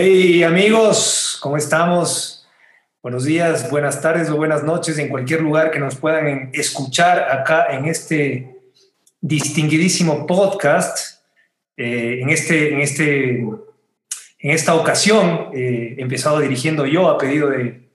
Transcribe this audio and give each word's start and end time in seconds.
Hey 0.00 0.44
amigos, 0.44 1.38
¿cómo 1.42 1.56
estamos? 1.56 2.46
Buenos 3.02 3.24
días, 3.24 3.68
buenas 3.68 4.00
tardes 4.00 4.30
o 4.30 4.36
buenas 4.36 4.62
noches 4.62 4.96
en 4.96 5.08
cualquier 5.08 5.40
lugar 5.40 5.72
que 5.72 5.80
nos 5.80 5.96
puedan 5.96 6.50
escuchar 6.52 7.28
acá 7.32 7.66
en 7.72 7.86
este 7.86 8.60
distinguidísimo 9.20 10.24
podcast. 10.24 11.20
Eh, 11.76 12.20
en, 12.22 12.30
este, 12.30 12.74
en, 12.74 12.80
este, 12.80 13.38
en 13.40 13.58
esta 14.38 14.76
ocasión 14.76 15.48
eh, 15.52 15.96
he 15.98 16.02
empezado 16.02 16.38
dirigiendo 16.38 16.86
yo 16.86 17.08
a 17.08 17.18
pedido 17.18 17.50
de, 17.50 17.88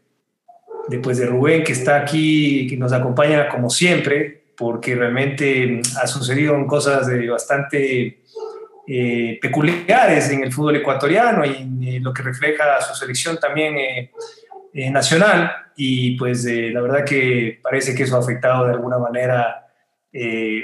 de, 0.89 0.99
pues, 0.99 1.19
de 1.19 1.27
Rubén, 1.27 1.63
que 1.63 1.71
está 1.71 2.01
aquí, 2.01 2.67
que 2.67 2.75
nos 2.75 2.91
acompaña 2.91 3.47
como 3.47 3.69
siempre, 3.69 4.43
porque 4.57 4.93
realmente 4.93 5.81
ha 6.01 6.07
sucedido 6.07 6.67
cosas 6.67 7.07
de 7.07 7.29
bastante 7.29 8.22
eh, 8.85 9.39
peculiares 9.41 10.29
en 10.29 10.43
el 10.43 10.51
fútbol 10.51 10.75
ecuatoriano 10.75 11.45
y, 11.45 11.99
lo 11.99 12.13
que 12.13 12.21
refleja 12.21 12.81
su 12.81 12.93
selección 12.95 13.37
también 13.37 13.77
eh, 13.77 14.11
eh, 14.73 14.91
nacional. 14.91 15.51
Y 15.75 16.17
pues 16.17 16.45
la 16.45 16.81
verdad 16.81 17.05
que 17.05 17.59
parece 17.61 17.95
que 17.95 18.03
eso 18.03 18.15
ha 18.15 18.19
afectado 18.19 18.65
de 18.65 18.73
alguna 18.73 18.97
manera 18.97 19.59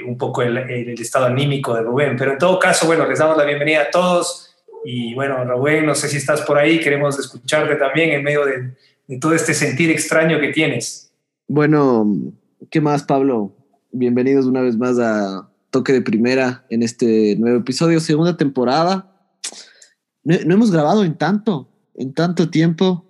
un 0.06 0.16
poco 0.16 0.42
el, 0.42 0.56
estado 1.00 1.26
anímico 1.26 1.74
de 1.74 1.82
Rubén. 1.82 2.16
Pero 2.16 2.32
en 2.32 2.38
todo 2.38 2.58
caso, 2.58 2.86
bueno, 2.86 3.06
les 3.06 3.18
damos 3.18 3.36
la 3.36 3.44
bienvenida 3.44 3.82
a 3.82 3.90
todos. 3.90 4.54
Y 4.84 5.14
bueno, 5.14 5.44
Rubén, 5.44 5.86
no 5.86 5.94
sé 5.94 6.08
si 6.08 6.18
estás 6.18 6.42
por 6.42 6.58
ahí, 6.58 6.78
queremos 6.78 7.18
escucharte 7.18 7.74
también 7.76 8.10
en 8.10 8.22
medio 8.22 8.44
de, 8.46 8.70
de 9.08 9.18
todo 9.18 9.34
este 9.34 9.52
sentir 9.52 9.90
extraño 9.90 10.38
que 10.38 10.48
tienes. 10.48 11.12
Bueno, 11.48 12.06
¿qué 12.70 12.80
más, 12.80 13.02
Pablo? 13.02 13.52
Bienvenidos 13.90 14.46
una 14.46 14.60
vez 14.60 14.76
más 14.76 15.00
a 15.00 15.49
toque 15.70 15.92
de 15.92 16.02
primera 16.02 16.66
en 16.68 16.82
este 16.82 17.36
nuevo 17.36 17.58
episodio, 17.58 18.00
segunda 18.00 18.36
temporada. 18.36 19.10
No, 20.24 20.34
hemos 20.34 20.70
grabado 20.70 21.04
en 21.04 21.16
tanto, 21.16 21.68
en 21.94 22.12
tanto 22.12 22.50
tiempo. 22.50 23.06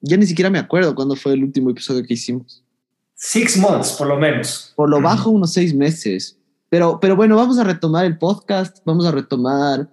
Ya 0.00 0.16
ni 0.16 0.26
siquiera 0.26 0.50
me 0.50 0.58
acuerdo 0.58 0.94
cuándo 0.94 1.16
fue 1.16 1.34
el 1.34 1.44
último 1.44 1.70
episodio 1.70 2.02
que 2.02 2.14
hicimos. 2.14 2.64
Six 3.14 3.56
months, 3.58 3.92
por 3.92 4.06
lo 4.06 4.16
menos. 4.16 4.72
Por 4.76 4.88
lo 4.88 5.00
bajo, 5.00 5.30
unos 5.30 5.52
seis 5.52 5.74
meses. 5.74 6.38
Pero, 6.68 6.98
pero 7.00 7.16
bueno, 7.16 7.36
vamos 7.36 7.58
a 7.58 7.64
retomar 7.64 8.04
el 8.04 8.18
podcast, 8.18 8.78
vamos 8.84 9.06
a 9.06 9.10
retomar 9.10 9.90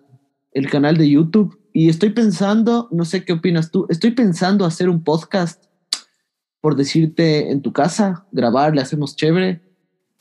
el 0.51 0.69
canal 0.69 0.97
de 0.97 1.09
YouTube. 1.09 1.59
Y 1.73 1.89
estoy 1.89 2.11
pensando, 2.11 2.87
no 2.91 3.03
sé 3.03 3.25
qué 3.25 3.33
opinas 3.33 3.71
tú, 3.71 3.85
estoy 3.89 4.11
pensando 4.11 4.65
hacer 4.65 4.89
un 4.89 5.03
podcast, 5.03 5.65
por 6.61 6.75
decirte, 6.75 7.51
en 7.51 7.61
tu 7.61 7.73
casa, 7.73 8.25
grabar, 8.31 8.73
le 8.73 8.81
hacemos 8.81 9.15
chévere. 9.15 9.61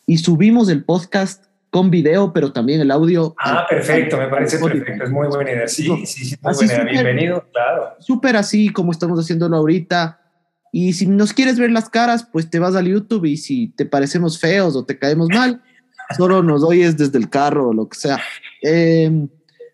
Y 0.06 0.19
subimos 0.19 0.69
el 0.69 0.84
podcast 0.84 1.45
con 1.75 1.91
video, 1.91 2.33
pero 2.33 2.53
también 2.53 2.80
el 2.80 2.92
audio. 2.92 3.34
Ah, 3.36 3.67
perfecto, 3.69 4.17
me 4.17 4.28
parece 4.28 4.61
perfecto, 4.61 5.03
es 5.03 5.11
muy 5.11 5.27
buena 5.27 5.50
idea. 5.50 5.67
Sí, 5.67 5.89
sí, 6.06 6.25
sí, 6.25 6.36
muy 6.41 6.55
buena 6.55 6.84
bienvenido, 6.84 7.44
claro. 7.53 7.97
Súper 7.98 8.36
así 8.36 8.69
como 8.69 8.92
estamos 8.92 9.19
haciéndolo 9.19 9.56
ahorita. 9.56 10.20
Y 10.70 10.92
si 10.92 11.08
nos 11.08 11.33
quieres 11.33 11.58
ver 11.58 11.72
las 11.72 11.91
caras, 11.91 12.28
pues 12.33 12.48
te 12.48 12.61
vas 12.61 12.77
al 12.77 12.86
YouTube 12.86 13.25
y 13.25 13.36
si 13.36 13.70
te 13.70 13.86
parecemos 13.86 14.39
feos 14.39 14.77
o 14.77 14.84
te 14.84 15.00
caemos 15.00 15.27
mal, 15.31 15.64
solo 16.16 16.44
nos 16.44 16.62
oyes 16.62 16.97
desde 16.97 17.19
el 17.19 17.28
carro 17.28 17.70
o 17.70 17.75
lo 17.75 17.88
que 17.88 17.98
sea. 17.98 18.20
Em, 18.62 19.28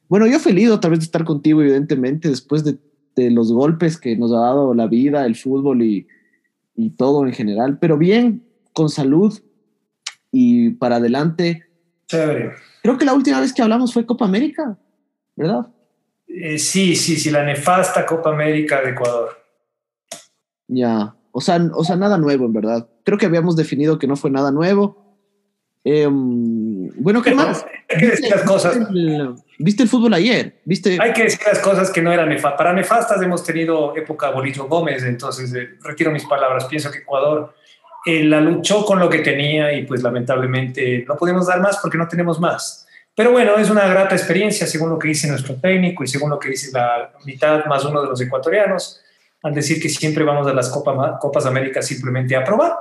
bueno, 0.08 0.26
yo 0.26 0.38
feliz 0.38 0.70
otra 0.70 0.88
vez 0.88 1.00
de 1.00 1.04
estar 1.04 1.24
contigo, 1.24 1.60
evidentemente, 1.60 2.30
después 2.30 2.64
de, 2.64 2.78
de, 3.14 3.30
los 3.30 3.52
golpes 3.52 3.98
que 3.98 4.16
nos 4.16 4.32
ha 4.32 4.38
dado 4.40 4.72
la 4.72 4.86
vida, 4.86 5.26
el 5.26 5.36
fútbol 5.36 5.82
y, 5.82 6.08
y 6.74 6.92
todo 6.92 7.26
en 7.26 7.34
general, 7.34 7.78
pero 7.78 7.98
bien, 7.98 8.42
con 8.72 8.88
salud 8.88 9.38
y 10.32 10.70
para 10.70 10.96
adelante 10.96 11.66
Chévere. 12.10 12.54
Creo 12.82 12.98
que 12.98 13.04
la 13.04 13.14
última 13.14 13.40
vez 13.40 13.52
que 13.52 13.62
hablamos 13.62 13.92
fue 13.94 14.04
Copa 14.04 14.24
América, 14.24 14.76
¿verdad? 15.36 15.68
Eh, 16.26 16.58
sí, 16.58 16.96
sí, 16.96 17.16
sí, 17.16 17.30
la 17.30 17.44
nefasta 17.44 18.04
Copa 18.04 18.30
América 18.30 18.80
de 18.82 18.90
Ecuador. 18.90 19.38
Ya, 20.66 21.14
o 21.30 21.40
sea, 21.40 21.60
o 21.72 21.84
sea, 21.84 21.94
nada 21.94 22.18
nuevo, 22.18 22.46
en 22.46 22.52
verdad. 22.52 22.88
Creo 23.04 23.16
que 23.16 23.26
habíamos 23.26 23.54
definido 23.54 23.98
que 23.98 24.08
no 24.08 24.16
fue 24.16 24.30
nada 24.30 24.50
nuevo. 24.50 25.16
Em, 25.84 26.88
bueno, 26.96 27.22
¿qué 27.22 27.32
más? 27.34 27.64
Hay 27.88 27.98
que 27.98 28.06
decir 28.08 28.28
las 28.28 28.42
cosas. 28.42 28.76
¿Viste 29.58 29.84
el, 29.84 29.88
fútbol 29.88 30.14
ayer? 30.14 30.60
¿Viste? 30.64 30.98
Hay 31.00 31.12
que 31.12 31.24
decir 31.24 31.40
las 31.46 31.60
cosas 31.60 31.90
que 31.90 32.02
no 32.02 32.12
eran 32.12 32.28
nefastas. 32.28 32.58
Para 32.58 32.72
nefastas 32.72 33.22
hemos 33.22 33.44
tenido 33.44 33.96
época 33.96 34.30
Bolillo 34.30 34.66
Gómez, 34.66 35.04
entonces 35.04 35.54
eh, 35.54 35.78
retiro 35.82 36.10
mis 36.10 36.24
palabras. 36.24 36.64
Pienso 36.66 36.90
que 36.90 36.98
Ecuador 36.98 37.54
eh, 38.06 38.24
la 38.24 38.40
luchó 38.40 38.84
con 38.84 38.98
lo 38.98 39.08
que 39.08 39.18
tenía 39.18 39.72
y 39.72 39.84
pues 39.84 40.02
lamentablemente 40.02 41.04
no 41.06 41.16
pudimos 41.16 41.46
dar 41.46 41.60
más 41.60 41.78
porque 41.78 41.98
no 41.98 42.08
tenemos 42.08 42.40
más. 42.40 42.86
Pero 43.14 43.32
bueno, 43.32 43.56
es 43.56 43.68
una 43.68 43.86
grata 43.86 44.14
experiencia 44.14 44.66
según 44.66 44.90
lo 44.90 44.98
que 44.98 45.08
dice 45.08 45.28
nuestro 45.28 45.56
técnico 45.56 46.04
y 46.04 46.06
según 46.06 46.30
lo 46.30 46.38
que 46.38 46.48
dice 46.48 46.70
la 46.72 47.12
mitad 47.24 47.64
más 47.66 47.84
uno 47.84 48.00
de 48.02 48.08
los 48.08 48.20
ecuatorianos, 48.20 49.00
al 49.42 49.54
decir 49.54 49.80
que 49.82 49.88
siempre 49.88 50.24
vamos 50.24 50.46
a 50.46 50.54
las 50.54 50.68
Copa, 50.70 51.18
Copas 51.18 51.46
América 51.46 51.82
simplemente 51.82 52.36
a 52.36 52.44
probar. 52.44 52.72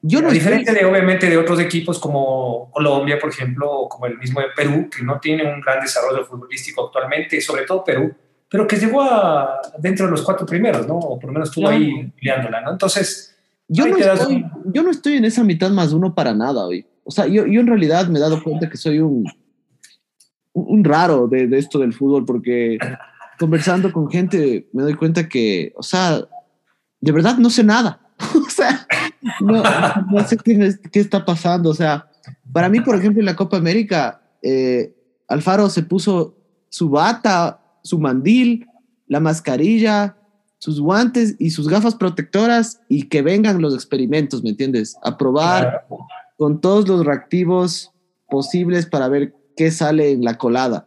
Yo 0.00 0.20
no 0.20 0.28
a 0.28 0.32
diferencia 0.32 0.72
de 0.72 0.84
obviamente 0.84 1.28
de 1.30 1.36
otros 1.36 1.60
equipos 1.60 1.98
como 1.98 2.70
Colombia, 2.72 3.18
por 3.20 3.30
ejemplo, 3.30 3.70
o 3.70 3.88
como 3.88 4.06
el 4.06 4.18
mismo 4.18 4.40
de 4.40 4.48
Perú, 4.56 4.88
que 4.90 5.02
no 5.04 5.20
tiene 5.20 5.44
un 5.44 5.60
gran 5.60 5.80
desarrollo 5.80 6.24
futbolístico 6.24 6.86
actualmente, 6.86 7.40
sobre 7.40 7.62
todo 7.62 7.84
Perú, 7.84 8.12
pero 8.48 8.66
que 8.66 8.76
llegó 8.76 9.02
a, 9.02 9.60
dentro 9.78 10.06
de 10.06 10.10
los 10.10 10.22
cuatro 10.22 10.44
primeros, 10.44 10.88
¿no? 10.88 10.96
O 10.98 11.18
por 11.20 11.28
lo 11.28 11.34
menos 11.34 11.50
estuvo 11.50 11.68
ahí 11.68 12.10
peleándola, 12.18 12.62
¿no? 12.62 12.72
Entonces, 12.72 13.31
yo 13.72 13.86
no, 13.86 13.96
estoy, 13.96 14.44
yo 14.72 14.82
no, 14.82 14.90
estoy, 14.90 15.14
en 15.14 15.24
esa 15.24 15.42
mitad 15.42 15.70
más 15.70 15.92
uno 15.92 16.14
para 16.14 16.34
nada 16.34 16.66
hoy. 16.66 16.86
O 17.04 17.10
sea, 17.10 17.26
yo, 17.26 17.46
yo 17.46 17.60
en 17.60 17.66
realidad 17.66 18.06
me 18.08 18.18
he 18.18 18.22
dado 18.22 18.42
cuenta 18.42 18.68
que 18.68 18.76
soy 18.76 18.98
un, 19.00 19.24
un 20.52 20.84
raro 20.84 21.26
de, 21.26 21.46
de, 21.46 21.58
esto 21.58 21.78
del 21.78 21.92
fútbol 21.92 22.24
porque 22.24 22.78
conversando 23.38 23.92
con 23.92 24.10
gente 24.10 24.68
me 24.72 24.82
doy 24.82 24.94
cuenta 24.94 25.28
que, 25.28 25.72
o 25.76 25.82
sea, 25.82 26.22
de 27.00 27.12
verdad 27.12 27.38
no 27.38 27.50
sé 27.50 27.64
nada. 27.64 28.00
o 28.46 28.50
sea, 28.50 28.86
no, 29.40 29.62
no 30.10 30.26
sé 30.26 30.36
qué, 30.36 30.74
qué, 30.92 31.00
está 31.00 31.24
pasando. 31.24 31.70
O 31.70 31.74
sea, 31.74 32.10
para 32.52 32.68
mí, 32.68 32.80
por 32.80 32.94
ejemplo, 32.94 33.20
en 33.20 33.26
la 33.26 33.36
Copa 33.36 33.56
América, 33.56 34.22
eh, 34.42 34.94
Alfaro 35.28 35.70
se 35.70 35.82
puso 35.82 36.36
su 36.68 36.90
bata, 36.90 37.60
su 37.82 37.98
mandil, 37.98 38.66
la 39.06 39.20
mascarilla, 39.20 40.16
sus 40.62 40.80
guantes 40.80 41.34
y 41.40 41.50
sus 41.50 41.68
gafas 41.68 41.96
protectoras 41.96 42.82
y 42.88 43.08
que 43.08 43.20
vengan 43.20 43.60
los 43.60 43.74
experimentos, 43.74 44.44
¿me 44.44 44.50
entiendes? 44.50 44.96
A 45.02 45.18
probar 45.18 45.88
con 46.38 46.60
todos 46.60 46.86
los 46.86 47.04
reactivos 47.04 47.90
posibles 48.30 48.86
para 48.86 49.08
ver 49.08 49.34
qué 49.56 49.72
sale 49.72 50.12
en 50.12 50.22
la 50.22 50.38
colada. 50.38 50.86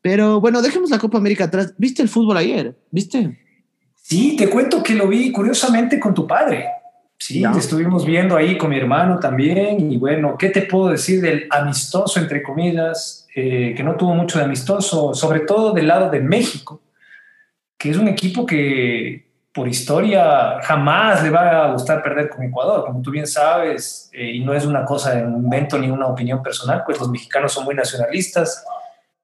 Pero 0.00 0.40
bueno, 0.40 0.62
dejemos 0.62 0.88
la 0.88 0.98
Copa 0.98 1.18
América 1.18 1.44
atrás. 1.44 1.74
¿Viste 1.76 2.00
el 2.00 2.08
fútbol 2.08 2.38
ayer? 2.38 2.78
¿Viste? 2.90 3.38
Sí, 3.94 4.36
te 4.36 4.48
cuento 4.48 4.82
que 4.82 4.94
lo 4.94 5.06
vi 5.06 5.32
curiosamente 5.32 6.00
con 6.00 6.14
tu 6.14 6.26
padre. 6.26 6.64
Sí, 7.18 7.42
te 7.42 7.58
estuvimos 7.58 8.06
viendo 8.06 8.38
ahí 8.38 8.56
con 8.56 8.70
mi 8.70 8.78
hermano 8.78 9.18
también. 9.18 9.92
Y 9.92 9.98
bueno, 9.98 10.36
¿qué 10.38 10.48
te 10.48 10.62
puedo 10.62 10.88
decir 10.88 11.20
del 11.20 11.46
amistoso, 11.50 12.20
entre 12.20 12.42
comillas, 12.42 13.26
eh, 13.36 13.74
que 13.76 13.82
no 13.82 13.96
tuvo 13.96 14.14
mucho 14.14 14.38
de 14.38 14.46
amistoso, 14.46 15.12
sobre 15.12 15.40
todo 15.40 15.74
del 15.74 15.88
lado 15.88 16.10
de 16.10 16.20
México? 16.20 16.80
Que 17.78 17.90
es 17.90 17.96
un 17.96 18.08
equipo 18.08 18.44
que 18.44 19.28
por 19.54 19.68
historia 19.68 20.60
jamás 20.62 21.22
le 21.22 21.30
va 21.30 21.64
a 21.64 21.72
gustar 21.72 22.02
perder 22.02 22.28
con 22.28 22.44
Ecuador, 22.44 22.84
como 22.84 23.00
tú 23.00 23.10
bien 23.10 23.26
sabes, 23.26 24.10
eh, 24.12 24.32
y 24.32 24.40
no 24.40 24.52
es 24.52 24.66
una 24.66 24.84
cosa 24.84 25.14
de 25.14 25.22
invento 25.22 25.78
ni 25.78 25.88
una 25.88 26.06
opinión 26.06 26.42
personal, 26.42 26.82
pues 26.84 26.98
los 26.98 27.08
mexicanos 27.08 27.52
son 27.52 27.64
muy 27.64 27.74
nacionalistas 27.74 28.64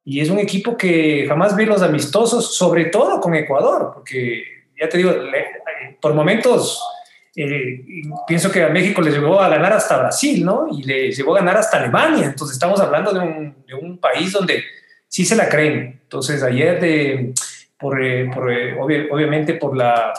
y 0.05 0.21
es 0.21 0.31
un 0.31 0.39
equipo 0.39 0.77
que 0.77 1.27
jamás 1.27 1.57
ve 1.57 1.67
los 1.67 1.83
amistosos, 1.83 2.57
sobre 2.57 2.87
todo 2.87 3.21
con 3.21 3.35
Ecuador, 3.35 3.91
porque 3.95 4.45
ya 4.81 4.89
te 4.89 4.99
digo, 4.99 5.13
por 6.01 6.15
momentos 6.15 6.83
eh, 7.37 7.85
pienso 8.27 8.51
que 8.51 8.63
a 8.63 8.69
México 8.69 9.01
le 9.01 9.11
llegó 9.11 9.41
a 9.41 9.49
ganar 9.49 9.73
hasta 9.73 9.99
Brasil, 9.99 10.45
¿no? 10.45 10.69
Y 10.71 10.85
le 10.85 11.11
llegó 11.11 11.35
a 11.35 11.41
ganar 11.41 11.57
hasta 11.57 11.79
Alemania, 11.79 12.27
entonces 12.27 12.55
estamos 12.55 12.81
hablando 12.81 13.13
de 13.13 13.21
un, 13.21 13.65
de 13.67 13.75
un 13.75 13.99
país 13.99 14.33
donde 14.33 14.63
sí 15.09 15.25
se 15.25 15.35
la 15.35 15.49
creen. 15.49 16.01
Entonces 16.03 16.43
ayer 16.43 16.81
de 16.81 17.35
eh, 18.01 18.31
eh, 18.31 19.09
obviamente 19.11 19.55
por 19.55 19.77
la, 19.77 20.13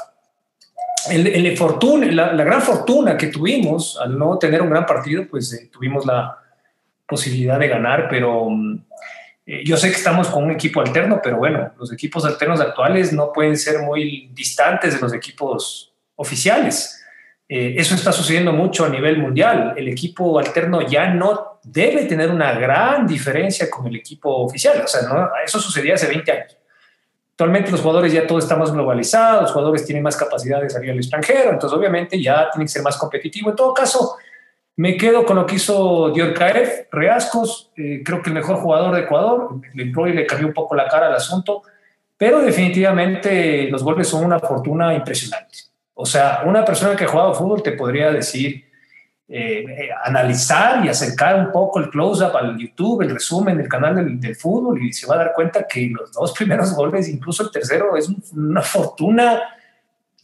la, 1.10 2.44
gran 2.44 2.62
fortuna 2.62 3.18
que 3.18 3.28
tuvimos 3.28 3.98
al 4.00 4.18
no 4.18 4.38
tener 4.38 4.62
un 4.62 4.70
gran 4.70 4.86
partido, 4.86 5.26
pues 5.28 5.54
eh, 5.54 5.70
tuvimos 5.72 6.06
la 6.06 6.38
posibilidad 7.08 7.60
de 7.60 7.68
ganar, 7.68 8.08
pero 8.10 8.50
mm, 8.50 8.86
yo 9.64 9.78
sé 9.78 9.90
que 9.90 9.96
estamos 9.96 10.28
con 10.28 10.44
un 10.44 10.52
equipo 10.52 10.82
alterno, 10.82 11.20
pero 11.24 11.38
bueno, 11.38 11.72
los 11.78 11.94
equipos 11.94 12.26
alternos 12.26 12.60
actuales 12.60 13.14
no 13.14 13.32
pueden 13.32 13.58
ser 13.58 13.80
muy 13.80 14.30
distantes 14.34 14.96
de 14.96 15.00
los 15.00 15.14
equipos 15.14 15.94
oficiales. 16.16 17.04
eso 17.48 17.94
está 17.94 18.12
sucediendo 18.12 18.52
mucho 18.52 18.86
a 18.86 18.90
nivel 18.90 19.20
mundial. 19.20 19.76
El 19.78 19.88
equipo 19.88 20.40
alterno 20.40 20.82
ya 20.82 21.14
no 21.14 21.60
debe 21.64 22.06
tener 22.06 22.32
una 22.32 22.54
gran 22.54 23.06
diferencia 23.06 23.70
con 23.70 23.86
el 23.86 23.96
equipo 23.98 24.36
oficial. 24.38 24.84
Eso 25.46 25.60
sucedía 25.60 25.94
hace 25.94 26.08
20 26.08 26.32
años. 26.32 26.58
Actualmente 27.36 27.70
los 27.70 27.82
jugadores 27.82 28.14
ya 28.14 28.26
todo 28.26 28.40
está 28.40 28.56
más 28.56 28.72
globalizado, 28.72 29.42
los 29.42 29.52
jugadores 29.52 29.86
tienen 29.86 30.02
más 30.02 30.16
capacidad 30.16 30.62
de 30.62 30.70
salir 30.70 30.92
al 30.92 30.98
extranjero, 30.98 31.52
entonces 31.52 31.78
obviamente 31.78 32.22
ya 32.22 32.50
tienen 32.50 32.66
que 32.66 32.72
ser 32.72 32.82
más 32.82 32.96
competitivos. 32.96 33.52
En 33.52 33.58
todo 33.58 33.74
caso, 33.74 34.16
me 34.78 34.96
quedo 34.96 35.26
con 35.26 35.36
lo 35.36 35.46
que 35.46 35.56
hizo 35.56 36.12
Diorcaev, 36.12 36.88
Reascos, 36.94 37.74
eh, 37.76 38.02
creo 38.06 38.22
que 38.22 38.30
el 38.30 38.36
mejor 38.36 38.56
jugador 38.56 38.96
de 38.96 39.02
Ecuador, 39.02 39.60
le 39.74 40.14
le 40.14 40.26
cambió 40.26 40.48
un 40.48 40.54
poco 40.54 40.76
la 40.76 40.88
cara 40.88 41.08
al 41.08 41.16
asunto. 41.16 41.64
pero 42.18 42.40
definitivamente 42.40 43.70
los 43.70 43.84
goles 43.84 44.08
son 44.08 44.24
una 44.24 44.40
fortuna 44.40 44.94
impresionante. 44.94 45.58
O 45.94 46.06
sea, 46.06 46.44
una 46.46 46.64
persona 46.64 46.96
que 46.96 47.04
ha 47.04 47.08
jugado 47.10 47.34
fútbol 47.34 47.62
te 47.62 47.74
podría 47.74 48.14
decir, 48.14 48.65
eh, 49.28 49.66
eh, 49.68 49.90
analizar 50.04 50.86
y 50.86 50.90
acercar 50.90 51.40
un 51.40 51.52
poco 51.52 51.80
el 51.80 51.90
close-up 51.90 52.36
al 52.36 52.58
YouTube, 52.58 53.02
el 53.02 53.10
resumen 53.10 53.58
del 53.58 53.68
canal 53.68 53.96
del, 53.96 54.20
del, 54.20 54.36
fútbol 54.36 54.84
y 54.84 54.94
se 54.94 55.08
va 55.08 55.16
a 55.16 55.18
dar 55.18 55.34
cuenta 55.34 55.66
que 55.68 55.90
los 55.90 56.12
dos 56.12 56.32
primeros 56.38 56.74
goles, 56.76 57.10
incluso 57.10 57.44
el 57.44 57.52
tercero, 57.52 57.96
es 57.98 58.10
una 58.34 58.62
fortuna 58.62 59.42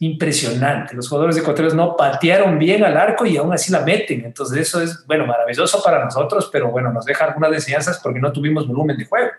impresionante. 0.02 0.96
Los 0.96 1.08
jugadores 1.08 1.36
ecuatorianos 1.36 1.76
no 1.76 1.96
patearon 1.96 2.58
bien 2.58 2.82
al 2.82 2.96
arco 2.96 3.24
y 3.24 3.36
aún 3.36 3.52
así 3.52 3.70
la 3.70 3.84
meten. 3.84 4.24
Entonces 4.24 4.58
eso 4.58 4.80
es, 4.80 5.06
bueno, 5.06 5.26
maravilloso 5.26 5.80
para 5.82 6.04
nosotros, 6.04 6.48
pero 6.52 6.70
bueno, 6.72 6.92
nos 6.92 7.04
deja 7.04 7.24
algunas 7.24 7.52
enseñanzas 7.52 8.00
porque 8.02 8.18
no 8.18 8.32
tuvimos 8.32 8.66
volumen 8.66 8.96
de 8.96 9.04
juego. 9.04 9.30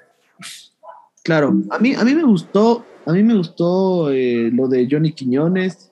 Claro, 1.22 1.54
a 1.70 1.80
mí, 1.80 1.94
a 1.96 2.04
mí 2.06 2.16
me 2.16 2.24
gustó, 2.24 2.86
a 3.06 3.12
mí 3.12 3.24
me 3.24 3.36
gustó 3.36 4.10
eh, 4.12 4.50
lo 4.54 4.70
de 4.70 4.88
Johnny 4.90 5.12
Quiñones. 5.12 5.92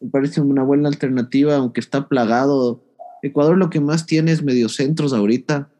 Me 0.00 0.10
parece 0.10 0.42
una 0.42 0.62
buena 0.62 0.88
alternativa, 0.88 1.56
aunque 1.56 1.80
está 1.80 2.06
plagado. 2.06 2.82
Ecuador 3.26 3.56
lo 3.56 3.70
que 3.70 3.80
más 3.80 4.06
tiene 4.06 4.32
es 4.32 4.42
mediocentros 4.42 5.12
ahorita, 5.12 5.70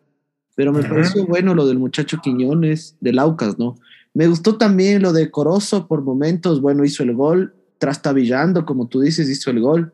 pero 0.54 0.72
me 0.72 0.82
pareció 0.82 1.26
bueno 1.26 1.54
lo 1.54 1.66
del 1.66 1.78
muchacho 1.78 2.18
Quiñones, 2.22 2.96
de 3.00 3.12
Laucas, 3.12 3.58
¿no? 3.58 3.76
Me 4.14 4.26
gustó 4.26 4.56
también 4.56 5.02
lo 5.02 5.12
de 5.12 5.30
Corozo 5.30 5.86
por 5.86 6.02
momentos, 6.02 6.62
bueno, 6.62 6.84
hizo 6.84 7.02
el 7.02 7.14
gol, 7.14 7.54
trastabillando, 7.78 8.64
como 8.64 8.88
tú 8.88 9.00
dices, 9.00 9.28
hizo 9.28 9.50
el 9.50 9.60
gol. 9.60 9.92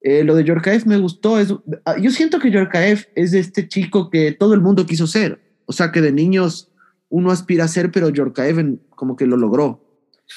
Eh, 0.00 0.24
lo 0.24 0.34
de 0.34 0.42
Yorkaev 0.42 0.84
me 0.86 0.98
gustó. 0.98 1.38
Es, 1.38 1.54
ah, 1.84 1.96
yo 1.96 2.10
siento 2.10 2.40
que 2.40 2.50
Yorkaev 2.50 3.06
es 3.14 3.32
este 3.34 3.68
chico 3.68 4.10
que 4.10 4.32
todo 4.32 4.54
el 4.54 4.60
mundo 4.60 4.84
quiso 4.84 5.06
ser. 5.06 5.40
O 5.66 5.72
sea, 5.72 5.92
que 5.92 6.00
de 6.00 6.10
niños 6.10 6.72
uno 7.08 7.30
aspira 7.30 7.64
a 7.64 7.68
ser, 7.68 7.92
pero 7.92 8.08
Yorkaev 8.08 8.78
como 8.90 9.16
que 9.16 9.26
lo 9.26 9.36
logró. 9.36 9.80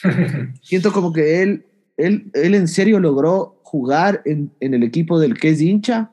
siento 0.62 0.92
como 0.92 1.12
que 1.12 1.42
él, 1.42 1.66
él, 1.98 2.30
él 2.34 2.54
en 2.54 2.68
serio 2.68 3.00
logró 3.00 3.60
jugar 3.64 4.22
en, 4.26 4.52
en, 4.60 4.74
el 4.76 4.84
equipo 4.84 5.20
del 5.20 5.36
que 5.36 5.50
es 5.50 5.62
hincha 5.62 6.12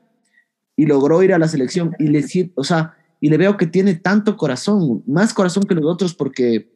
y 0.75 0.85
logró 0.85 1.21
ir 1.23 1.33
a 1.33 1.39
la 1.39 1.47
selección. 1.47 1.95
Y 1.99 2.07
le, 2.07 2.25
o 2.55 2.63
sea, 2.63 2.95
y 3.19 3.29
le 3.29 3.37
veo 3.37 3.57
que 3.57 3.67
tiene 3.67 3.95
tanto 3.95 4.35
corazón, 4.37 5.03
más 5.07 5.33
corazón 5.33 5.63
que 5.63 5.75
los 5.75 5.85
otros, 5.85 6.13
porque 6.13 6.71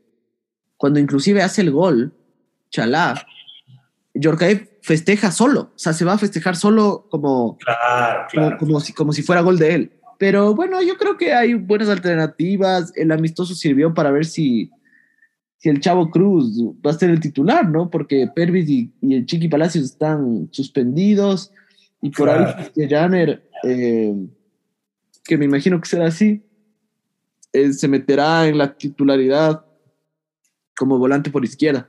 cuando 0.77 0.99
inclusive 0.99 1.41
hace 1.41 1.61
el 1.61 1.71
gol, 1.71 2.13
Chalá, 2.69 3.25
Yorkaev 4.13 4.77
festeja 4.81 5.31
solo, 5.31 5.71
o 5.75 5.79
sea, 5.79 5.93
se 5.93 6.05
va 6.05 6.13
a 6.13 6.17
festejar 6.17 6.55
solo 6.55 7.07
como, 7.09 7.57
Como, 8.59 8.79
si, 8.79 8.93
como 8.93 9.11
si 9.11 9.23
fuera 9.23 9.41
gol 9.41 9.59
de 9.59 9.73
él. 9.73 9.91
Pero 10.17 10.55
bueno, 10.55 10.81
yo 10.81 10.97
creo 10.97 11.17
que 11.17 11.33
hay 11.33 11.53
buenas 11.53 11.89
alternativas. 11.89 12.91
El 12.95 13.11
amistoso 13.11 13.53
sirvió 13.53 13.93
para 13.93 14.11
ver 14.11 14.25
si, 14.25 14.71
si 15.57 15.69
el 15.69 15.79
Chavo 15.79 16.09
Cruz 16.09 16.59
va 16.85 16.91
a 16.91 16.97
ser 16.97 17.09
el 17.09 17.19
titular, 17.19 17.69
¿no? 17.69 17.89
Porque 17.89 18.27
Pervis 18.33 18.69
y, 18.69 18.91
el 19.01 19.25
Chiqui 19.25 19.47
Palacios 19.47 19.85
están 19.85 20.49
suspendidos 20.51 21.51
y 22.01 22.09
por 22.09 22.29
ahí 22.29 22.87
Janner, 22.89 23.46
eh, 23.63 24.13
que 25.23 25.37
me 25.37 25.45
imagino 25.45 25.79
que 25.79 25.89
será 25.89 26.07
así, 26.07 26.43
eh, 27.53 27.73
se 27.73 27.87
meterá 27.87 28.47
en 28.47 28.57
la 28.57 28.77
titularidad 28.77 29.65
como 30.75 30.97
volante 30.97 31.29
por 31.29 31.43
izquierda. 31.43 31.87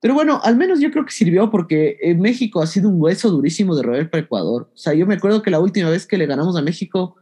Pero 0.00 0.14
bueno, 0.14 0.40
al 0.42 0.56
menos 0.56 0.80
yo 0.80 0.90
creo 0.90 1.04
que 1.04 1.12
sirvió 1.12 1.50
porque 1.50 1.96
en 2.02 2.20
México 2.20 2.60
ha 2.60 2.66
sido 2.66 2.88
un 2.88 3.00
hueso 3.00 3.30
durísimo 3.30 3.76
de 3.76 3.84
roer 3.84 4.10
para 4.10 4.24
Ecuador. 4.24 4.68
O 4.74 4.76
sea, 4.76 4.94
yo 4.94 5.06
me 5.06 5.14
acuerdo 5.14 5.42
que 5.42 5.50
la 5.50 5.60
última 5.60 5.90
vez 5.90 6.06
que 6.06 6.18
le 6.18 6.26
ganamos 6.26 6.56
a 6.56 6.62
México 6.62 7.14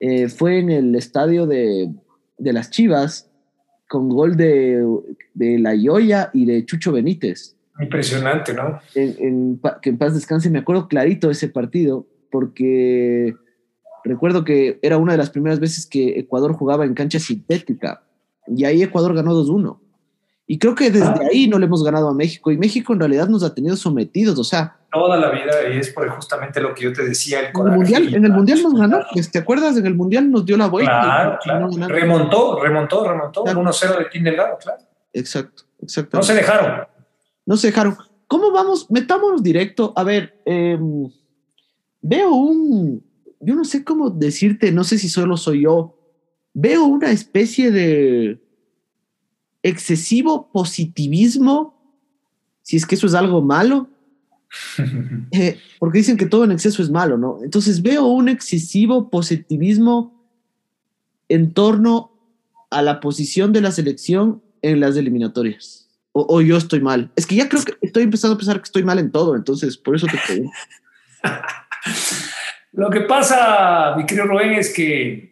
eh, 0.00 0.28
fue 0.28 0.58
en 0.58 0.70
el 0.70 0.94
estadio 0.96 1.46
de, 1.46 1.90
de, 2.36 2.52
las 2.52 2.70
Chivas 2.70 3.30
con 3.88 4.10
gol 4.10 4.36
de, 4.36 4.84
de 5.32 5.58
La 5.58 5.74
Yoya 5.74 6.30
y 6.34 6.44
de 6.44 6.64
Chucho 6.66 6.92
Benítez. 6.92 7.56
Impresionante, 7.80 8.52
¿no? 8.52 8.80
En, 8.94 9.58
que 9.80 9.88
en 9.88 9.96
paz 9.96 10.12
descanse, 10.12 10.50
me 10.50 10.58
acuerdo 10.58 10.88
clarito 10.88 11.30
ese 11.30 11.48
partido 11.48 12.06
porque 12.30 13.34
recuerdo 14.04 14.44
que 14.44 14.78
era 14.82 14.98
una 14.98 15.12
de 15.12 15.18
las 15.18 15.30
primeras 15.30 15.60
veces 15.60 15.86
que 15.86 16.18
Ecuador 16.18 16.54
jugaba 16.54 16.84
en 16.84 16.94
cancha 16.94 17.18
sintética 17.18 18.02
y 18.46 18.64
ahí 18.64 18.82
Ecuador 18.82 19.14
ganó 19.14 19.34
2-1. 19.34 19.78
Y 20.46 20.58
creo 20.58 20.74
que 20.74 20.90
desde 20.90 21.06
ah. 21.06 21.20
ahí 21.30 21.46
no 21.46 21.60
le 21.60 21.66
hemos 21.66 21.84
ganado 21.84 22.08
a 22.08 22.14
México. 22.14 22.50
Y 22.50 22.58
México 22.58 22.92
en 22.92 22.98
realidad 22.98 23.28
nos 23.28 23.44
ha 23.44 23.54
tenido 23.54 23.76
sometidos, 23.76 24.36
o 24.36 24.42
sea. 24.42 24.78
Toda 24.90 25.16
la 25.16 25.30
vida, 25.30 25.52
y 25.72 25.78
es 25.78 25.90
por 25.90 26.08
justamente 26.08 26.60
lo 26.60 26.74
que 26.74 26.82
yo 26.82 26.92
te 26.92 27.04
decía. 27.04 27.38
El 27.38 27.46
en, 27.54 27.66
el 27.68 27.72
mundial, 27.76 28.14
en 28.14 28.24
el 28.24 28.32
Mundial 28.32 28.60
nos 28.60 28.74
ganó, 28.74 28.98
pues, 29.12 29.30
¿te 29.30 29.38
acuerdas? 29.38 29.76
En 29.76 29.86
el 29.86 29.94
Mundial 29.94 30.28
nos 30.28 30.44
dio 30.44 30.56
la 30.56 30.66
vuelta. 30.66 31.00
Claro, 31.00 31.38
claro. 31.40 31.88
remontó, 31.88 32.60
remontó, 32.60 33.08
remontó. 33.08 33.44
1-0 33.44 33.98
de 33.98 34.04
Team 34.06 34.24
Delgado, 34.24 34.58
claro. 34.60 34.82
Exacto, 35.12 35.62
exacto. 35.80 36.16
No 36.16 36.22
se 36.24 36.34
dejaron. 36.34 36.88
No 37.46 37.56
se 37.56 37.68
dejaron. 37.68 37.96
¿Cómo 38.26 38.50
vamos? 38.50 38.90
Metámonos 38.90 39.44
directo. 39.44 39.92
A 39.94 40.02
ver, 40.02 40.42
em, 40.44 41.08
veo 42.02 42.34
un. 42.34 43.04
Yo 43.40 43.54
no 43.54 43.64
sé 43.64 43.84
cómo 43.84 44.10
decirte, 44.10 44.72
no 44.72 44.84
sé 44.84 44.98
si 44.98 45.08
solo 45.08 45.36
soy 45.36 45.62
yo. 45.62 45.96
Veo 46.52 46.84
una 46.84 47.10
especie 47.10 47.70
de 47.70 48.42
excesivo 49.62 50.50
positivismo, 50.52 51.74
si 52.62 52.76
es 52.76 52.86
que 52.86 52.94
eso 52.94 53.06
es 53.06 53.14
algo 53.14 53.42
malo, 53.42 53.88
eh, 55.32 55.58
porque 55.78 55.98
dicen 55.98 56.16
que 56.16 56.26
todo 56.26 56.44
en 56.44 56.52
exceso 56.52 56.82
es 56.82 56.90
malo, 56.90 57.16
¿no? 57.16 57.38
Entonces 57.42 57.82
veo 57.82 58.06
un 58.06 58.28
excesivo 58.28 59.10
positivismo 59.10 60.20
en 61.28 61.52
torno 61.52 62.10
a 62.70 62.82
la 62.82 63.00
posición 63.00 63.52
de 63.52 63.60
la 63.60 63.72
selección 63.72 64.42
en 64.62 64.80
las 64.80 64.96
eliminatorias. 64.96 65.88
O, 66.12 66.40
yo 66.40 66.56
estoy 66.56 66.80
mal. 66.80 67.12
Es 67.14 67.24
que 67.24 67.36
ya 67.36 67.48
creo 67.48 67.62
que 67.62 67.74
estoy 67.82 68.02
empezando 68.02 68.34
a 68.34 68.38
pensar 68.38 68.56
que 68.56 68.64
estoy 68.64 68.82
mal 68.82 68.98
en 68.98 69.12
todo, 69.12 69.36
entonces 69.36 69.76
por 69.76 69.94
eso 69.94 70.06
te 70.08 70.18
pregunto. 70.26 70.52
Lo 72.72 72.90
que 72.90 73.00
pasa, 73.02 73.94
mi 73.96 74.06
querido 74.06 74.26
Rubén, 74.26 74.54
es 74.54 74.72
que 74.72 75.30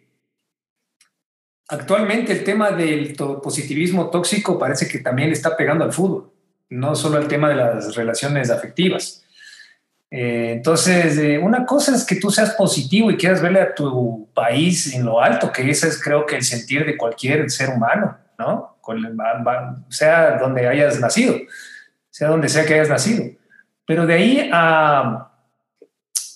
Actualmente 1.71 2.31
el 2.33 2.43
tema 2.43 2.71
del 2.71 3.15
positivismo 3.15 4.09
tóxico 4.09 4.57
parece 4.57 4.87
que 4.87 4.99
también 4.99 5.31
está 5.31 5.55
pegando 5.55 5.83
al 5.85 5.93
fútbol, 5.93 6.31
no 6.69 6.95
solo 6.95 7.17
al 7.17 7.27
tema 7.27 7.47
de 7.47 7.55
las 7.55 7.95
relaciones 7.95 8.49
afectivas. 8.49 9.23
Eh, 10.09 10.53
entonces, 10.53 11.15
eh, 11.19 11.37
una 11.37 11.67
cosa 11.67 11.95
es 11.95 12.03
que 12.03 12.15
tú 12.15 12.31
seas 12.31 12.55
positivo 12.55 13.11
y 13.11 13.17
quieras 13.17 13.39
verle 13.39 13.61
a 13.61 13.75
tu 13.75 14.27
país 14.33 14.95
en 14.95 15.05
lo 15.05 15.21
alto, 15.21 15.51
que 15.51 15.69
ese 15.69 15.89
es 15.89 16.01
creo 16.01 16.25
que 16.25 16.37
el 16.37 16.43
sentir 16.43 16.87
de 16.87 16.97
cualquier 16.97 17.51
ser 17.51 17.69
humano, 17.69 18.17
¿no? 18.39 18.77
sea 19.89 20.39
donde 20.39 20.67
hayas 20.67 20.99
nacido, 20.99 21.35
sea 22.09 22.29
donde 22.29 22.49
sea 22.49 22.65
que 22.65 22.73
hayas 22.73 22.89
nacido. 22.89 23.25
Pero 23.85 24.07
de 24.07 24.13
ahí 24.15 24.49
a 24.51 25.28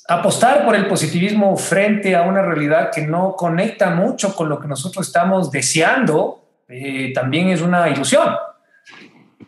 apostar 0.08 0.66
por 0.66 0.76
el 0.76 0.88
positivismo 0.88 1.56
frente 1.56 2.16
a 2.16 2.24
una 2.24 2.42
realidad 2.42 2.92
que 2.92 3.06
no 3.06 3.36
conecta 3.36 3.90
mucho 3.92 4.36
con 4.36 4.50
lo 4.50 4.60
que 4.60 4.68
nosotros 4.68 5.08
estamos 5.08 5.52
deseando, 5.52 6.44
eh, 6.68 7.14
también 7.14 7.50
es 7.50 7.62
una 7.62 7.90
ilusión. 7.90 8.36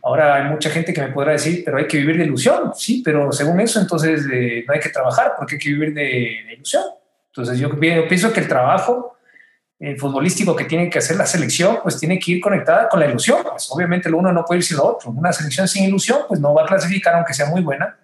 Ahora 0.03 0.35
hay 0.35 0.43
mucha 0.43 0.69
gente 0.69 0.93
que 0.93 1.01
me 1.01 1.07
podrá 1.09 1.31
decir, 1.31 1.63
pero 1.65 1.77
hay 1.77 1.88
que 1.88 1.97
vivir 1.97 2.17
de 2.17 2.25
ilusión. 2.25 2.71
Sí, 2.75 3.01
pero 3.03 3.31
según 3.31 3.59
eso, 3.59 3.79
entonces 3.79 4.25
eh, 4.31 4.63
no 4.67 4.74
hay 4.74 4.79
que 4.79 4.89
trabajar 4.89 5.33
porque 5.38 5.55
hay 5.55 5.59
que 5.59 5.69
vivir 5.69 5.93
de, 5.93 6.53
ilusión. 6.53 6.83
Entonces 7.27 7.57
yo, 7.57 7.77
pienso 7.79 8.31
que 8.31 8.39
el 8.39 8.47
trabajo 8.47 9.17
eh, 9.79 9.97
futbolístico 9.97 10.55
que 10.55 10.65
tiene 10.65 10.89
que 10.89 11.00
hacer 11.00 11.17
la 11.17 11.25
selección, 11.25 11.79
pues 11.81 12.00
tiene 12.00 12.19
que 12.19 12.33
ir 12.33 12.41
conectada 12.41 12.88
con 12.88 13.00
la 13.00 13.07
ilusión. 13.07 13.39
Pues 13.50 13.67
obviamente 13.71 14.09
lo 14.09 14.19
uno 14.19 14.31
no 14.31 14.45
puede 14.45 14.59
ir 14.59 14.63
sin 14.63 14.77
lo 14.77 14.85
otro. 14.85 15.09
Una 15.09 15.33
selección 15.33 15.67
sin 15.67 15.85
ilusión, 15.85 16.19
pues 16.27 16.39
no 16.39 16.53
va 16.53 16.63
a 16.63 16.65
clasificar 16.67 17.15
aunque 17.15 17.33
sea 17.33 17.47
muy 17.47 17.62
buena 17.62 17.97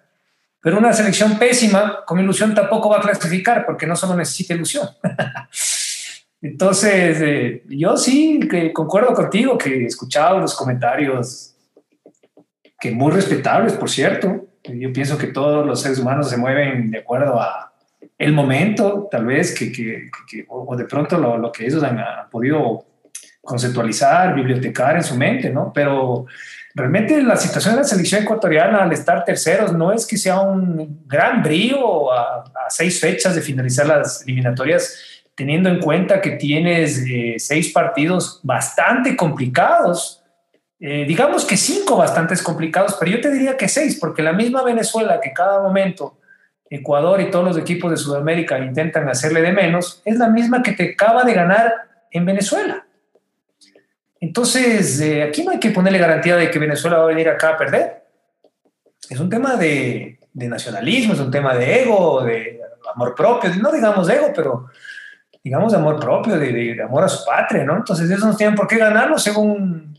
pero 0.61 0.77
una 0.77 0.93
selección 0.93 1.39
pésima, 1.39 2.05
con 2.05 2.19
ilusión, 2.19 2.53
tampoco 2.53 2.89
va 2.89 2.97
a 2.97 3.01
clasificar 3.01 3.65
porque 3.65 3.87
no 3.87 3.95
solo 3.95 4.15
necesita 4.15 4.53
ilusión. 4.53 4.87
Entonces, 6.41 7.21
eh, 7.21 7.63
yo 7.67 7.97
sí 7.97 8.39
que 8.49 8.71
concuerdo 8.71 9.13
contigo 9.13 9.57
que 9.57 9.83
he 9.83 9.85
escuchado 9.85 10.39
los 10.39 10.55
comentarios, 10.55 11.55
que 12.79 12.91
muy 12.91 13.11
respetables, 13.11 13.73
por 13.73 13.89
cierto. 13.89 14.47
Yo 14.63 14.93
pienso 14.93 15.17
que 15.17 15.27
todos 15.27 15.65
los 15.65 15.81
seres 15.81 15.99
humanos 15.99 16.29
se 16.29 16.37
mueven 16.37 16.91
de 16.91 16.99
acuerdo 16.99 17.39
a 17.39 17.73
el 18.17 18.33
momento, 18.33 19.07
tal 19.09 19.25
vez, 19.25 19.57
que, 19.57 19.71
que, 19.71 20.09
o 20.47 20.75
de 20.75 20.85
pronto 20.85 21.17
lo, 21.17 21.37
lo 21.37 21.51
que 21.51 21.65
ellos 21.65 21.81
han, 21.83 21.97
han, 21.97 22.29
podido 22.29 22.85
conceptualizar, 23.41 24.35
bibliotecar 24.35 24.95
en 24.95 25.03
su 25.03 25.15
mente, 25.15 25.49
¿no? 25.49 25.71
Pero 25.73 26.27
realmente 26.75 27.21
la 27.21 27.35
situación 27.35 27.75
de 27.75 27.81
la 27.81 27.87
selección 27.87 28.23
ecuatoriana 28.23 28.83
al 28.83 28.91
estar 28.91 29.23
terceros 29.23 29.73
no 29.73 29.91
es 29.91 30.05
que 30.05 30.17
sea 30.17 30.39
un 30.41 31.03
gran 31.07 31.43
brío 31.43 32.11
a, 32.11 32.43
seis 32.69 32.99
fechas 32.99 33.35
de 33.35 33.41
finalizar 33.41 33.85
las 33.85 34.21
eliminatorias, 34.23 34.97
teniendo 35.35 35.69
en 35.69 35.79
cuenta 35.79 36.21
que 36.21 36.31
tienes 36.31 37.03
eh, 37.05 37.35
seis 37.37 37.71
partidos 37.71 38.39
bastante 38.43 39.15
complicados. 39.17 40.23
Eh, 40.79 41.05
digamos 41.05 41.45
que 41.45 41.57
cinco 41.57 41.97
bastantes 41.97 42.41
complicados, 42.41 42.95
pero 42.99 43.11
yo 43.11 43.21
te 43.21 43.29
diría 43.29 43.57
que 43.57 43.67
seis, 43.67 43.97
porque 43.99 44.23
la 44.23 44.33
misma 44.33 44.63
Venezuela 44.63 45.19
que 45.19 45.33
cada 45.33 45.61
momento 45.61 46.17
Ecuador 46.71 47.19
y 47.19 47.29
todos 47.29 47.43
los 47.43 47.57
equipos 47.57 47.91
de 47.91 47.97
Sudamérica 47.97 48.57
intentan 48.57 49.09
hacerle 49.09 49.41
de 49.41 49.51
menos, 49.51 50.01
es 50.05 50.17
la 50.17 50.29
misma 50.29 50.63
que 50.63 50.71
te 50.71 50.93
acaba 50.93 51.25
de 51.25 51.33
ganar 51.33 51.73
en 52.09 52.25
Venezuela. 52.25 52.85
Entonces, 54.21 55.01
eh, 55.01 55.23
aquí 55.23 55.43
no 55.43 55.51
hay 55.51 55.59
que 55.59 55.71
ponerle 55.71 55.99
garantía 55.99 56.37
de 56.37 56.49
que 56.49 56.59
Venezuela 56.59 56.99
va 56.99 57.03
a 57.03 57.07
venir 57.07 57.27
acá 57.27 57.49
a 57.49 57.57
perder. 57.57 58.03
Es 59.09 59.19
un 59.19 59.29
tema 59.29 59.57
de, 59.57 60.19
de 60.31 60.47
nacionalismo, 60.47 61.13
es 61.13 61.19
un 61.19 61.31
tema 61.31 61.55
de 61.55 61.81
ego, 61.81 62.23
de 62.23 62.61
amor 62.93 63.15
propio, 63.15 63.51
no 63.55 63.71
digamos 63.71 64.07
ego, 64.09 64.31
pero 64.33 64.67
digamos 65.43 65.73
amor 65.73 65.99
propio, 65.99 66.37
de, 66.37 66.51
de, 66.51 66.83
amor 66.83 67.03
a 67.03 67.09
su 67.09 67.25
patria, 67.25 67.63
¿no? 67.63 67.75
Entonces, 67.77 68.09
eso 68.09 68.27
no 68.27 68.37
tienen 68.37 68.55
por 68.55 68.67
qué 68.67 68.77
ganarlo 68.77 69.17
según 69.17 69.91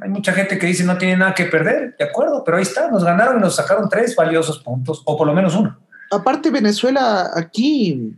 hay 0.00 0.10
mucha 0.10 0.32
gente 0.32 0.58
que 0.58 0.66
dice 0.66 0.84
no 0.84 0.98
tiene 0.98 1.16
nada 1.16 1.34
que 1.34 1.46
perder, 1.46 1.96
de 1.96 2.04
acuerdo, 2.04 2.44
pero 2.44 2.58
ahí 2.58 2.62
está, 2.62 2.90
nos 2.90 3.04
ganaron 3.04 3.38
y 3.38 3.40
nos 3.40 3.56
sacaron 3.56 3.88
tres 3.88 4.14
valiosos 4.14 4.60
puntos, 4.60 5.02
o 5.04 5.16
por 5.16 5.26
lo 5.26 5.34
menos 5.34 5.56
uno. 5.56 5.78
Aparte, 6.10 6.50
Venezuela 6.50 7.30
aquí 7.34 8.14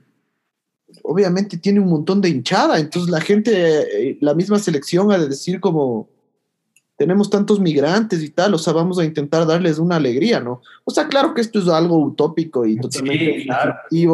obviamente 1.11 1.59
tiene 1.59 1.81
un 1.81 1.89
montón 1.89 2.21
de 2.21 2.29
hinchada, 2.29 2.79
entonces 2.79 3.11
la 3.11 3.21
gente, 3.21 3.51
eh, 4.11 4.19
la 4.21 4.33
misma 4.33 4.61
selección 4.61 5.11
ha 5.11 5.19
de 5.19 5.27
decir 5.27 5.59
como, 5.59 6.09
tenemos 6.97 7.29
tantos 7.29 7.59
migrantes 7.59 8.23
y 8.23 8.29
tal, 8.29 8.55
o 8.55 8.59
sea, 8.59 8.73
vamos 8.73 8.97
a 9.01 9.05
intentar 9.05 9.45
darles 9.45 9.81
una 9.81 9.97
alegría, 9.97 10.39
¿no? 10.39 10.63
O 10.85 10.93
sea, 10.93 11.09
claro 11.09 11.35
que 11.35 11.41
esto 11.41 11.59
es 11.59 11.67
algo 11.67 11.99
utópico 11.99 12.65
y 12.65 12.77
totalmente 12.77 13.45
sí, 13.91 14.07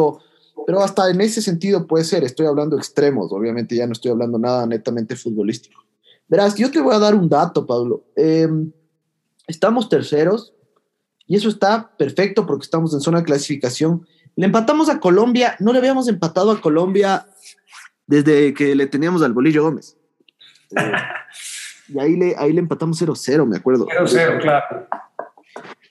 pero 0.65 0.81
hasta 0.81 1.07
en 1.11 1.21
ese 1.21 1.39
sentido 1.43 1.85
puede 1.85 2.03
ser, 2.03 2.23
estoy 2.23 2.47
hablando 2.47 2.75
extremos, 2.75 3.31
obviamente 3.31 3.75
ya 3.75 3.85
no 3.85 3.93
estoy 3.93 4.09
hablando 4.09 4.39
nada 4.39 4.65
netamente 4.65 5.15
futbolístico. 5.15 5.83
Verás, 6.27 6.55
yo 6.55 6.71
te 6.71 6.81
voy 6.81 6.95
a 6.95 6.99
dar 6.99 7.13
un 7.13 7.29
dato, 7.29 7.67
Pablo. 7.67 8.05
Em, 8.15 8.71
estamos 9.45 9.87
terceros 9.87 10.51
y 11.27 11.35
eso 11.35 11.47
está 11.47 11.95
perfecto 11.95 12.47
porque 12.47 12.63
estamos 12.63 12.91
en 12.95 13.01
zona 13.01 13.19
de 13.19 13.25
clasificación. 13.25 14.07
Le 14.37 14.45
empatamos 14.45 14.87
a 14.87 14.99
Colombia, 14.99 15.55
no 15.59 15.73
le 15.73 15.79
habíamos 15.79 16.07
empatado 16.07 16.51
a 16.51 16.61
Colombia 16.61 17.25
desde 18.05 18.53
que 18.53 18.75
le 18.75 18.85
teníamos 18.85 19.23
al 19.23 19.33
Bolillo 19.33 19.63
Gómez. 19.63 19.97
Eh, 20.77 20.91
y 21.89 21.99
ahí 21.99 22.15
le, 22.15 22.35
ahí 22.37 22.53
le 22.53 22.59
empatamos 22.59 23.01
0-0, 23.01 23.47
me 23.47 23.57
acuerdo. 23.57 23.87
0-0, 23.87 24.39
claro. 24.39 24.87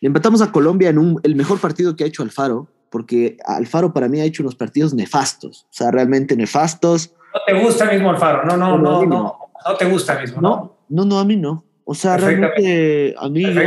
Le 0.00 0.06
empatamos 0.06 0.42
a 0.42 0.52
Colombia 0.52 0.90
en 0.90 0.98
un, 0.98 1.20
el 1.24 1.34
mejor 1.34 1.58
partido 1.58 1.96
que 1.96 2.04
ha 2.04 2.06
hecho 2.06 2.22
Alfaro, 2.22 2.68
porque 2.88 3.36
Alfaro 3.44 3.92
para 3.92 4.08
mí 4.08 4.20
ha 4.20 4.24
hecho 4.24 4.44
unos 4.44 4.54
partidos 4.54 4.94
nefastos, 4.94 5.66
o 5.68 5.72
sea, 5.72 5.90
realmente 5.90 6.36
nefastos. 6.36 7.14
No 7.34 7.40
te 7.44 7.64
gusta 7.64 7.86
mismo 7.86 8.10
Alfaro, 8.10 8.44
no, 8.44 8.56
no, 8.56 8.78
no, 8.78 9.04
no. 9.04 9.38
No 9.66 9.76
te 9.76 9.86
gusta 9.86 10.20
mismo, 10.20 10.40
¿no? 10.40 10.78
No, 10.88 11.04
no, 11.04 11.18
a 11.18 11.24
mí 11.24 11.34
no. 11.34 11.64
O 11.84 11.94
sea, 11.94 12.16
realmente 12.16 13.12
a 13.18 13.28
mí 13.28 13.42
yo, 13.42 13.60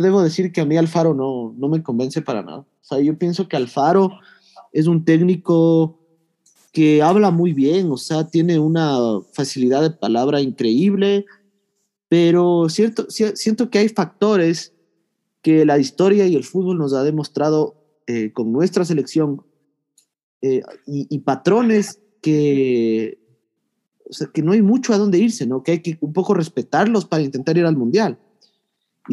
debo 0.00 0.22
decir 0.22 0.52
que 0.52 0.60
a 0.60 0.64
mí 0.64 0.76
Alfaro 0.76 1.14
no, 1.14 1.54
no 1.56 1.68
me 1.68 1.82
convence 1.82 2.20
para 2.22 2.42
nada. 2.42 2.58
O 2.58 2.84
sea, 2.84 3.00
yo 3.00 3.16
pienso 3.16 3.48
que 3.48 3.56
Alfaro 3.56 4.10
es 4.72 4.86
un 4.86 5.04
técnico 5.04 5.98
que 6.72 7.02
habla 7.02 7.30
muy 7.30 7.54
bien, 7.54 7.90
o 7.90 7.96
sea, 7.96 8.28
tiene 8.28 8.58
una 8.58 8.98
facilidad 9.32 9.80
de 9.80 9.90
palabra 9.90 10.42
increíble, 10.42 11.24
pero 12.08 12.68
cierto, 12.68 13.06
siento 13.08 13.70
que 13.70 13.78
hay 13.78 13.88
factores 13.88 14.74
que 15.40 15.64
la 15.64 15.78
historia 15.78 16.26
y 16.26 16.34
el 16.34 16.44
fútbol 16.44 16.76
nos 16.76 16.92
ha 16.92 17.02
demostrado 17.02 17.76
eh, 18.06 18.32
con 18.32 18.52
nuestra 18.52 18.84
selección 18.84 19.42
eh, 20.42 20.62
y, 20.86 21.18
patrones 21.20 22.00
que 22.20 23.18
o 24.08 24.12
sea, 24.12 24.28
que 24.32 24.42
no 24.42 24.52
hay 24.52 24.60
mucho 24.60 24.92
a 24.92 24.98
dónde 24.98 25.18
irse, 25.18 25.46
¿no? 25.46 25.62
Que 25.62 25.72
hay 25.72 25.78
que 25.80 25.96
un 26.00 26.12
poco 26.12 26.34
respetarlos 26.34 27.06
para 27.06 27.22
intentar 27.22 27.56
ir 27.56 27.64
al 27.64 27.76
mundial. 27.76 28.18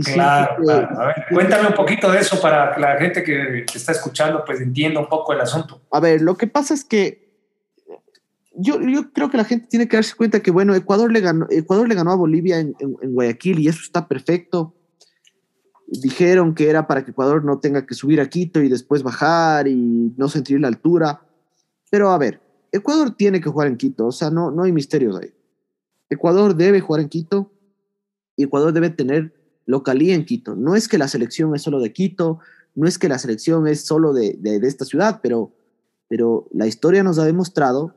Claro, 0.02 0.70
A 0.70 1.06
ver, 1.08 1.26
cuéntame 1.30 1.68
un 1.68 1.74
poquito 1.74 2.12
de 2.12 2.20
eso 2.20 2.42
para 2.42 2.74
que 2.74 2.82
la 2.82 2.98
gente 2.98 3.24
que 3.24 3.66
está 3.74 3.92
escuchando 3.92 4.44
pues 4.46 4.62
entienda 4.62 5.00
un 5.00 5.08
poco 5.08 5.34
el 5.34 5.42
asunto. 5.42 5.82
A 5.92 6.00
ver, 6.00 6.22
lo 6.22 6.36
que 6.36 6.48
pasa 6.48 6.74
es 6.74 6.84
que 6.84 7.24
yo, 8.56 8.80
yo 8.82 9.12
creo 9.12 9.30
que 9.30 9.38
la 9.38 9.46
gente 9.46 9.68
tiene 9.68 9.88
que 9.88 9.98
darse 9.98 10.16
cuenta 10.16 10.42
que, 10.42 10.52
bueno, 10.52 10.76
Ecuador 10.76 11.12
le 11.12 11.22
ganó, 11.22 11.48
Ecuador 11.50 11.88
le 11.88 11.96
ganó 11.96 12.12
a 12.12 12.16
Bolivia 12.16 12.60
en, 12.60 12.76
en 12.80 13.14
Guayaquil 13.14 13.60
y 13.60 13.68
eso 13.68 13.82
está 13.82 14.08
perfecto. 14.08 14.76
Dijeron 15.88 16.56
que 16.56 16.70
era 16.70 16.88
para 16.88 17.04
que 17.04 17.12
Ecuador 17.12 17.44
no 17.44 17.60
tenga 17.60 17.86
que 17.86 17.94
subir 17.94 18.22
a 18.22 18.30
Quito 18.30 18.62
y 18.62 18.70
después 18.70 19.04
bajar 19.04 19.68
y 19.68 20.14
no 20.18 20.30
sentir 20.30 20.60
la 20.60 20.68
altura. 20.68 21.22
Pero 21.90 22.10
a 22.10 22.18
ver, 22.18 22.42
Ecuador 22.72 23.16
tiene 23.16 23.42
que 23.42 23.50
jugar 23.50 23.68
en 23.68 23.78
Quito, 23.78 24.08
o 24.08 24.12
sea, 24.12 24.30
no, 24.30 24.50
no 24.52 24.64
hay 24.64 24.72
misterios 24.72 25.20
ahí. 25.20 25.34
Ecuador 26.10 26.56
debe 26.56 26.80
jugar 26.80 27.02
en 27.02 27.10
Quito 27.10 27.52
y 28.36 28.44
Ecuador 28.44 28.74
debe 28.74 28.90
tener 28.90 29.34
localía 29.66 30.16
en 30.16 30.26
Quito. 30.26 30.56
No 30.56 30.76
es 30.76 30.88
que 30.88 30.98
la 30.98 31.08
selección 31.08 31.56
es 31.56 31.62
solo 31.62 31.80
de 31.80 31.94
Quito, 31.94 32.40
no 32.76 32.88
es 32.88 32.98
que 32.98 33.10
la 33.10 33.20
selección 33.20 33.68
es 33.68 33.86
solo 33.86 34.14
de, 34.14 34.38
esta 34.64 34.86
ciudad, 34.86 35.20
pero, 35.22 35.52
pero 36.08 36.48
la 36.52 36.68
historia 36.68 37.04
nos 37.04 37.20
ha 37.20 37.26
demostrado 37.26 37.96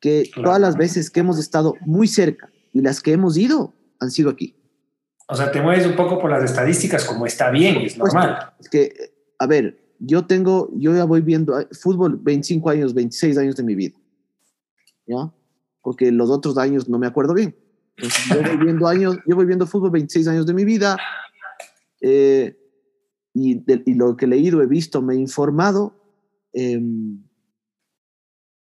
que 0.00 0.30
todas 0.34 0.60
las 0.60 0.76
veces 0.76 1.10
que 1.10 1.20
hemos 1.20 1.38
estado 1.38 1.74
muy 1.84 2.08
cerca 2.08 2.50
y 2.72 2.80
las 2.80 3.00
que 3.00 3.12
hemos 3.12 3.36
ido 3.36 3.74
han 3.98 4.10
sido 4.10 4.30
aquí. 4.30 4.56
O 5.28 5.36
sea, 5.36 5.52
te 5.52 5.60
mueves 5.60 5.86
un 5.86 5.94
poco 5.94 6.18
por 6.18 6.30
las 6.30 6.42
estadísticas 6.42 7.04
como 7.04 7.26
está 7.26 7.50
bien, 7.50 7.76
es 7.76 7.96
normal. 7.96 8.52
Es 8.58 8.68
que, 8.68 9.12
a 9.38 9.46
ver, 9.46 9.80
yo 9.98 10.26
tengo, 10.26 10.70
yo 10.74 10.94
ya 10.94 11.04
voy 11.04 11.20
viendo 11.20 11.54
fútbol 11.72 12.18
25 12.20 12.70
años, 12.70 12.94
26 12.94 13.38
años 13.38 13.56
de 13.56 13.62
mi 13.62 13.74
vida. 13.74 13.96
¿Ya? 15.06 15.32
Porque 15.82 16.10
los 16.10 16.30
otros 16.30 16.58
años 16.58 16.88
no 16.88 16.98
me 16.98 17.06
acuerdo 17.06 17.34
bien. 17.34 17.54
Yo 18.00 18.42
voy 18.42 18.56
viendo 18.56 18.86
años, 18.86 19.18
yo 19.26 19.36
voy 19.36 19.46
viendo 19.46 19.66
fútbol 19.66 19.90
26 19.90 20.28
años 20.28 20.46
de 20.46 20.54
mi 20.54 20.64
vida. 20.64 20.96
Eh, 22.00 22.56
y, 23.34 23.62
y, 23.90 23.94
lo 23.94 24.16
que 24.16 24.24
he 24.24 24.28
leído, 24.28 24.62
he 24.62 24.66
visto, 24.66 25.02
me 25.02 25.14
he 25.14 25.18
informado. 25.18 25.94
Em, 26.52 27.22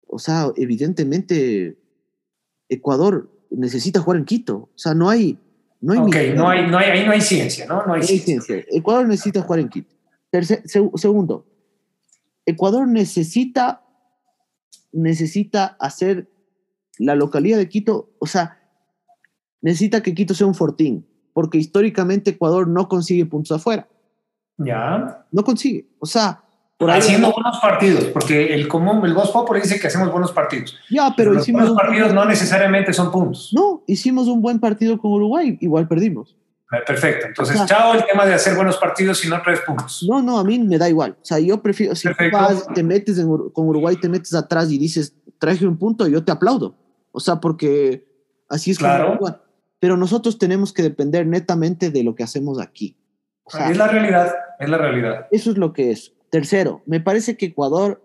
o 0.07 0.19
sea, 0.19 0.51
evidentemente, 0.57 1.79
Ecuador 2.69 3.31
necesita 3.51 4.01
jugar 4.01 4.19
en 4.19 4.25
Quito. 4.25 4.57
O 4.57 4.79
sea, 4.79 4.95
no 4.95 5.11
hay. 5.11 5.39
No 5.81 5.93
hay, 5.93 6.35
no 6.35 6.49
hay, 6.49 6.67
no 6.67 6.79
hay, 6.79 6.91
ahí 6.91 7.05
no 7.05 7.13
hay 7.13 7.21
ciencia, 7.21 7.67
¿no? 7.67 7.85
No 7.85 7.93
hay, 7.93 8.03
ciencia. 8.03 8.65
Ecuador 8.71 9.07
necesita 9.07 9.43
jugar 9.43 9.61
en 9.61 9.69
Quito 9.69 9.95
segundo, 10.43 11.47
Ecuador 12.47 12.89
necesita, 12.89 13.85
necesita 14.93 15.77
hacer 15.79 16.29
la 16.99 17.15
localidad 17.15 17.59
de 17.59 17.69
Quito, 17.69 18.15
o 18.19 18.27
sea, 18.27 18.64
necesita 19.65 20.03
que 20.03 20.15
Quito 20.15 20.35
sea 20.35 20.47
un 20.47 20.55
fortín, 20.55 21.07
porque 21.33 21.57
históricamente 21.57 22.33
Ecuador 22.33 22.69
no 22.69 22.87
consigue 22.87 23.25
puntos 23.25 23.57
afuera. 23.57 23.89
Ya. 24.59 25.25
No 25.33 25.43
consigue. 25.43 25.89
O 25.99 26.07
sea, 26.07 26.45
por 26.77 26.91
haciendo 26.91 27.33
buenos 27.33 27.59
partidos, 27.63 28.05
porque 28.07 28.55
el 28.55 28.69
común, 28.69 29.05
el 29.07 29.15
Voz 29.15 29.31
Populi 29.31 29.63
dice 29.63 29.81
que 29.81 29.87
hacemos 29.87 30.13
buenos 30.13 30.33
partidos. 30.33 30.77
Ya, 30.91 31.15
pero, 31.17 31.33
los 31.33 31.51
buenos 31.51 31.73
partidos 31.73 32.13
no 32.13 32.27
necesariamente 32.27 32.93
son 32.93 33.11
puntos. 33.11 33.53
No, 33.55 33.83
hicimos 33.87 34.29
un 34.29 34.43
buen 34.43 34.61
partido 34.61 34.99
con 34.99 35.13
Uruguay, 35.13 35.57
igual 35.63 35.89
perdimos. 35.89 36.37
Perfecto. 36.87 37.29
Entonces, 37.29 37.65
chao 37.65 37.95
el 37.95 38.05
tema 38.05 38.27
de 38.27 38.35
hacer 38.35 38.57
buenos 38.57 38.77
partidos 38.77 39.25
y 39.25 39.29
no 39.29 39.41
tres 39.43 39.61
puntos. 39.61 40.05
No, 40.07 40.21
no, 40.21 40.39
a 40.39 40.45
mí 40.45 40.59
me 40.59 40.77
da 40.77 40.91
igual. 40.91 41.13
O 41.13 41.25
sea, 41.25 41.39
yo 41.39 41.63
prefiero, 41.63 41.95
si 41.95 42.07
vas, 42.31 42.67
te 42.75 42.83
metes 42.83 43.19
con 43.53 43.69
Uruguay, 43.69 43.97
te 43.97 44.11
metes 44.11 44.35
atrás 44.35 44.71
y 44.71 44.77
dices, 44.77 45.15
traje 45.39 45.67
un 45.67 45.79
punto, 45.79 46.07
yo 46.07 46.23
te 46.23 46.33
aplaudo. 46.33 46.77
O 47.13 47.21
sea, 47.21 47.37
porque 47.37 48.07
así 48.51 48.73
es 48.73 48.79
claro. 48.79 49.19
Pero 49.85 49.99
nosotros 49.99 50.39
tenemos 50.39 50.73
que 50.73 50.83
depender 50.83 51.27
netamente 51.27 51.91
de 51.91 52.03
lo 52.03 52.15
que 52.15 52.23
hacemos 52.23 52.59
aquí. 52.59 52.97
es 53.69 53.77
la 53.77 53.87
realidad, 53.87 54.35
es 54.59 54.71
la 54.71 54.79
realidad. 54.79 55.27
Eso 55.31 55.51
es 55.51 55.59
lo 55.59 55.75
que 55.75 55.91
es. 55.91 56.15
Tercero, 56.31 56.81
me 56.87 57.01
parece 57.01 57.37
que 57.37 57.45
Ecuador 57.45 58.03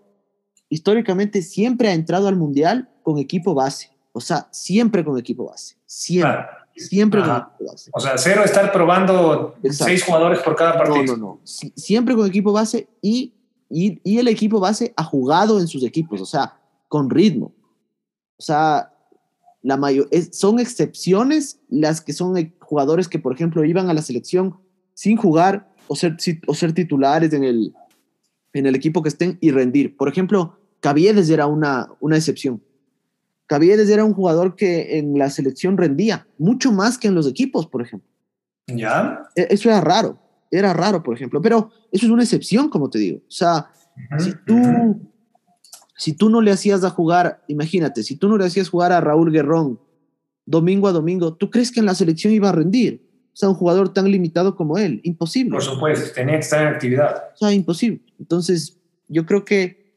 históricamente 0.68 1.40
siempre 1.40 1.88
ha 1.88 1.94
entrado 1.94 2.28
al 2.28 2.36
Mundial 2.36 2.90
con 3.02 3.16
equipo 3.16 3.54
base. 3.54 3.92
O 4.12 4.20
sea, 4.20 4.46
siempre 4.50 5.02
con 5.06 5.18
equipo 5.18 5.48
base. 5.48 5.76
Siempre. 5.86 6.44
Siempre 6.76 7.22
con 7.22 7.30
equipo 7.30 7.72
base. 7.72 7.90
O 7.94 8.00
sea, 8.00 8.18
cero 8.18 8.42
estar 8.44 8.70
probando 8.72 9.54
seis 9.70 10.04
jugadores 10.04 10.40
por 10.40 10.56
cada 10.56 10.74
partido. 10.74 11.16
No, 11.16 11.16
no, 11.16 11.16
no. 11.16 11.40
siempre 11.44 12.14
con 12.14 12.26
equipo 12.26 12.52
base 12.52 12.90
y, 13.00 13.32
y, 13.70 14.02
y, 14.04 14.18
el 14.18 14.28
equipo 14.28 14.60
base 14.60 14.92
ha 14.98 15.04
jugado 15.04 15.58
en 15.58 15.66
sus 15.66 15.82
equipos, 15.82 16.20
o 16.20 16.26
sea, 16.26 16.60
con 16.88 17.08
ritmo. 17.08 17.54
O 18.36 18.42
sea, 18.42 18.92
la 19.62 19.76
mayor, 19.76 20.08
son 20.32 20.58
excepciones 20.58 21.60
las 21.68 22.00
que 22.00 22.12
son 22.12 22.36
e, 22.36 22.54
jugadores 22.60 23.08
que, 23.08 23.18
por 23.18 23.34
ejemplo, 23.34 23.64
iban 23.64 23.90
a 23.90 23.94
la 23.94 24.02
selección 24.02 24.56
sin 24.94 25.16
jugar 25.16 25.70
o 25.88 25.96
ser, 25.96 26.16
o 26.46 26.54
ser 26.54 26.72
titulares 26.72 27.32
en 27.32 27.44
el, 27.44 27.74
en 28.52 28.66
el 28.66 28.74
equipo 28.74 29.02
que 29.02 29.08
estén 29.08 29.38
y 29.40 29.50
rendir. 29.50 29.96
Por 29.96 30.08
ejemplo, 30.08 30.58
Caviedes 30.80 31.28
era 31.30 31.46
una, 31.46 31.88
una 32.00 32.16
excepción. 32.16 32.62
Caviedes 33.46 33.90
era 33.90 34.04
un 34.04 34.14
jugador 34.14 34.54
que 34.54 34.98
en 34.98 35.18
la 35.18 35.28
selección 35.28 35.76
rendía 35.76 36.26
mucho 36.38 36.72
más 36.72 36.96
que 36.96 37.08
en 37.08 37.14
los 37.14 37.26
equipos, 37.26 37.66
por 37.66 37.82
ejemplo. 37.82 38.08
Ya. 38.66 39.28
E, 39.34 39.48
eso 39.50 39.68
era 39.68 39.80
raro, 39.80 40.18
era 40.50 40.72
raro, 40.72 41.02
por 41.02 41.14
ejemplo, 41.14 41.42
pero 41.42 41.70
eso 41.92 42.06
es 42.06 42.12
una 42.12 42.22
excepción, 42.22 42.70
como 42.70 42.88
te 42.88 42.98
digo. 42.98 43.18
O 43.18 43.30
sea, 43.30 43.70
si 44.18 44.32
tú 44.46 45.09
si 46.00 46.14
tú 46.14 46.30
no 46.30 46.40
le 46.40 46.50
hacías 46.50 46.82
a 46.82 46.88
jugar, 46.88 47.44
imagínate, 47.46 48.02
si 48.02 48.16
tú 48.16 48.26
no 48.26 48.38
le 48.38 48.46
hacías 48.46 48.70
jugar 48.70 48.90
a 48.90 49.02
Raúl 49.02 49.30
Guerrón 49.30 49.78
domingo 50.46 50.88
a 50.88 50.92
domingo, 50.92 51.34
¿tú 51.34 51.50
crees 51.50 51.70
que 51.70 51.80
en 51.80 51.84
la 51.84 51.94
selección 51.94 52.32
iba 52.32 52.48
a 52.48 52.52
rendir? 52.52 53.06
O 53.34 53.36
sea, 53.36 53.50
un 53.50 53.54
jugador 53.54 53.92
tan 53.92 54.10
limitado 54.10 54.56
como 54.56 54.78
él, 54.78 55.02
imposible. 55.04 55.50
Por 55.50 55.62
supuesto, 55.62 56.10
tenía 56.14 56.36
que 56.36 56.40
estar 56.40 56.62
en 56.62 56.68
actividad. 56.68 57.24
O 57.34 57.36
sea, 57.36 57.52
imposible. 57.52 58.00
Entonces, 58.18 58.78
yo 59.08 59.26
creo 59.26 59.44
que 59.44 59.92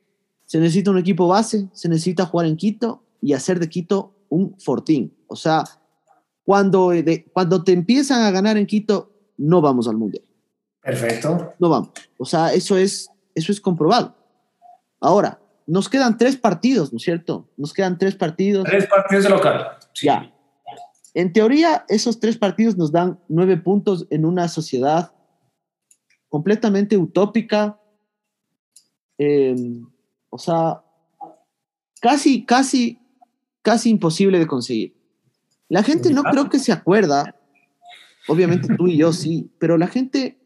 se 0.46 0.60
necesita 0.60 0.92
un 0.92 0.98
equipo 0.98 1.30
base, 1.30 1.70
se 1.72 1.88
necesita 1.88 2.26
jugar 2.26 2.48
en 2.48 2.58
Quito 2.58 3.06
y 3.22 3.32
hacer 3.32 3.62
de 3.62 3.70
Quito 3.70 4.14
un 4.28 4.60
fortín. 4.60 5.16
O 5.28 5.38
sea, 5.38 5.64
cuando, 6.44 6.92
cuando 7.32 7.64
te 7.64 7.72
empiezan 7.72 8.24
a 8.24 8.32
ganar 8.32 8.58
en 8.58 8.66
Quito, 8.66 9.10
no 9.38 9.62
vamos 9.62 9.88
al 9.88 9.96
Mundial. 9.96 10.26
Perfecto. 10.82 11.54
No 11.60 11.70
vamos. 11.70 11.92
O 12.18 12.26
sea, 12.26 12.54
eso 12.54 12.78
es, 12.78 13.10
eso 13.34 13.54
es 13.54 13.62
comprobado. 13.62 14.18
Ahora, 15.00 15.40
nos 15.66 15.90
quedan 15.90 16.18
tres 16.18 16.38
partidos, 16.38 16.92
¿no 16.92 16.98
es 16.98 17.04
cierto? 17.04 17.50
Nos 17.58 17.74
quedan 17.74 17.98
tres 17.98 18.16
partidos. 18.16 18.66
Tres 18.66 18.88
partidos 18.88 19.24
de 19.24 19.30
local. 19.30 19.68
Ya. 20.02 20.34
En 21.14 21.32
teoría, 21.32 21.86
esos 21.90 22.20
tres 22.20 22.38
partidos 22.38 22.78
nos 22.78 22.92
dan 22.92 23.20
nueve 23.28 23.58
puntos 23.58 24.08
en 24.10 24.26
una 24.26 24.48
sociedad 24.48 25.14
completamente 26.30 26.98
utópica. 26.98 27.80
Em, 29.18 29.86
o 30.30 30.38
sea, 30.38 30.84
casi, 32.02 32.44
casi, 32.46 33.00
casi 33.62 33.90
imposible 33.92 34.40
de 34.40 34.48
conseguir. 34.48 34.96
La 35.70 35.84
gente 35.84 36.12
no 36.12 36.24
creo 36.24 36.50
que 36.50 36.60
se 36.60 36.72
acuerda, 36.72 37.36
obviamente 38.28 38.76
tú 38.76 38.88
y 38.88 38.98
yo 38.98 39.14
sí, 39.14 39.52
pero 39.60 39.78
la 39.78 39.88
gente 39.88 40.40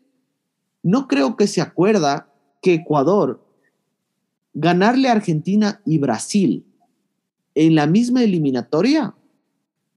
no 0.84 1.08
creo 1.08 1.36
que 1.36 1.48
se 1.48 1.62
acuerda 1.62 2.32
que 2.62 2.76
Ecuador 2.76 3.47
ganarle 4.60 5.08
a 5.08 5.12
Argentina 5.12 5.82
y 5.86 6.00
Brasil 6.00 6.66
en 7.54 7.76
la 7.76 7.86
misma 7.86 8.24
eliminatoria 8.24 9.14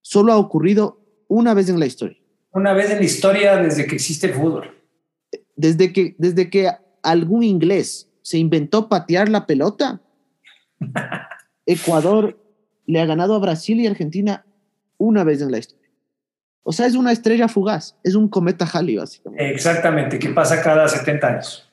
solo 0.02 0.34
ha 0.34 0.36
ocurrido 0.36 1.00
una 1.28 1.54
vez 1.54 1.70
en 1.70 1.80
la 1.80 1.86
historia. 1.86 2.18
Una 2.52 2.74
vez 2.74 2.90
en 2.90 2.98
la 2.98 3.04
historia 3.04 3.56
desde 3.56 3.86
que 3.86 3.94
existe 3.94 4.26
el 4.26 4.34
fútbol. 4.34 4.76
Desde 5.56 5.94
que, 5.94 6.14
desde 6.18 6.50
que 6.50 6.68
algún 7.02 7.42
inglés 7.42 8.10
se 8.20 8.36
inventó 8.36 8.90
patear 8.90 9.30
la 9.30 9.46
pelota, 9.46 10.02
Ecuador 11.66 12.38
le 12.84 13.00
ha 13.00 13.06
ganado 13.06 13.34
a 13.34 13.38
Brasil 13.38 13.80
y 13.80 13.86
Argentina 13.86 14.44
una 14.98 15.24
vez 15.24 15.40
en 15.40 15.52
la 15.52 15.58
historia. 15.58 15.88
O 16.62 16.72
sea, 16.72 16.84
es 16.84 16.94
una 16.94 17.12
estrella 17.12 17.48
fugaz, 17.48 17.96
es 18.04 18.14
un 18.14 18.28
cometa 18.28 18.68
Halley, 18.70 18.96
básicamente. 18.96 19.54
Exactamente, 19.54 20.18
que 20.18 20.28
pasa 20.30 20.60
cada 20.62 20.86
70 20.86 21.26
años. 21.26 21.66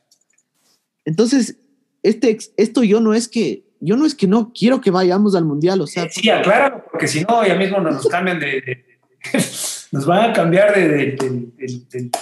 Entonces, 1.03 1.57
este, 2.03 2.37
esto 2.57 2.83
yo 2.83 2.99
no 2.99 3.13
es 3.13 3.27
que 3.27 3.63
yo 3.79 3.95
no 3.95 4.05
es 4.05 4.15
que 4.15 4.27
no 4.27 4.51
quiero 4.53 4.81
que 4.81 4.91
vayamos 4.91 5.35
al 5.35 5.45
mundial, 5.45 5.81
o 5.81 5.87
sea. 5.87 6.07
Sí, 6.09 6.29
aclaro, 6.29 6.83
porque 6.91 7.07
si 7.07 7.23
no, 7.23 7.45
ya 7.45 7.55
mismo 7.55 7.79
nos 7.79 8.07
cambian 8.07 8.39
de, 8.39 8.85
nos 9.91 10.05
van 10.05 10.31
a 10.31 10.33
cambiar 10.33 10.73
de, 10.73 11.15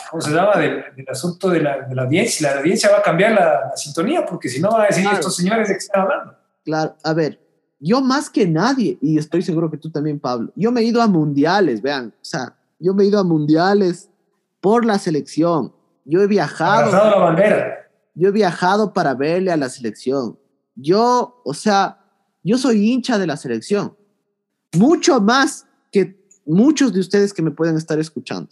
¿cómo 0.10 0.22
se 0.22 0.32
llama? 0.32 0.58
Del, 0.58 0.84
asunto 1.08 1.50
de 1.50 1.62
la, 1.62 1.88
audiencia. 1.98 2.52
La 2.52 2.60
audiencia 2.60 2.92
va 2.92 3.00
a 3.00 3.02
cambiar 3.02 3.34
la, 3.34 3.72
sintonía, 3.76 4.26
porque 4.26 4.50
si 4.50 4.60
no 4.62 4.72
van 4.72 4.82
a 4.82 4.86
decir 4.88 5.08
estos 5.12 5.36
señores 5.36 5.68
de 5.68 5.76
qué 5.76 5.80
están 5.80 6.02
hablando. 6.02 6.36
Claro, 6.64 6.96
a 7.04 7.14
ver, 7.14 7.40
yo 7.80 8.02
más 8.02 8.30
que 8.30 8.48
nadie, 8.48 8.98
y 9.02 9.18
estoy 9.18 9.42
seguro 9.42 9.70
que 9.70 9.78
tú 9.78 9.90
también, 9.90 10.20
Pablo, 10.20 10.52
yo 10.56 10.72
me 10.72 10.82
he 10.82 10.84
ido 10.84 11.02
a 11.02 11.08
mundiales, 11.08 11.82
vean, 11.82 12.08
o 12.08 12.26
sea, 12.26 12.56
yo 12.80 12.94
me 12.94 13.04
he 13.04 13.08
ido 13.08 13.20
a 13.20 13.24
mundiales 13.24 14.10
por 14.60 14.86
la 14.86 15.00
selección. 15.00 15.74
Yo 16.06 16.22
he 16.22 16.28
viajado. 16.28 16.92
la 16.92 17.16
bandera. 17.18 17.85
Yo 18.16 18.30
he 18.30 18.32
viajado 18.32 18.94
para 18.94 19.14
verle 19.14 19.52
a 19.52 19.58
la 19.58 19.70
selección. 19.70 20.40
Yo, 20.76 21.42
o 21.44 21.54
sea, 21.54 22.00
yo 22.44 22.58
soy 22.58 22.90
hincha 22.90 23.18
de 23.18 23.28
la 23.28 23.38
selección. 23.38 23.96
Mucho 24.74 25.22
más 25.22 25.68
que 25.92 26.26
muchos 26.46 26.94
de 26.94 27.02
ustedes 27.02 27.34
que 27.34 27.42
me 27.42 27.52
pueden 27.52 27.76
estar 27.76 28.00
escuchando. 28.00 28.50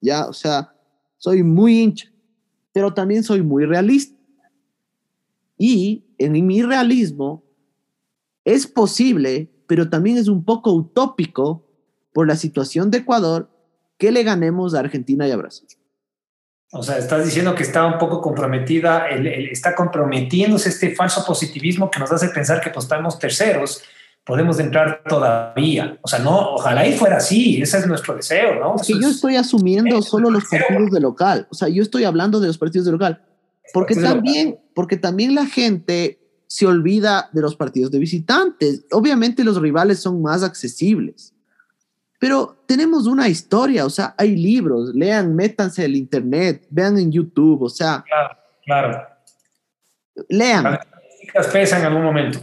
Ya, 0.00 0.26
o 0.26 0.32
sea, 0.32 0.74
soy 1.18 1.42
muy 1.42 1.80
hincha, 1.80 2.10
pero 2.72 2.94
también 2.94 3.22
soy 3.22 3.42
muy 3.42 3.66
realista. 3.66 4.16
Y 5.58 6.04
en 6.18 6.46
mi 6.46 6.62
realismo 6.62 7.44
es 8.44 8.66
posible, 8.66 9.50
pero 9.66 9.90
también 9.90 10.16
es 10.16 10.28
un 10.28 10.44
poco 10.44 10.72
utópico 10.72 11.66
por 12.12 12.26
la 12.26 12.36
situación 12.36 12.90
de 12.90 12.98
Ecuador 12.98 13.50
que 13.98 14.10
le 14.10 14.22
ganemos 14.22 14.74
a 14.74 14.80
Argentina 14.80 15.28
y 15.28 15.30
a 15.30 15.36
Brasil. 15.36 15.68
O 16.72 16.82
sea, 16.82 16.98
estás 16.98 17.24
diciendo 17.24 17.54
que 17.54 17.64
está 17.64 17.84
un 17.84 17.98
poco 17.98 18.20
comprometida, 18.20 19.08
está 19.08 19.74
comprometiéndose 19.74 20.68
este 20.68 20.94
falso 20.94 21.24
positivismo 21.24 21.90
que 21.90 21.98
nos 21.98 22.12
hace 22.12 22.28
pensar 22.28 22.60
que 22.60 22.70
pues 22.70 22.84
estamos 22.84 23.18
terceros, 23.18 23.82
podemos 24.24 24.60
entrar 24.60 25.02
todavía. 25.08 25.98
O 26.02 26.06
sea, 26.06 26.20
no, 26.20 26.54
ojalá 26.54 26.86
y 26.86 26.92
fuera 26.92 27.16
así, 27.16 27.60
ese 27.60 27.78
es 27.78 27.86
nuestro 27.88 28.14
deseo, 28.14 28.54
¿no? 28.60 28.76
que 28.76 28.92
yo 29.00 29.08
estoy 29.08 29.34
asumiendo 29.34 30.00
solo 30.00 30.30
los 30.30 30.44
partidos 30.44 30.90
de 30.92 31.00
local, 31.00 31.48
o 31.50 31.54
sea, 31.54 31.68
yo 31.68 31.82
estoy 31.82 32.04
hablando 32.04 32.38
de 32.38 32.46
los 32.46 32.58
partidos 32.58 32.86
de 32.86 32.92
local, 32.92 33.20
porque 33.72 33.96
también, 33.96 34.60
porque 34.72 34.96
también 34.96 35.34
la 35.34 35.46
gente 35.46 36.20
se 36.46 36.66
olvida 36.66 37.30
de 37.32 37.42
los 37.42 37.54
partidos 37.54 37.92
de 37.92 38.00
visitantes. 38.00 38.84
Obviamente 38.90 39.44
los 39.44 39.60
rivales 39.60 40.00
son 40.00 40.20
más 40.20 40.42
accesibles. 40.42 41.32
Pero 42.20 42.62
tenemos 42.66 43.06
una 43.06 43.28
historia, 43.28 43.86
o 43.86 43.90
sea, 43.90 44.14
hay 44.18 44.36
libros, 44.36 44.94
lean, 44.94 45.34
métanse 45.34 45.86
el 45.86 45.96
internet, 45.96 46.66
vean 46.68 46.98
en 46.98 47.10
YouTube, 47.10 47.62
o 47.62 47.68
sea. 47.70 48.04
Claro, 48.06 48.36
claro. 48.62 49.08
Lean. 50.28 50.78
Las 51.34 51.46
pesan 51.46 51.80
en 51.80 51.86
algún 51.86 52.04
momento. 52.04 52.38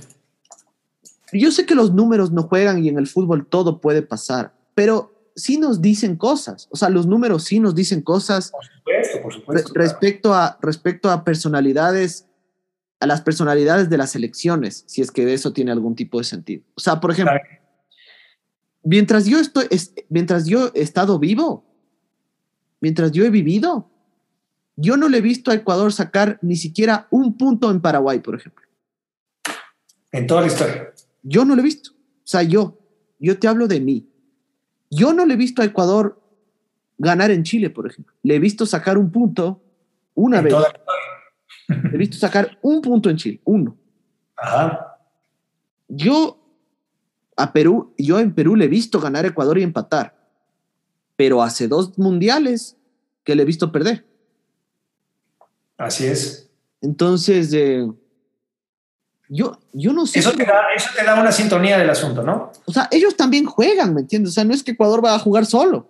Yo 1.32 1.52
sé 1.52 1.68
que 1.68 1.76
los 1.76 1.94
números 1.94 2.32
no 2.32 2.44
juegan 2.44 2.84
y 2.84 2.90
en 2.90 2.98
el 2.98 3.06
fútbol 3.06 3.46
todo 3.46 3.80
puede 3.80 4.02
pasar, 4.02 4.52
pero 4.74 5.14
sí 5.36 5.60
nos 5.60 5.80
dicen 5.80 6.16
cosas, 6.16 6.68
o 6.72 6.76
sea, 6.76 6.90
los 6.90 7.06
números 7.06 7.44
sí 7.44 7.60
nos 7.60 7.76
dicen 7.76 8.02
cosas. 8.02 8.50
Por 8.50 8.66
supuesto, 8.66 9.22
por 9.22 9.34
supuesto. 9.34 9.74
respecto, 9.76 10.34
a, 10.34 10.58
respecto 10.60 11.12
a 11.12 11.24
personalidades, 11.24 12.26
a 13.00 13.06
las 13.06 13.22
personalidades 13.22 13.92
de 13.92 13.98
las 13.98 14.16
elecciones, 14.16 14.86
si 14.88 15.04
es 15.04 15.12
que 15.12 15.32
eso 15.32 15.54
tiene 15.54 15.72
algún 15.72 15.94
tipo 15.94 16.18
de 16.18 16.24
sentido. 16.24 16.64
O 16.74 16.80
sea, 16.80 17.00
por 17.00 17.12
ejemplo 17.12 17.38
mientras 18.88 19.26
yo 19.26 19.40
estoy, 19.40 19.68
mientras 20.10 20.46
yo 20.46 20.72
he 20.74 20.82
estado 20.82 21.20
vivo, 21.20 21.66
mientras 22.80 23.12
yo 23.12 23.26
he 23.26 23.30
vivido, 23.30 23.90
yo 24.78 24.96
no 24.96 25.10
le 25.10 25.18
he 25.18 25.22
visto 25.22 25.52
a 25.52 25.56
Ecuador 25.56 25.92
sacar 25.92 26.40
ni 26.42 26.56
siquiera 26.56 27.08
un 27.10 27.38
punto 27.38 27.70
en 27.70 27.82
Paraguay, 27.82 28.20
por 28.20 28.36
ejemplo. 28.36 28.66
En 30.12 30.26
toda 30.26 30.42
la 30.42 30.48
historia. 30.48 30.94
Yo 31.22 31.44
no 31.44 31.56
lo 31.56 31.62
he 31.62 31.66
visto. 31.66 31.92
O 31.92 32.24
sea, 32.24 32.44
yo, 32.44 32.80
yo 33.20 33.38
te 33.38 33.48
hablo 33.48 33.68
de 33.68 33.82
mí. 33.82 34.10
Yo 34.90 35.12
no 35.12 35.26
le 35.26 35.34
he 35.34 35.38
visto 35.38 35.62
a 35.62 35.66
Ecuador 35.66 36.22
ganar 36.98 37.32
en 37.32 37.44
Chile, 37.44 37.70
por 37.70 37.88
ejemplo. 37.88 38.16
Le 38.24 38.36
he 38.36 38.40
visto 38.40 38.66
sacar 38.66 38.98
un 38.98 39.12
punto 39.12 39.62
una 40.14 40.42
vez. 40.42 40.54
Le 41.68 41.92
he 41.94 41.98
visto 41.98 42.18
sacar 42.18 42.58
un 42.62 42.82
punto 42.82 43.10
en 43.10 43.18
Chile, 43.18 43.42
uno. 43.44 43.76
Ajá. 44.38 44.98
Yo 45.90 46.37
a 47.38 47.54
Perú, 47.54 47.94
yo 47.98 48.20
en 48.20 48.34
Perú 48.34 48.56
le 48.56 48.66
he 48.66 48.68
visto 48.68 49.00
ganar 49.00 49.26
Ecuador 49.26 49.58
y 49.60 49.64
empatar, 49.64 50.18
pero 51.16 51.42
hace 51.42 51.68
dos 51.68 51.98
mundiales 51.98 52.76
que 53.24 53.36
le 53.36 53.44
he 53.44 53.46
visto 53.46 53.72
perder. 53.72 54.06
Así 55.78 56.08
es. 56.08 56.50
Entonces, 56.82 57.54
eh, 57.54 57.88
yo, 59.30 59.60
yo 59.72 59.94
no 59.94 60.08
sé. 60.08 60.20
Eso 60.20 60.32
te, 60.32 60.46
da, 60.46 60.64
eso 60.76 60.90
te 60.96 61.04
da 61.04 61.20
una 61.20 61.32
sintonía 61.32 61.78
del 61.78 61.90
asunto, 61.90 62.24
¿no? 62.24 62.52
O 62.66 62.72
sea, 62.72 62.88
ellos 62.92 63.16
también 63.16 63.46
juegan, 63.46 63.94
¿me 63.94 64.02
entiendes? 64.02 64.32
O 64.32 64.34
sea, 64.34 64.44
no 64.44 64.54
es 64.54 64.64
que 64.64 64.72
Ecuador 64.72 65.04
va 65.06 65.14
a 65.14 65.20
jugar 65.20 65.46
solo. 65.46 65.88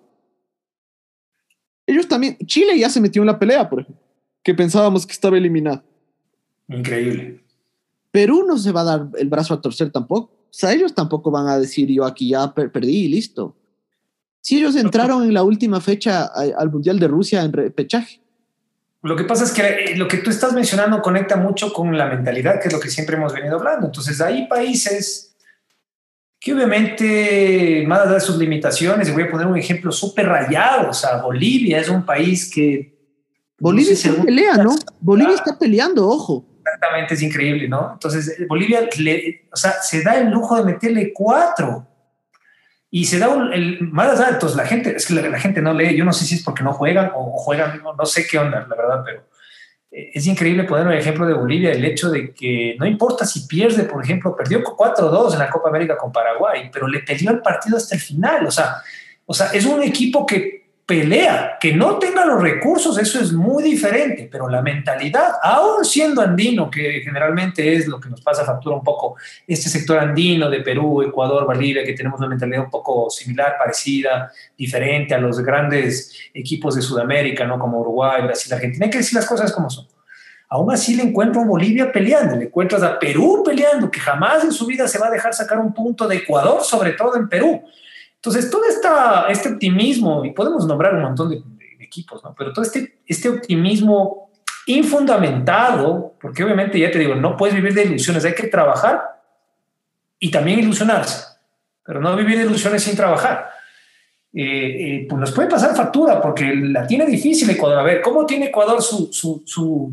Ellos 1.86 2.08
también. 2.08 2.38
Chile 2.46 2.78
ya 2.78 2.90
se 2.90 3.00
metió 3.00 3.22
en 3.22 3.28
la 3.28 3.40
pelea, 3.40 3.70
por 3.70 3.82
ejemplo, 3.82 4.04
que 4.44 4.54
pensábamos 4.54 5.06
que 5.06 5.14
estaba 5.14 5.38
eliminado. 5.38 5.84
Increíble. 6.68 7.42
Perú 8.12 8.44
no 8.46 8.58
se 8.58 8.74
va 8.74 8.82
a 8.82 8.84
dar 8.84 9.08
el 9.18 9.30
brazo 9.30 9.54
a 9.54 9.62
torcer 9.62 9.92
tampoco. 9.92 10.37
O 10.50 10.54
sea, 10.54 10.74
ellos 10.74 10.96
tampoco 10.96 11.30
van 11.30 11.48
a 11.48 11.60
decir 11.60 11.90
yo 11.90 12.06
aquí 12.06 12.30
ya 12.30 12.54
perdí 12.54 13.06
y 13.06 13.08
listo. 13.10 13.56
Si 14.42 14.58
ellos 14.58 14.76
entraron 14.78 15.24
en 15.24 15.34
la 15.34 15.44
última 15.44 15.82
fecha 15.82 16.26
al 16.26 16.72
Mundial 16.72 17.00
de 17.00 17.08
Rusia 17.10 17.44
en 17.44 17.52
repechaje. 17.52 18.22
Lo 19.04 19.16
que 19.16 19.26
pasa 19.26 19.44
es 19.44 19.52
que 19.52 19.62
eh, 19.62 19.98
lo 19.98 20.08
que 20.08 20.18
tú 20.18 20.30
estás 20.30 20.54
mencionando 20.54 21.02
conecta 21.02 21.36
mucho 21.36 21.74
con 21.74 21.98
la 21.98 22.08
mentalidad, 22.08 22.62
que 22.62 22.70
es 22.70 22.74
lo 22.74 22.80
que 22.80 22.90
siempre 22.90 23.18
hemos 23.18 23.34
venido 23.34 23.58
hablando. 23.58 23.88
Entonces, 23.88 24.20
hay 24.22 24.48
países 24.48 25.36
que 26.40 26.54
obviamente, 26.54 27.84
más 27.88 28.02
allá 28.02 28.14
de 28.14 28.20
sus 28.22 28.38
limitaciones, 28.38 29.10
y 29.10 29.12
voy 29.12 29.24
a 29.24 29.32
poner 29.32 29.48
un 29.48 29.58
ejemplo 29.58 29.92
súper 29.92 30.28
rayado, 30.28 30.92
o 30.92 30.94
sea, 30.94 31.22
Bolivia 31.22 31.80
es 31.80 31.90
un 31.90 32.06
país 32.06 32.50
que... 32.50 32.96
Bolivia 33.60 33.96
se 33.96 34.14
pelea, 34.14 34.56
¿no? 34.58 34.76
Bolivia 35.02 35.36
está 35.36 35.60
peleando, 35.60 36.08
ojo. 36.08 36.47
Exactamente, 36.68 37.14
es 37.14 37.22
increíble, 37.22 37.68
¿no? 37.68 37.92
Entonces, 37.94 38.46
Bolivia 38.48 38.82
o 39.52 39.56
sea, 39.56 39.74
se 39.82 40.04
da 40.04 40.18
el 40.18 40.30
lujo 40.30 40.58
de 40.58 40.64
meterle 40.64 41.14
cuatro. 41.14 41.88
Y 42.90 43.06
se 43.06 43.20
da 43.20 43.28
el 43.54 43.82
más 43.82 44.20
altos. 44.20 44.56
La 44.56 44.66
gente, 44.66 44.96
es 44.96 45.06
que 45.06 45.14
la, 45.14 45.40
gente 45.40 45.62
no 45.62 45.74
lee. 45.74 45.96
Yo 45.96 46.06
no 46.06 46.14
sé 46.14 46.26
si 46.26 46.36
es 46.36 46.44
porque 46.44 46.64
no 46.64 46.74
juegan 46.74 47.12
o, 47.14 47.38
juegan, 47.38 47.82
no, 47.84 48.06
sé 48.06 48.26
qué 48.26 48.38
onda, 48.38 48.66
la 48.68 48.76
verdad, 48.76 49.04
pero 49.06 49.24
eh, 49.92 50.12
es 50.14 50.26
increíble 50.26 50.64
poner 50.64 50.88
un 50.88 50.94
ejemplo 50.94 51.26
de 51.26 51.34
Bolivia, 51.34 51.72
el 51.72 51.84
hecho 51.84 52.10
de 52.10 52.34
que 52.34 52.76
no 52.80 52.86
importa 52.86 53.26
si 53.26 53.42
pierde, 53.42 53.84
por 53.84 54.04
ejemplo, 54.04 54.36
perdió 54.36 54.64
4-2 54.64 55.34
en 55.34 55.40
la 55.40 55.50
Copa 55.50 55.70
América 55.70 55.98
con 55.98 56.12
Paraguay, 56.12 56.70
pero 56.72 56.88
le 56.88 57.00
peleó 57.00 57.32
el 57.32 57.42
partido 57.42 57.78
hasta 57.78 57.96
el 57.96 58.02
final. 58.02 58.46
O 58.46 58.52
sea, 58.52 58.78
o 59.26 59.34
sea, 59.34 59.48
es 59.48 59.66
un 59.66 59.84
equipo 59.84 60.26
que 60.26 60.67
pelea, 60.88 61.58
que 61.60 61.74
no 61.74 62.00
tenga 62.00 62.26
los 62.26 62.42
recursos, 62.42 62.98
eso 62.98 63.20
es 63.20 63.34
muy 63.34 63.62
diferente, 63.62 64.30
pero 64.32 64.48
la 64.48 64.62
mentalidad, 64.62 65.34
aún 65.44 65.84
siendo 65.84 66.22
andino, 66.22 66.72
que 66.72 67.02
generalmente 67.04 67.74
es 67.74 67.88
lo 67.88 68.00
que 68.00 68.08
nos 68.10 68.22
pasa 68.22 68.46
factura 68.46 68.78
un 68.78 68.84
poco 68.86 69.18
este 69.46 69.68
sector 69.68 70.00
andino 70.00 70.50
de 70.50 70.62
Perú, 70.62 71.02
Ecuador, 71.02 71.46
Bolivia, 71.46 71.84
que 71.84 71.92
tenemos 71.92 72.20
una 72.20 72.30
mentalidad 72.30 72.62
un 72.64 72.70
poco 72.70 73.10
similar, 73.10 73.56
parecida, 73.60 74.32
diferente 74.58 75.14
a 75.14 75.18
los 75.18 75.42
grandes 75.42 76.18
equipos 76.34 76.76
de 76.76 76.82
Sudamérica, 76.82 77.46
¿no? 77.46 77.60
Como 77.60 77.82
Uruguay, 77.82 78.22
Brasil, 78.22 78.54
Argentina, 78.54 78.86
hay 78.86 78.90
que 78.90 79.00
decir 79.00 79.16
las 79.16 79.26
cosas 79.26 79.52
como 79.52 79.70
son. 79.70 79.86
Aún 80.48 80.72
así 80.72 80.96
le 80.96 81.04
encuentro 81.04 81.42
a 81.42 81.46
Bolivia 81.46 81.92
peleando, 81.92 82.38
le 82.38 82.46
encuentras 82.46 82.82
a 82.82 82.98
Perú 82.98 83.44
peleando, 83.46 83.92
que 83.92 84.00
jamás 84.00 84.46
en 84.46 84.54
su 84.54 84.66
vida 84.66 84.88
se 84.88 85.00
va 85.00 85.08
a 85.08 85.12
dejar 85.12 85.34
sacar 85.34 85.60
un 85.60 85.74
punto 85.74 86.08
de 86.08 86.16
Ecuador, 86.16 86.64
sobre 86.64 86.94
todo 86.94 87.18
en 87.18 87.28
Perú. 87.28 87.62
Entonces, 88.18 88.50
todo 88.50 88.66
esta, 88.66 89.28
este 89.30 89.50
optimismo, 89.50 90.26
y 90.26 90.32
podemos 90.32 90.66
nombrar 90.66 90.96
un 90.96 91.04
montón 91.04 91.30
de, 91.30 91.42
equipos, 91.80 92.22
¿no? 92.24 92.36
pero 92.38 92.52
todo 92.52 92.66
este, 92.66 93.00
este 93.06 93.30
optimismo 93.30 94.32
infundamentado, 94.66 96.16
porque 96.20 96.44
obviamente 96.44 96.78
ya 96.78 96.92
te 96.92 97.00
digo, 97.00 97.16
no 97.16 97.38
puedes 97.38 97.56
vivir 97.56 97.74
de 97.74 97.86
ilusiones, 97.86 98.26
hay 98.26 98.36
que 98.36 98.48
trabajar 98.48 99.02
y 100.20 100.30
también 100.30 100.60
ilusionarse, 100.60 101.24
pero 101.86 102.02
no 102.02 102.16
vivir 102.16 102.38
de 102.38 102.46
ilusiones 102.46 102.84
sin 102.84 102.96
trabajar. 102.96 103.50
Eh, 104.34 104.44
eh, 104.44 105.08
pues 105.10 105.20
nos 105.20 105.32
puede 105.32 105.50
pasar 105.50 105.76
factura 105.76 106.22
porque 106.22 106.54
la 106.54 106.86
tiene 106.86 107.06
difícil 107.06 107.50
Ecuador. 107.50 107.80
A 107.80 107.84
ver, 107.84 108.02
¿cómo 108.02 108.26
tiene 108.26 108.48
Ecuador 108.48 108.82
su, 108.84 109.10
su, 109.12 109.42
su 109.46 109.92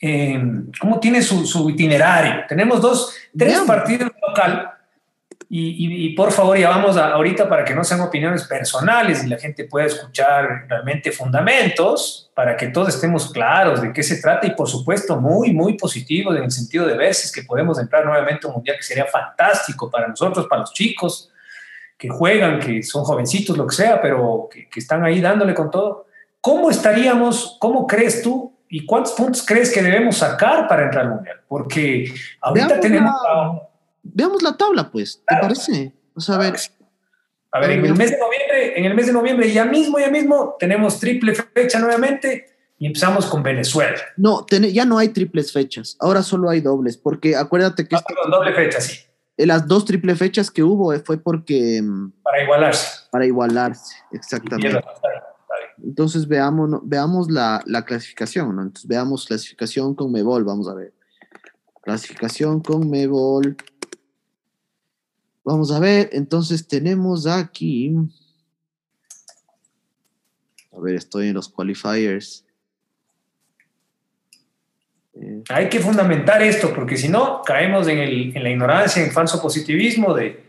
eh, 0.00 0.40
cómo 0.78 1.00
tiene 1.00 1.22
su, 1.22 1.46
su, 1.46 1.70
itinerario? 1.70 2.44
Tenemos 2.46 2.80
dos, 2.80 3.16
tres 3.36 3.60
partidos 3.60 4.12
local 4.28 4.77
y, 5.50 6.10
por 6.10 6.30
favor, 6.30 6.58
ya 6.58 6.68
vamos 6.68 6.98
a, 6.98 7.14
ahorita 7.14 7.48
para 7.48 7.64
que 7.64 7.74
no 7.74 7.82
sean 7.82 8.02
opiniones 8.02 8.44
personales 8.44 9.24
y 9.24 9.28
la 9.28 9.38
gente 9.38 9.64
pueda 9.64 9.86
escuchar 9.86 10.66
realmente 10.68 11.10
fundamentos 11.10 12.30
para 12.34 12.54
que 12.54 12.68
todos 12.68 12.90
estemos 12.90 13.32
claros 13.32 13.80
de 13.80 13.90
qué 13.90 14.02
se 14.02 14.20
trata 14.20 14.46
y 14.46 14.50
por 14.50 14.68
supuesto 14.68 15.18
muy, 15.18 15.54
muy 15.54 15.78
positivos 15.78 16.36
en 16.36 16.44
el 16.44 16.50
sentido 16.50 16.86
de 16.86 16.98
ver 16.98 17.14
si 17.14 17.28
es 17.28 17.32
que 17.32 17.44
podemos 17.44 17.78
entrar 17.78 18.04
nuevamente 18.04 18.46
a 18.46 18.50
un 18.50 18.56
mundial 18.56 18.76
que 18.76 18.82
sería 18.82 19.06
fantástico 19.06 19.90
para 19.90 20.06
nosotros, 20.06 20.46
para 20.48 20.60
los 20.60 20.72
chicos 20.74 21.30
que 21.96 22.10
juegan, 22.10 22.60
que 22.60 22.82
son 22.82 23.04
jovencitos, 23.04 23.56
lo 23.56 23.66
que 23.66 23.74
sea, 23.74 24.02
pero 24.02 24.50
que, 24.52 24.68
están 24.78 25.02
ahí 25.02 25.20
dándole 25.20 25.54
con 25.54 25.70
todo. 25.70 26.06
¿Cómo 26.42 26.70
estaríamos, 26.70 27.56
cómo 27.58 27.86
crees 27.86 28.22
tú 28.22 28.52
y 28.68 28.84
cuántos 28.84 29.14
puntos 29.14 29.44
crees 29.46 29.72
que 29.72 29.82
debemos 29.82 30.18
sacar 30.18 30.68
para 30.68 30.84
entrar 30.84 31.06
al 31.06 31.10
mundial? 31.14 31.40
Porque 31.48 32.12
ahorita 32.42 32.78
tenemos 32.80 33.14
veamos 34.02 34.42
la 34.42 34.56
tabla, 34.56 34.90
pues, 34.90 35.22
¿te 35.26 35.36
parece? 35.40 35.94
a 36.28 36.38
ver. 36.38 36.54
A 37.50 37.60
ver, 37.60 37.70
en 37.70 37.86
el 37.86 37.94
mes 37.94 38.10
de 38.10 38.18
noviembre, 38.18 38.78
en 38.78 38.84
el 38.84 38.94
mes 38.94 39.06
de 39.06 39.12
noviembre, 39.12 39.52
ya 39.52 39.64
mismo, 39.64 39.98
ya 39.98 40.10
mismo, 40.10 40.56
tenemos 40.58 41.00
triple 41.00 41.34
fecha 41.34 41.78
nuevamente 41.78 42.46
y 42.78 42.86
empezamos 42.86 43.26
con 43.26 43.42
Venezuela. 43.42 43.98
No, 44.16 44.46
ya 44.46 44.84
no 44.84 44.98
hay 44.98 45.08
triples 45.08 45.52
fechas, 45.52 45.96
ahora 46.00 46.22
solo 46.22 46.50
hay 46.50 46.60
dobles, 46.60 46.98
porque 46.98 47.36
acuérdate 47.36 47.88
que... 47.88 47.96
No, 47.96 48.00
este 48.00 48.30
doble 48.30 48.52
fecha, 48.52 48.80
sí. 48.80 48.98
Las 49.38 49.66
dos 49.66 49.84
triple 49.84 50.14
fechas 50.16 50.50
que 50.50 50.62
hubo 50.62 50.92
eh, 50.92 51.00
fue 51.00 51.18
porque... 51.18 51.80
Mm, 51.80 52.12
para 52.22 52.42
igualarse. 52.42 53.08
Para 53.10 53.24
igualarse, 53.24 53.96
exactamente. 54.12 54.80
Entonces 55.82 56.26
veamos, 56.26 56.80
veamos 56.82 57.30
la, 57.30 57.62
la, 57.66 57.84
clasificación, 57.84 58.54
¿no? 58.56 58.62
Entonces 58.62 58.88
veamos 58.88 59.26
clasificación 59.26 59.94
con 59.94 60.10
Mebol, 60.12 60.44
vamos 60.44 60.68
a 60.68 60.74
ver. 60.74 60.92
Clasificación 61.82 62.60
con 62.60 62.90
Mebol. 62.90 63.56
Vamos 65.48 65.72
a 65.72 65.80
ver, 65.80 66.10
entonces 66.12 66.68
tenemos 66.68 67.26
aquí. 67.26 67.96
A 70.70 70.78
ver, 70.78 70.94
estoy 70.94 71.28
en 71.28 71.34
los 71.36 71.48
qualifiers. 71.48 72.44
Eh, 75.14 75.42
hay 75.48 75.70
que 75.70 75.80
fundamentar 75.80 76.42
esto, 76.42 76.74
porque 76.74 76.98
si 76.98 77.08
no, 77.08 77.40
caemos 77.46 77.88
en, 77.88 77.96
el, 77.96 78.36
en 78.36 78.42
la 78.42 78.50
ignorancia, 78.50 79.02
en 79.02 79.10
falso 79.10 79.40
positivismo 79.40 80.12
de. 80.12 80.46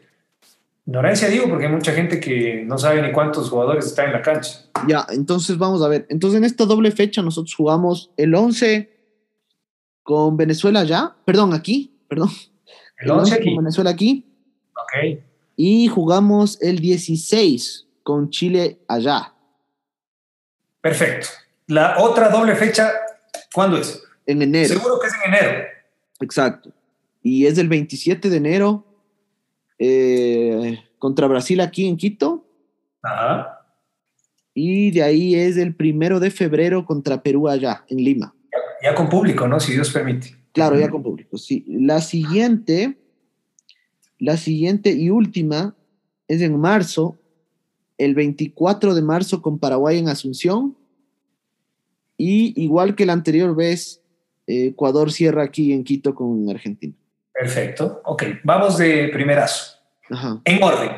Ignorancia 0.85 1.29
digo, 1.29 1.47
porque 1.47 1.67
hay 1.67 1.71
mucha 1.71 1.93
gente 1.93 2.19
que 2.19 2.65
no 2.65 2.77
sabe 2.77 3.01
ni 3.01 3.13
cuántos 3.13 3.49
jugadores 3.49 3.85
están 3.85 4.07
en 4.07 4.13
la 4.13 4.21
cancha. 4.21 4.65
Ya, 4.85 5.07
entonces 5.11 5.57
vamos 5.57 5.81
a 5.81 5.87
ver. 5.87 6.07
Entonces 6.09 6.39
en 6.39 6.43
esta 6.43 6.65
doble 6.65 6.91
fecha 6.91 7.21
nosotros 7.21 7.55
jugamos 7.55 8.11
el 8.17 8.35
11 8.35 8.91
con 10.03 10.35
Venezuela 10.35 10.83
ya. 10.83 11.15
Perdón, 11.23 11.53
aquí. 11.53 12.01
Perdón. 12.09 12.31
El 12.97 13.11
11, 13.11 13.45
con 13.45 13.55
Venezuela 13.63 13.91
aquí. 13.91 14.28
Y 15.55 15.87
jugamos 15.87 16.61
el 16.61 16.79
16 16.79 17.87
con 18.03 18.29
Chile 18.29 18.79
allá. 18.87 19.33
Perfecto. 20.81 21.27
La 21.67 21.99
otra 21.99 22.29
doble 22.29 22.55
fecha, 22.55 22.91
¿cuándo 23.53 23.77
es? 23.77 24.01
En 24.25 24.41
enero. 24.41 24.69
Seguro 24.69 24.99
que 24.99 25.07
es 25.07 25.13
en 25.23 25.33
enero. 25.33 25.63
Exacto. 26.21 26.71
Y 27.21 27.45
es 27.45 27.57
el 27.57 27.67
27 27.67 28.29
de 28.29 28.37
enero 28.37 28.85
eh, 29.77 30.79
contra 30.97 31.27
Brasil 31.27 31.59
aquí 31.61 31.87
en 31.87 31.97
Quito. 31.97 32.45
Ajá. 33.01 33.65
Y 34.53 34.91
de 34.91 35.03
ahí 35.03 35.35
es 35.35 35.57
el 35.57 35.75
primero 35.75 36.19
de 36.19 36.31
febrero 36.31 36.85
contra 36.85 37.21
Perú 37.21 37.47
allá, 37.47 37.85
en 37.87 38.03
Lima. 38.03 38.33
Ya, 38.51 38.89
ya 38.89 38.95
con 38.95 39.09
público, 39.09 39.47
¿no? 39.47 39.59
Si 39.59 39.71
Dios 39.71 39.91
permite. 39.91 40.35
Claro, 40.51 40.77
ya 40.77 40.89
con 40.89 41.03
público, 41.03 41.37
sí. 41.37 41.63
La 41.67 42.01
siguiente 42.01 42.97
la 44.19 44.37
siguiente 44.37 44.91
y 44.91 45.09
última 45.09 45.75
es 46.27 46.41
en 46.41 46.59
marzo, 46.59 47.17
el 47.97 48.13
24 48.13 48.93
de 48.93 49.01
marzo 49.01 49.41
con 49.41 49.57
Paraguay 49.57 49.97
en 49.97 50.09
Asunción. 50.09 50.77
Y 52.17 52.61
igual 52.61 52.95
que 52.95 53.05
la 53.05 53.13
anterior 53.13 53.55
vez, 53.55 54.01
Ecuador 54.45 55.11
cierra 55.11 55.43
aquí 55.43 55.73
en 55.73 55.83
Quito 55.83 56.13
con 56.13 56.49
Argentina. 56.49 56.93
Perfecto. 57.33 58.01
Ok, 58.05 58.23
vamos 58.43 58.77
de 58.77 59.07
primerazo. 59.09 59.77
En 60.43 60.61
orden. 60.61 60.91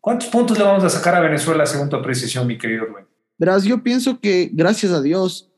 ¿Cuántos 0.00 0.28
puntos 0.28 0.58
le 0.58 0.64
vamos 0.64 0.82
a 0.82 0.90
sacar 0.90 1.14
a 1.14 1.20
Venezuela 1.20 1.66
según 1.66 1.88
tu 1.88 1.96
apreciación, 1.96 2.46
mi 2.46 2.58
querido 2.58 2.86
Rubén? 2.86 3.06
Verás, 3.36 3.64
yo 3.64 3.82
pienso 3.82 4.18
que 4.20 4.50
gracias 4.52 4.90
a 4.90 5.00
Dios, 5.00 5.50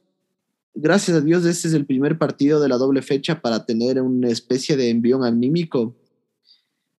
gracias 0.74 1.16
a 1.16 1.20
Dios, 1.20 1.46
este 1.46 1.68
es 1.68 1.74
el 1.74 1.86
primer 1.86 2.18
partido 2.18 2.60
de 2.60 2.68
la 2.68 2.76
doble 2.76 3.00
fecha 3.00 3.40
para 3.40 3.64
tener 3.64 4.00
una 4.02 4.28
especie 4.28 4.76
de 4.76 4.90
envión 4.90 5.24
anímico 5.24 5.96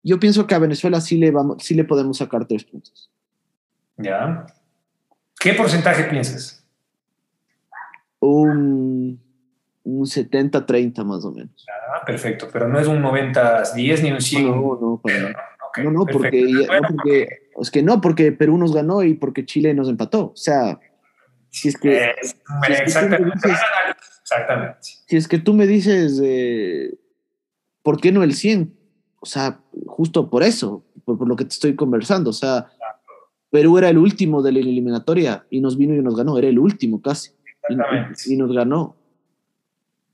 yo 0.03 0.19
pienso 0.19 0.47
que 0.47 0.55
a 0.55 0.59
Venezuela 0.59 0.99
sí 1.01 1.17
le, 1.17 1.31
vamos, 1.31 1.63
sí 1.63 1.75
le 1.75 1.83
podemos 1.83 2.17
sacar 2.17 2.45
tres 2.45 2.63
puntos. 2.63 3.09
Ya. 3.97 4.45
¿Qué 5.39 5.53
porcentaje 5.53 6.05
piensas? 6.05 6.65
Un, 8.19 9.21
un 9.83 10.05
70-30 10.05 11.03
más 11.03 11.25
o 11.25 11.31
menos. 11.31 11.65
Ah, 11.93 12.03
perfecto, 12.05 12.47
pero 12.51 12.67
no 12.67 12.79
es 12.79 12.87
un 12.87 13.01
90-10 13.01 14.03
ni 14.03 14.11
un 14.11 14.21
100. 14.21 14.45
No, 14.45 14.55
no, 14.55 14.79
no, 14.79 15.01
no, 15.83 15.91
no, 15.91 16.05
porque, 16.05 16.67
es 17.59 17.71
que 17.71 17.83
no, 17.83 18.01
porque 18.01 18.31
Perú 18.31 18.57
nos 18.57 18.73
ganó 18.73 19.03
y 19.03 19.13
porque 19.13 19.45
Chile 19.45 19.73
nos 19.73 19.89
empató. 19.89 20.31
O 20.31 20.35
sea, 20.35 20.79
si 21.49 21.69
es 21.69 21.77
que... 21.77 22.11
exactamente. 22.69 23.49
Si 24.81 25.15
es 25.15 25.27
que 25.27 25.39
tú 25.39 25.53
me 25.53 25.67
dices, 25.67 26.21
eh, 26.23 26.93
¿por 27.83 27.99
qué 27.99 28.11
no 28.11 28.23
el 28.23 28.33
100? 28.33 28.80
O 29.21 29.25
sea, 29.25 29.59
justo 29.85 30.29
por 30.29 30.41
eso, 30.41 30.83
por, 31.05 31.27
lo 31.27 31.35
que 31.35 31.45
te 31.45 31.51
estoy 31.51 31.75
conversando, 31.75 32.31
o 32.31 32.33
sea, 32.33 32.67
Perú 33.51 33.77
era 33.77 33.89
el 33.89 33.97
último 33.97 34.41
de 34.41 34.51
la 34.51 34.59
eliminatoria 34.59 35.45
y 35.49 35.61
nos 35.61 35.77
vino 35.77 35.93
y 35.93 36.01
nos 36.01 36.15
ganó, 36.15 36.37
era 36.37 36.47
el 36.47 36.57
último 36.57 37.01
casi. 37.01 37.31
Y, 38.25 38.35
nos 38.35 38.51
ganó. 38.51 38.95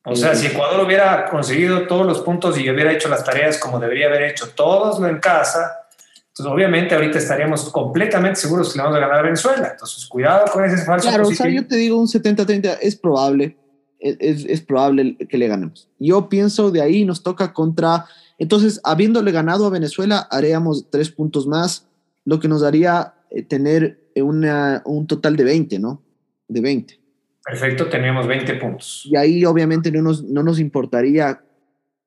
O 0.03 0.15
sea, 0.15 0.35
si 0.35 0.47
Ecuador 0.47 0.85
hubiera 0.85 1.29
conseguido 1.29 1.87
todos 1.87 2.05
los 2.05 2.19
puntos 2.19 2.57
y 2.59 2.69
hubiera 2.69 2.91
hecho 2.91 3.07
las 3.07 3.23
tareas 3.23 3.57
como 3.57 3.79
debería 3.79 4.07
haber 4.07 4.23
hecho 4.23 4.49
todos 4.49 5.01
en 5.01 5.19
casa, 5.19 5.87
entonces 6.27 6.53
obviamente 6.53 6.93
ahorita 6.93 7.17
estaríamos 7.17 7.69
completamente 7.71 8.39
seguros 8.39 8.71
que 8.71 8.77
le 8.77 8.83
vamos 8.83 8.97
a 8.97 9.01
ganar 9.01 9.19
a 9.19 9.23
Venezuela. 9.23 9.69
Entonces, 9.71 10.05
cuidado 10.05 10.51
con 10.51 10.65
ese 10.65 10.83
falso 10.83 11.07
Claro, 11.07 11.27
o 11.27 11.31
sea, 11.31 11.49
yo 11.49 11.65
te 11.65 11.77
digo 11.77 11.97
un 11.97 12.07
70-30, 12.07 12.77
es 12.81 12.95
probable, 12.97 13.57
es, 13.99 14.45
es 14.45 14.61
probable 14.61 15.17
que 15.17 15.37
le 15.37 15.47
ganemos. 15.47 15.89
Yo 15.99 16.29
pienso 16.29 16.71
de 16.71 16.81
ahí 16.81 17.05
nos 17.05 17.23
toca 17.23 17.53
contra 17.53 18.05
entonces, 18.37 18.79
habiéndole 18.83 19.31
ganado 19.31 19.65
a 19.65 19.69
Venezuela, 19.69 20.27
haríamos 20.29 20.89
tres 20.89 21.09
puntos 21.09 21.47
más, 21.47 21.87
lo 22.25 22.39
que 22.39 22.47
nos 22.47 22.61
daría 22.61 23.15
eh, 23.31 23.41
tener 23.41 23.99
un 24.15 25.05
total 25.07 25.35
de 25.35 25.43
20, 25.43 25.79
¿no? 25.79 26.01
De 26.47 26.61
20. 26.61 26.99
Perfecto, 27.43 27.87
teníamos 27.87 28.27
20 28.27 28.53
puntos. 28.55 29.03
Y 29.05 29.15
ahí 29.15 29.45
obviamente 29.45 29.91
no 29.91 30.01
nos, 30.01 30.23
no 30.23 30.43
nos 30.43 30.59
importaría 30.59 31.41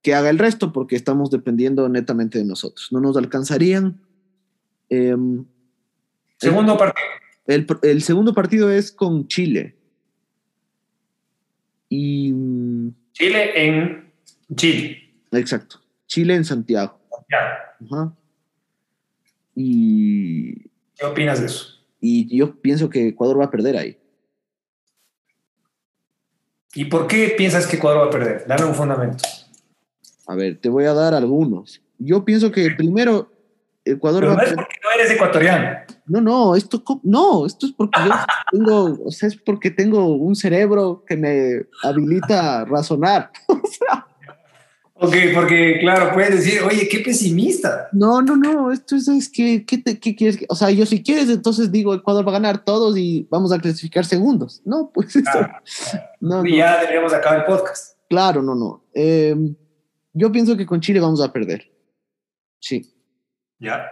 que 0.03 0.15
haga 0.15 0.31
el 0.31 0.39
resto 0.39 0.73
porque 0.73 0.97
estamos 0.97 1.31
dependiendo 1.31 1.89
netamente 1.89 2.39
de 2.39 2.45
nosotros. 2.45 2.89
No 2.91 3.01
nos 3.01 3.17
alcanzarían. 3.17 4.01
Em, 4.89 5.45
segundo 6.37 6.77
partido. 6.77 7.07
El, 7.47 7.67
el, 7.83 8.03
segundo 8.03 8.35
partido 8.35 8.71
es 8.71 8.93
con 8.93 9.27
Chile. 9.29 9.77
Y. 11.91 12.33
Chile 13.13 13.67
en 13.67 14.11
Chile. 14.55 15.13
Exacto. 15.33 15.81
Chile 16.07 16.37
en 16.37 16.45
Santiago. 16.47 16.99
Santiago. 17.11 18.17
Y... 19.55 20.55
¿Qué 20.97 21.05
opinas 21.05 21.41
de 21.41 21.47
eso? 21.47 21.81
y 22.01 22.35
yo 22.35 22.57
pienso 22.61 22.89
que 22.89 23.09
Ecuador 23.09 23.39
va 23.39 23.45
a 23.45 23.51
perder 23.51 23.77
ahí. 23.77 23.99
¿Y 26.75 26.87
por 26.87 27.07
qué 27.07 27.35
piensas 27.37 27.67
que 27.67 27.77
Ecuador 27.77 28.03
va 28.03 28.07
a 28.07 28.11
perder? 28.11 28.45
Dame 28.47 28.65
un 28.65 28.75
fundamento. 28.75 29.25
A 30.27 30.35
ver, 30.35 30.59
te 30.59 30.69
voy 30.69 30.85
a 30.85 30.95
dar 30.95 31.15
algunos. 31.15 31.83
Yo 31.99 32.25
pienso 32.25 32.51
que 32.51 32.71
primero 32.71 33.31
Ecuador 33.85 34.29
va 34.29 34.35
no 34.35 34.43
es 34.43 34.53
porque 34.55 34.77
no 34.83 34.91
eres 34.93 35.11
ecuatoriano. 35.11 35.79
No, 36.07 36.21
no, 36.21 36.57
esto 36.57 36.83
no, 37.03 37.47
esto 37.47 37.67
es 37.67 37.73
porque 37.73 38.01
yo 38.05 38.13
tengo, 38.53 38.99
o 39.05 39.11
sea, 39.11 39.29
es 39.29 39.37
porque 39.37 39.71
tengo 39.71 40.07
un 40.07 40.35
cerebro 40.35 41.05
que 41.07 41.17
me 41.17 41.67
habilita 41.83 42.61
a 42.61 42.65
razonar. 42.65 43.31
o 43.49 43.61
sea, 43.67 44.07
Ok, 45.03 45.15
porque 45.35 45.79
claro, 45.81 46.13
puedes 46.13 46.45
decir, 46.45 46.61
oye, 46.61 46.87
qué 46.87 47.01
pesimista. 47.01 47.89
No, 47.91 48.21
no, 48.21 48.37
no, 48.37 48.71
esto 48.71 48.97
es, 48.97 49.09
es 49.09 49.31
que, 49.31 49.65
¿qué, 49.65 49.83
qué 49.83 50.15
quieres? 50.15 50.45
O 50.51 50.55
sea, 50.55 50.71
yo 50.71 50.85
si 50.85 51.03
quieres, 51.03 51.31
entonces 51.31 51.73
digo, 51.73 51.95
Ecuador 51.95 52.27
va 52.27 52.33
a 52.33 52.35
ganar 52.35 52.67
todos 52.67 52.99
y 52.99 53.27
vamos 53.31 53.51
a 53.51 53.59
clasificar 53.59 54.05
segundos. 54.05 54.61
No, 54.67 54.91
pues 54.93 55.17
esto, 55.17 55.39
no, 56.21 56.45
y 56.45 56.59
ya 56.59 56.81
deberíamos 56.81 57.15
acabar 57.15 57.39
el 57.39 57.45
podcast. 57.47 57.97
Claro, 58.11 58.43
no, 58.43 58.55
no. 58.55 58.85
Eh, 58.93 59.35
yo 60.13 60.31
pienso 60.31 60.55
que 60.55 60.67
con 60.67 60.83
Chile 60.83 61.01
vamos 61.01 61.23
a 61.23 61.33
perder. 61.33 61.73
Sí. 62.59 62.93
Ya. 63.61 63.89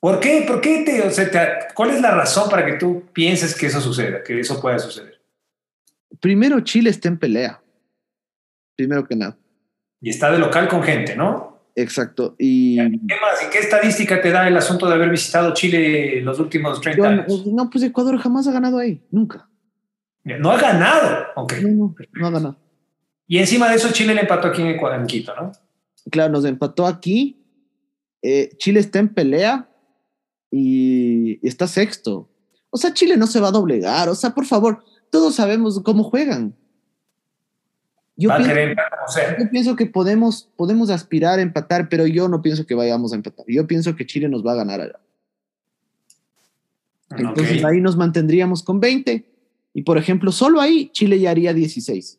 ¿Por 0.00 0.18
qué? 0.18 0.44
¿Por 0.46 0.62
qué 0.62 0.82
te, 0.84 1.02
o 1.02 1.10
sea, 1.10 1.28
cuál 1.74 1.90
es 1.90 2.00
la 2.00 2.12
razón 2.12 2.48
para 2.48 2.64
que 2.64 2.74
tú 2.74 3.04
pienses 3.12 3.54
que 3.54 3.66
eso 3.66 3.80
suceda, 3.80 4.22
que 4.22 4.40
eso 4.40 4.60
pueda 4.60 4.78
suceder? 4.78 5.20
Primero, 6.20 6.60
Chile 6.60 6.88
está 6.88 7.08
en 7.08 7.18
pelea. 7.18 7.60
Primero 8.76 9.06
que 9.06 9.14
nada. 9.14 9.36
Y 10.00 10.08
está 10.08 10.30
de 10.30 10.38
local 10.38 10.68
con 10.68 10.82
gente, 10.82 11.14
¿no? 11.14 11.50
Exacto. 11.76 12.34
Y... 12.38 12.76
¿Qué 12.76 13.14
más? 13.20 13.42
¿Y 13.46 13.50
qué 13.50 13.58
estadística 13.58 14.20
te 14.22 14.30
da 14.30 14.48
el 14.48 14.56
asunto 14.56 14.88
de 14.88 14.94
haber 14.94 15.10
visitado 15.10 15.52
Chile 15.52 16.22
los 16.22 16.38
últimos 16.40 16.80
30 16.80 17.08
años? 17.08 17.46
No, 17.46 17.68
pues 17.68 17.84
Ecuador 17.84 18.18
jamás 18.18 18.46
ha 18.48 18.52
ganado 18.52 18.78
ahí, 18.78 19.02
nunca. 19.10 19.48
No 20.24 20.50
ha 20.50 20.58
ganado. 20.58 21.26
Ok. 21.36 21.54
No, 21.62 21.94
no, 22.12 22.26
ha 22.26 22.30
ganado. 22.30 22.56
Y 23.26 23.38
encima 23.38 23.68
de 23.68 23.76
eso, 23.76 23.92
Chile 23.92 24.14
le 24.14 24.22
empató 24.22 24.48
aquí 24.48 24.62
en, 24.62 24.68
Ecuador, 24.68 24.98
en 24.98 25.06
Quito, 25.06 25.34
¿no? 25.34 25.52
Claro, 26.10 26.32
nos 26.32 26.44
empató 26.44 26.86
aquí. 26.86 27.39
Eh, 28.22 28.50
Chile 28.58 28.80
está 28.80 28.98
en 28.98 29.08
pelea 29.08 29.68
y 30.50 31.46
está 31.46 31.66
sexto. 31.66 32.28
O 32.70 32.76
sea, 32.76 32.92
Chile 32.92 33.16
no 33.16 33.26
se 33.26 33.40
va 33.40 33.48
a 33.48 33.52
doblegar. 33.52 34.08
O 34.08 34.14
sea, 34.14 34.30
por 34.30 34.46
favor, 34.46 34.84
todos 35.10 35.34
sabemos 35.34 35.80
cómo 35.82 36.04
juegan. 36.04 36.54
Yo, 38.16 38.28
pienso, 39.50 39.76
que 39.76 39.86
podemos, 39.86 40.50
podemos 40.54 40.90
aspirar 40.90 41.38
a 41.38 41.42
empatar, 41.42 41.88
pero 41.88 42.06
yo 42.06 42.28
no 42.28 42.42
pienso 42.42 42.66
que 42.66 42.74
vayamos 42.74 43.12
a 43.12 43.16
empatar. 43.16 43.46
Yo 43.48 43.66
pienso 43.66 43.96
que 43.96 44.04
Chile 44.04 44.28
nos 44.28 44.46
va 44.46 44.52
a 44.52 44.56
ganar 44.56 44.82
allá. 44.82 45.00
Entonces 47.16 47.64
ahí 47.64 47.80
nos 47.80 47.96
mantendríamos 47.96 48.62
con 48.62 48.78
20. 48.78 49.24
Y 49.72 49.82
por 49.82 49.96
ejemplo, 49.96 50.32
solo 50.32 50.60
ahí 50.60 50.90
Chile 50.92 51.18
ya 51.18 51.30
haría 51.30 51.54
16. 51.54 52.18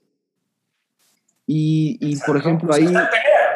Y, 1.45 1.97
y 2.01 2.15
por 2.25 2.35
ejemplo, 2.35 2.73
ahí. 2.73 2.91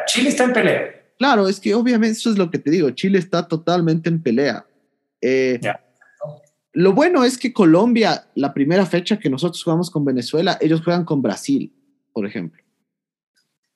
Chile 0.06 0.28
está 0.28 0.44
en 0.44 0.52
pelea. 0.52 0.95
Claro, 1.18 1.48
es 1.48 1.60
que 1.60 1.74
obviamente 1.74 2.18
eso 2.18 2.30
es 2.30 2.38
lo 2.38 2.50
que 2.50 2.58
te 2.58 2.70
digo. 2.70 2.90
Chile 2.90 3.18
está 3.18 3.48
totalmente 3.48 4.08
en 4.08 4.22
pelea. 4.22 4.66
Eh, 5.20 5.60
lo 6.72 6.92
bueno 6.92 7.24
es 7.24 7.38
que 7.38 7.52
Colombia, 7.52 8.26
la 8.34 8.52
primera 8.52 8.84
fecha 8.84 9.18
que 9.18 9.30
nosotros 9.30 9.62
jugamos 9.64 9.90
con 9.90 10.04
Venezuela, 10.04 10.58
ellos 10.60 10.82
juegan 10.82 11.04
con 11.04 11.22
Brasil 11.22 11.72
por 12.16 12.24
ejemplo. 12.24 12.62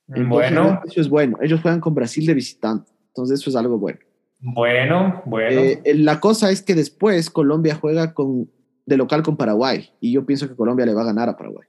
bueno. 0.07 0.81
Eso 0.87 1.03
es 1.03 1.11
bueno. 1.11 1.37
Ellos 1.43 1.61
juegan 1.61 1.79
con 1.79 1.95
Brasil 1.95 2.25
de 2.25 2.33
visitante. 2.33 2.91
Entonces 3.09 3.39
eso 3.39 3.51
es 3.51 3.57
algo 3.57 3.77
bueno. 3.77 3.99
Bueno, 4.39 5.23
bueno. 5.27 5.61
Eh, 5.61 5.83
la 5.97 6.21
cosa 6.21 6.51
es 6.51 6.63
que 6.63 6.75
después 6.75 7.29
Colombia 7.29 7.75
juega 7.75 8.15
con, 8.15 8.51
de 8.87 8.97
local 8.97 9.23
con 9.23 9.37
Paraguay 9.37 9.91
y 10.01 10.13
yo 10.13 10.25
pienso 10.25 10.49
que 10.49 10.57
Colombia 10.57 10.87
le 10.87 10.95
va 10.95 11.03
a 11.03 11.05
ganar 11.05 11.29
a 11.29 11.37
Paraguay. 11.37 11.69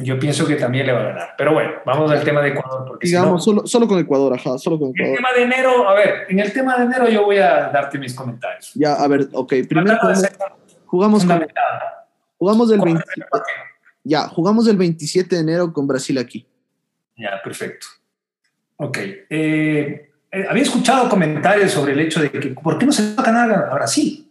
Yo 0.00 0.16
pienso 0.16 0.46
que 0.46 0.54
también 0.54 0.86
le 0.86 0.92
va 0.92 1.00
a 1.00 1.04
ganar. 1.04 1.34
Pero 1.36 1.52
bueno, 1.54 1.72
vamos 1.84 2.08
al 2.12 2.22
tema 2.22 2.40
de 2.40 2.50
Ecuador. 2.50 2.96
Digamos, 3.00 3.42
solo, 3.42 3.66
solo, 3.66 3.88
con 3.88 3.98
Ecuador, 3.98 4.32
ajá, 4.32 4.56
solo 4.56 4.78
con 4.78 4.90
Ecuador. 4.90 5.06
En 5.06 5.10
el 5.10 5.16
tema 5.16 5.28
de 5.32 5.42
enero, 5.42 5.88
a 5.88 5.94
ver, 5.94 6.26
en 6.28 6.38
el 6.38 6.52
tema 6.52 6.76
de 6.76 6.84
enero 6.84 7.08
yo 7.08 7.24
voy 7.24 7.38
a 7.38 7.68
darte 7.70 7.98
mis 7.98 8.14
comentarios. 8.14 8.70
Ya, 8.74 8.94
a 8.94 9.08
ver, 9.08 9.28
ok. 9.32 9.54
Primero 9.68 9.98
jugamos, 10.86 11.24
con, 11.24 11.46
jugamos 12.38 12.68
del 12.68 12.80
20, 12.80 13.02
ya, 14.04 14.28
jugamos 14.28 14.68
el 14.68 14.76
27 14.76 15.34
de 15.34 15.42
enero 15.42 15.72
con 15.72 15.88
Brasil 15.88 16.16
aquí. 16.16 16.46
Ya, 17.16 17.42
perfecto. 17.42 17.88
Ok. 18.76 18.98
Eh, 18.98 20.10
eh, 20.30 20.46
había 20.48 20.62
escuchado 20.62 21.08
comentarios 21.08 21.72
sobre 21.72 21.92
el 21.92 22.00
hecho 22.00 22.20
de 22.22 22.30
que 22.30 22.40
¿por 22.50 22.78
qué 22.78 22.86
no 22.86 22.92
se 22.92 23.16
va 23.16 23.22
a 23.22 23.26
ganar 23.26 23.50
a 23.50 23.74
Brasil? 23.74 24.27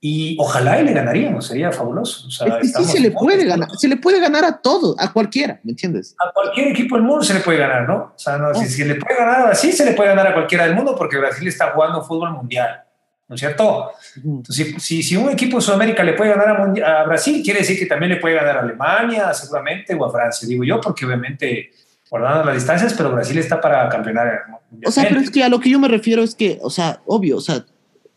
Y 0.00 0.36
ojalá 0.38 0.80
y 0.80 0.84
le 0.84 0.92
ganaríamos, 0.92 1.46
sería 1.46 1.72
fabuloso. 1.72 2.30
sí 2.30 2.84
se 2.84 3.00
le 3.00 3.10
puede 3.10 3.44
ganar, 3.44 3.68
se 3.76 3.88
le 3.88 3.96
puede 3.96 4.20
ganar 4.20 4.44
a 4.44 4.58
todo, 4.58 4.94
a 4.96 5.12
cualquiera, 5.12 5.58
¿me 5.64 5.72
entiendes? 5.72 6.14
A 6.20 6.32
cualquier 6.32 6.68
equipo 6.68 6.94
del 6.94 7.04
mundo 7.04 7.24
se 7.24 7.34
le 7.34 7.40
puede 7.40 7.58
ganar, 7.58 7.88
¿no? 7.88 8.12
O 8.14 8.18
sea, 8.18 8.38
no, 8.38 8.54
Si, 8.54 8.68
se 8.68 8.84
le 8.84 8.94
puede 8.94 9.18
ganar 9.18 9.40
a 9.40 9.44
Brasil, 9.46 9.72
se 9.72 9.84
le 9.84 9.94
puede 9.94 10.10
ganar 10.10 10.28
a 10.28 10.34
cualquiera 10.34 10.66
del 10.66 10.76
mundo 10.76 10.94
porque 10.96 11.18
Brasil 11.18 11.48
está 11.48 11.72
jugando 11.72 12.04
fútbol 12.04 12.30
mundial. 12.30 12.84
¿no 13.28 13.34
es 13.34 13.40
cierto? 13.40 13.90
Entonces, 14.16 14.82
si, 14.82 15.02
si, 15.02 15.16
un 15.16 15.28
equipo 15.28 15.58
de 15.58 15.62
Sudamérica 15.62 16.02
le 16.02 16.14
puede 16.14 16.30
ganar 16.30 16.48
a, 16.82 17.04
Brasil, 17.04 17.42
quiere 17.44 17.60
decir 17.60 17.78
que 17.78 17.84
también 17.84 18.12
le 18.12 18.16
puede 18.16 18.36
ganar 18.36 18.56
a 18.56 18.60
Alemania, 18.60 19.34
seguramente, 19.34 19.94
o 19.94 20.04
a 20.04 20.10
Francia, 20.10 20.48
digo 20.48 20.64
yo, 20.64 20.80
porque 20.80 21.04
obviamente 21.04 21.70
guardando 22.08 22.44
las 22.44 22.54
distancias, 22.54 22.94
pero 22.94 23.12
Brasil 23.12 23.36
está 23.36 23.60
para 23.60 23.86
campeonar. 23.90 24.44
O 24.86 24.90
sea, 24.90 25.06
pero 25.06 25.20
es 25.20 25.30
que 25.30 25.44
a 25.44 25.50
lo 25.50 25.60
que 25.60 25.68
yo 25.68 25.78
me 25.78 25.88
refiero 25.88 26.22
es 26.22 26.34
que, 26.34 26.58
o 26.62 26.70
sea, 26.70 27.02
obvio, 27.04 27.36
o 27.36 27.40
sea, 27.40 27.66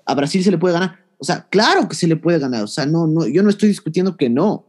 a 0.06 0.16
Brasil 0.16 0.42
se 0.44 0.52
le 0.52 0.58
puede 0.58 0.76
ganar. 0.76 1.01
O 1.22 1.24
sea, 1.24 1.46
claro 1.52 1.88
que 1.88 1.94
se 1.94 2.08
le 2.08 2.16
puede 2.16 2.40
ganar. 2.40 2.64
O 2.64 2.68
sea, 2.68 2.88
no, 2.88 3.06
no, 3.06 3.28
yo 3.28 3.44
no 3.44 3.52
estoy 3.52 3.70
discutiendo 3.70 4.18
que 4.18 4.28
no. 4.28 4.66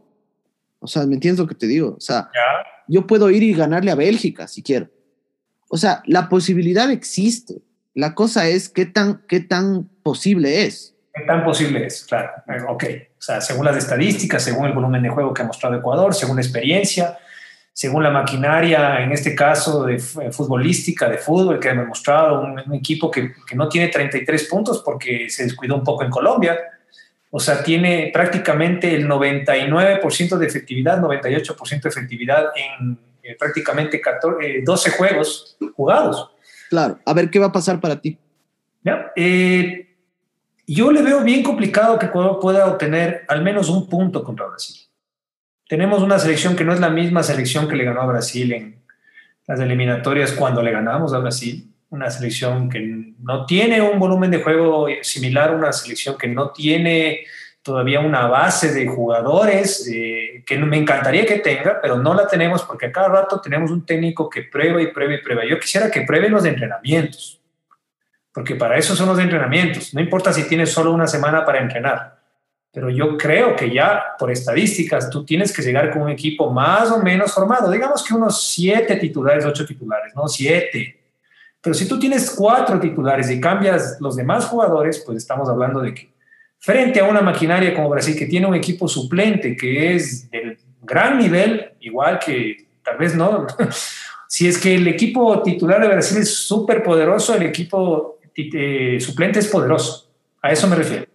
O 0.77 0.85
sea, 0.85 1.03
¿me 1.07 1.15
entiendes 1.15 1.39
lo 1.39 1.47
que 1.47 1.55
te 1.55 1.65
digo? 1.65 1.95
O 1.97 1.99
sea, 1.99 2.29
yo 2.87 3.07
puedo 3.07 3.31
ir 3.31 3.41
y 3.41 3.55
ganarle 3.55 3.89
a 3.89 3.95
Bélgica 3.95 4.47
si 4.47 4.61
quiero. 4.61 4.87
O 5.67 5.77
sea, 5.77 6.03
la 6.05 6.29
posibilidad 6.29 6.91
existe. 6.91 7.63
La 7.95 8.13
cosa 8.13 8.47
es 8.47 8.69
qué 8.69 8.85
tan, 8.85 9.23
qué 9.27 9.39
tan 9.39 9.89
posible 10.03 10.65
es. 10.65 10.95
¿Qué 11.11 11.23
tan 11.23 11.43
posible 11.43 11.87
es? 11.87 12.05
Claro, 12.05 12.29
eh, 12.47 12.61
ok. 12.69 12.83
O 13.17 13.21
sea, 13.21 13.41
según 13.41 13.65
las 13.65 13.77
estadísticas, 13.77 14.43
según 14.43 14.67
el 14.67 14.73
volumen 14.73 15.01
de 15.01 15.09
juego 15.09 15.33
que 15.33 15.41
ha 15.41 15.45
mostrado 15.45 15.75
Ecuador, 15.75 16.13
según 16.13 16.35
la 16.35 16.43
experiencia, 16.43 17.17
según 17.73 18.03
la 18.03 18.11
maquinaria, 18.11 19.03
en 19.03 19.11
este 19.11 19.33
caso 19.33 19.83
de 19.83 19.95
eh, 19.95 20.31
futbolística, 20.31 21.09
de 21.09 21.17
fútbol, 21.17 21.59
que 21.59 21.69
ha 21.69 21.73
demostrado 21.73 22.41
un, 22.41 22.73
equipo 22.75 23.09
que, 23.09 23.33
que, 23.47 23.55
no 23.55 23.67
tiene 23.67 23.87
33 23.87 24.47
puntos 24.47 24.83
porque 24.85 25.27
se 25.29 25.43
descuidó 25.43 25.75
un 25.75 25.83
poco 25.83 26.03
en 26.03 26.11
Colombia. 26.11 26.57
O 27.31 27.39
sea, 27.39 27.63
tiene 27.63 28.11
prácticamente 28.13 28.93
el 28.93 29.09
99% 29.09 30.37
de 30.37 30.45
efectividad, 30.45 31.01
98% 31.01 31.81
de 31.81 31.89
efectividad 31.89 32.45
en 32.55 32.99
eh, 33.23 33.35
prácticamente 33.39 33.99
14, 33.99 34.61
12 34.63 34.91
juegos 34.91 35.57
jugados. 35.75 36.29
Claro, 36.69 36.99
a 37.03 37.13
ver 37.13 37.31
qué 37.31 37.39
va 37.39 37.47
a 37.47 37.51
pasar 37.51 37.79
para 37.79 37.99
ti. 37.99 38.19
Eh, 39.15 39.95
yo 40.67 40.91
le 40.91 41.01
veo 41.01 41.23
bien 41.23 41.41
complicado 41.41 41.97
que 41.97 42.07
pueda 42.07 42.67
obtener 42.67 43.23
al 43.27 43.41
menos 43.41 43.69
un 43.69 43.89
punto 43.89 44.23
contra 44.23 44.47
Brasil. 44.47 44.82
Tenemos 45.73 46.03
una 46.03 46.19
selección 46.19 46.55
que 46.55 46.63
no 46.63 46.71
es 46.71 46.79
la 46.79 46.91
misma 46.91 47.23
selección 47.23 47.67
que 47.67 47.75
le 47.75 47.83
ganó 47.83 48.01
a 48.01 48.05
Brasil 48.05 48.53
en 48.53 48.75
las 49.47 49.59
eliminatorias 49.59 50.31
cuando 50.33 50.61
le 50.61 50.69
ganamos 50.69 51.15
a 51.15 51.17
Brasil. 51.17 51.67
Una 51.89 52.11
selección 52.11 52.69
que 52.69 53.15
no 53.17 53.47
tiene 53.47 53.81
un 53.81 53.97
volumen 53.97 54.29
de 54.29 54.43
juego 54.43 54.85
similar 55.01 55.55
una 55.55 55.73
selección 55.73 56.15
que 56.15 56.27
no 56.27 56.51
tiene 56.51 57.21
todavía 57.63 58.01
una 58.01 58.27
base 58.27 58.71
de 58.71 58.85
jugadores 58.85 59.89
eh, 59.91 60.43
que 60.45 60.59
me 60.59 60.77
encantaría 60.77 61.25
que 61.25 61.39
tenga, 61.39 61.81
pero 61.81 61.97
no 61.97 62.13
la 62.13 62.27
tenemos 62.27 62.61
porque 62.61 62.85
a 62.85 62.91
cada 62.91 63.07
rato 63.07 63.41
tenemos 63.41 63.71
un 63.71 63.83
técnico 63.83 64.29
que 64.29 64.43
prueba 64.43 64.79
y 64.79 64.91
prueba 64.91 65.15
y 65.15 65.23
prueba. 65.23 65.41
Yo 65.43 65.57
quisiera 65.57 65.89
que 65.89 66.01
prueben 66.01 66.33
los 66.33 66.45
entrenamientos, 66.45 67.41
porque 68.31 68.53
para 68.53 68.77
eso 68.77 68.95
son 68.95 69.07
los 69.07 69.17
entrenamientos. 69.17 69.91
No 69.91 70.01
importa 70.01 70.33
si 70.33 70.47
tienes 70.47 70.71
solo 70.71 70.91
una 70.91 71.07
semana 71.07 71.43
para 71.43 71.61
entrenar, 71.61 72.12
pero 72.73 72.89
yo 72.89 73.15
creo 73.17 73.55
que 73.55 73.71
ya 73.71 74.15
por 74.17 74.31
estadísticas 74.31 75.11
tú 75.11 75.23
tienes 75.23 75.55
que 75.55 75.61
llegar 75.61 75.91
con 75.91 76.01
un 76.01 76.09
equipo 76.09 76.51
más 76.51 76.91
o 76.91 76.99
menos 76.99 77.31
formado. 77.31 77.69
Digamos 77.69 78.03
que 78.03 78.15
unos 78.15 78.47
siete 78.51 78.95
titulares, 78.95 79.45
ocho 79.45 79.63
titulares, 79.63 80.15
no 80.15 80.27
siete. 80.27 80.99
Pero 81.61 81.75
si 81.75 81.87
tú 81.87 81.99
tienes 81.99 82.31
cuatro 82.31 82.79
titulares 82.79 83.29
y 83.29 83.39
cambias 83.39 83.97
los 84.01 84.15
demás 84.15 84.45
jugadores, 84.45 85.03
pues 85.05 85.19
estamos 85.19 85.47
hablando 85.47 85.81
de 85.81 85.93
que 85.93 86.11
frente 86.57 86.99
a 86.99 87.03
una 87.03 87.21
maquinaria 87.21 87.75
como 87.75 87.89
Brasil 87.89 88.17
que 88.17 88.25
tiene 88.25 88.47
un 88.47 88.55
equipo 88.55 88.87
suplente 88.87 89.55
que 89.55 89.93
es 89.93 90.31
del 90.31 90.57
gran 90.81 91.19
nivel, 91.19 91.73
igual 91.79 92.17
que 92.17 92.69
tal 92.83 92.97
vez 92.97 93.15
no, 93.15 93.45
si 94.27 94.47
es 94.47 94.57
que 94.57 94.73
el 94.73 94.87
equipo 94.87 95.43
titular 95.43 95.79
de 95.79 95.89
Brasil 95.89 96.17
es 96.17 96.35
súper 96.35 96.81
poderoso, 96.81 97.35
el 97.35 97.43
equipo 97.43 98.17
eh, 98.35 98.97
suplente 98.99 99.37
es 99.37 99.47
poderoso. 99.47 100.09
A 100.41 100.51
eso 100.51 100.67
me 100.67 100.75
refiero. 100.75 101.12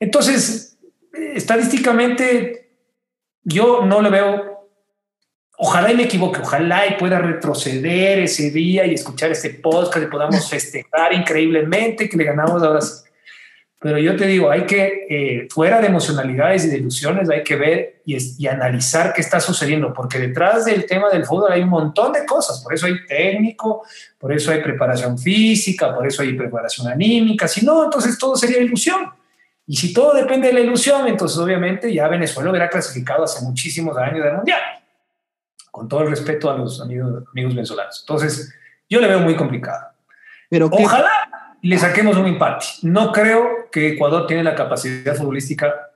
Entonces, 0.00 0.78
estadísticamente, 1.12 2.70
yo 3.44 3.84
no 3.84 4.00
le 4.00 4.08
veo, 4.08 4.68
ojalá 5.58 5.92
y 5.92 5.96
me 5.96 6.04
equivoque, 6.04 6.40
ojalá 6.40 6.86
y 6.86 6.94
pueda 6.98 7.18
retroceder 7.18 8.20
ese 8.20 8.50
día 8.50 8.86
y 8.86 8.94
escuchar 8.94 9.30
este 9.30 9.50
podcast 9.50 10.06
y 10.06 10.10
podamos 10.10 10.48
festejar 10.50 11.12
increíblemente 11.12 12.08
que 12.08 12.16
le 12.16 12.24
ganamos 12.24 12.62
a 12.62 12.70
Brasil 12.70 13.10
Pero 13.78 13.98
yo 13.98 14.16
te 14.16 14.26
digo, 14.26 14.50
hay 14.50 14.64
que, 14.64 15.06
eh, 15.10 15.48
fuera 15.50 15.82
de 15.82 15.88
emocionalidades 15.88 16.64
y 16.64 16.68
de 16.68 16.78
ilusiones, 16.78 17.28
hay 17.28 17.42
que 17.42 17.56
ver 17.56 18.00
y, 18.06 18.16
y, 18.42 18.46
analizar 18.46 19.12
qué 19.12 19.20
está 19.20 19.38
sucediendo, 19.38 19.92
porque 19.92 20.18
detrás 20.18 20.64
del 20.64 20.86
tema 20.86 21.10
del 21.10 21.26
fútbol 21.26 21.52
hay 21.52 21.60
un 21.60 21.68
montón 21.68 22.14
de 22.14 22.24
cosas. 22.24 22.62
Por 22.62 22.72
eso 22.72 22.86
hay 22.86 23.04
técnico, 23.06 23.82
por 24.18 24.32
eso 24.32 24.50
hay 24.50 24.62
preparación 24.62 25.18
física, 25.18 25.94
por 25.94 26.06
eso 26.06 26.22
hay 26.22 26.32
preparación 26.32 26.88
anímica. 26.88 27.46
Si 27.46 27.66
no, 27.66 27.84
entonces 27.84 28.16
todo 28.16 28.34
sería 28.34 28.60
ilusión. 28.60 29.19
Y 29.66 29.76
si 29.76 29.92
todo 29.92 30.14
depende 30.14 30.48
de 30.48 30.54
la 30.54 30.60
ilusión, 30.60 31.06
entonces 31.06 31.38
obviamente 31.38 31.92
ya 31.92 32.08
Venezuela 32.08 32.50
hubiera 32.50 32.68
clasificado 32.68 33.24
hace 33.24 33.44
muchísimos 33.44 33.96
años 33.96 34.24
del 34.24 34.34
Mundial. 34.34 34.60
Con 35.70 35.88
todo 35.88 36.02
el 36.02 36.10
respeto 36.10 36.50
a 36.50 36.56
los 36.56 36.80
amigos, 36.80 37.24
amigos 37.30 37.54
venezolanos. 37.54 38.00
Entonces, 38.00 38.52
yo 38.88 39.00
le 39.00 39.06
veo 39.06 39.20
muy 39.20 39.36
complicado. 39.36 39.86
Pero 40.48 40.68
Ojalá 40.72 41.56
le 41.62 41.78
saquemos 41.78 42.16
un 42.16 42.26
empate. 42.26 42.66
No 42.82 43.12
creo 43.12 43.70
que 43.70 43.90
Ecuador 43.90 44.26
tiene 44.26 44.42
la 44.42 44.54
capacidad 44.54 45.14
futbolística 45.14 45.90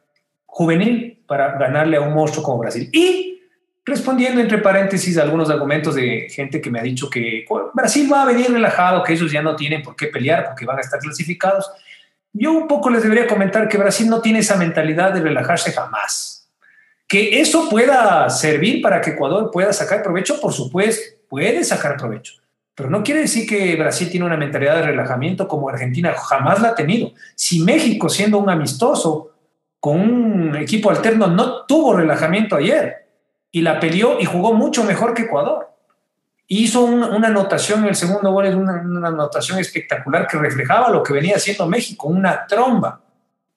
juvenil 0.46 1.22
para 1.26 1.58
ganarle 1.58 1.96
a 1.96 2.00
un 2.00 2.14
monstruo 2.14 2.44
como 2.44 2.58
Brasil. 2.58 2.88
Y 2.92 3.42
respondiendo 3.84 4.40
entre 4.40 4.58
paréntesis 4.58 5.18
a 5.18 5.22
algunos 5.22 5.50
argumentos 5.50 5.94
de 5.94 6.28
gente 6.30 6.60
que 6.60 6.70
me 6.70 6.80
ha 6.80 6.82
dicho 6.82 7.10
que 7.10 7.44
Brasil 7.74 8.08
va 8.10 8.22
a 8.22 8.26
venir 8.26 8.50
relajado, 8.50 9.02
que 9.02 9.12
ellos 9.12 9.30
ya 9.30 9.42
no 9.42 9.56
tienen 9.56 9.82
por 9.82 9.96
qué 9.96 10.06
pelear 10.06 10.46
porque 10.46 10.64
van 10.64 10.78
a 10.78 10.80
estar 10.80 11.00
clasificados. 11.00 11.70
Yo 12.36 12.52
un 12.52 12.66
poco 12.66 12.90
les 12.90 13.02
debería 13.02 13.28
comentar 13.28 13.68
que 13.68 13.78
Brasil 13.78 14.08
no 14.08 14.20
tiene 14.20 14.40
esa 14.40 14.56
mentalidad 14.56 15.12
de 15.12 15.20
relajarse 15.20 15.70
jamás. 15.70 16.50
Que 17.06 17.40
eso 17.40 17.68
pueda 17.68 18.28
servir 18.28 18.82
para 18.82 19.00
que 19.00 19.10
Ecuador 19.10 19.50
pueda 19.52 19.72
sacar 19.72 20.02
provecho, 20.02 20.40
por 20.40 20.52
supuesto, 20.52 21.16
puede 21.28 21.62
sacar 21.62 21.96
provecho. 21.96 22.34
Pero 22.74 22.90
no 22.90 23.04
quiere 23.04 23.20
decir 23.20 23.48
que 23.48 23.76
Brasil 23.76 24.10
tiene 24.10 24.26
una 24.26 24.36
mentalidad 24.36 24.74
de 24.74 24.82
relajamiento 24.82 25.46
como 25.46 25.68
Argentina 25.68 26.12
jamás 26.12 26.60
la 26.60 26.70
ha 26.70 26.74
tenido. 26.74 27.12
Si 27.36 27.60
México, 27.60 28.08
siendo 28.08 28.38
un 28.38 28.50
amistoso 28.50 29.30
con 29.78 30.00
un 30.00 30.56
equipo 30.56 30.90
alterno, 30.90 31.28
no 31.28 31.66
tuvo 31.66 31.94
relajamiento 31.94 32.56
ayer 32.56 33.06
y 33.52 33.60
la 33.60 33.78
peleó 33.78 34.18
y 34.18 34.24
jugó 34.24 34.54
mucho 34.54 34.82
mejor 34.82 35.14
que 35.14 35.22
Ecuador. 35.22 35.70
Hizo 36.56 36.84
una 36.84 37.28
anotación 37.28 37.82
en 37.82 37.88
el 37.88 37.94
segundo 37.94 38.30
gol, 38.30 38.46
es 38.46 38.54
una, 38.54 39.08
anotación 39.08 39.58
espectacular 39.58 40.26
que 40.26 40.38
reflejaba 40.38 40.90
lo 40.90 41.02
que 41.02 41.12
venía 41.12 41.36
haciendo 41.36 41.66
México, 41.66 42.08
una 42.08 42.46
tromba. 42.46 43.00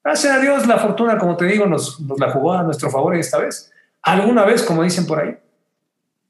Gracias 0.02 0.32
a 0.34 0.40
Dios, 0.40 0.66
la 0.66 0.78
fortuna, 0.78 1.18
como 1.18 1.36
te 1.36 1.44
digo, 1.44 1.66
nos, 1.66 2.00
la 2.18 2.30
jugó 2.30 2.54
a 2.54 2.62
nuestro 2.62 2.90
favor 2.90 3.14
esta 3.14 3.38
vez. 3.38 3.70
Alguna 4.02 4.44
vez, 4.44 4.62
como 4.62 4.82
dicen 4.82 5.06
por 5.06 5.20
ahí, 5.20 5.36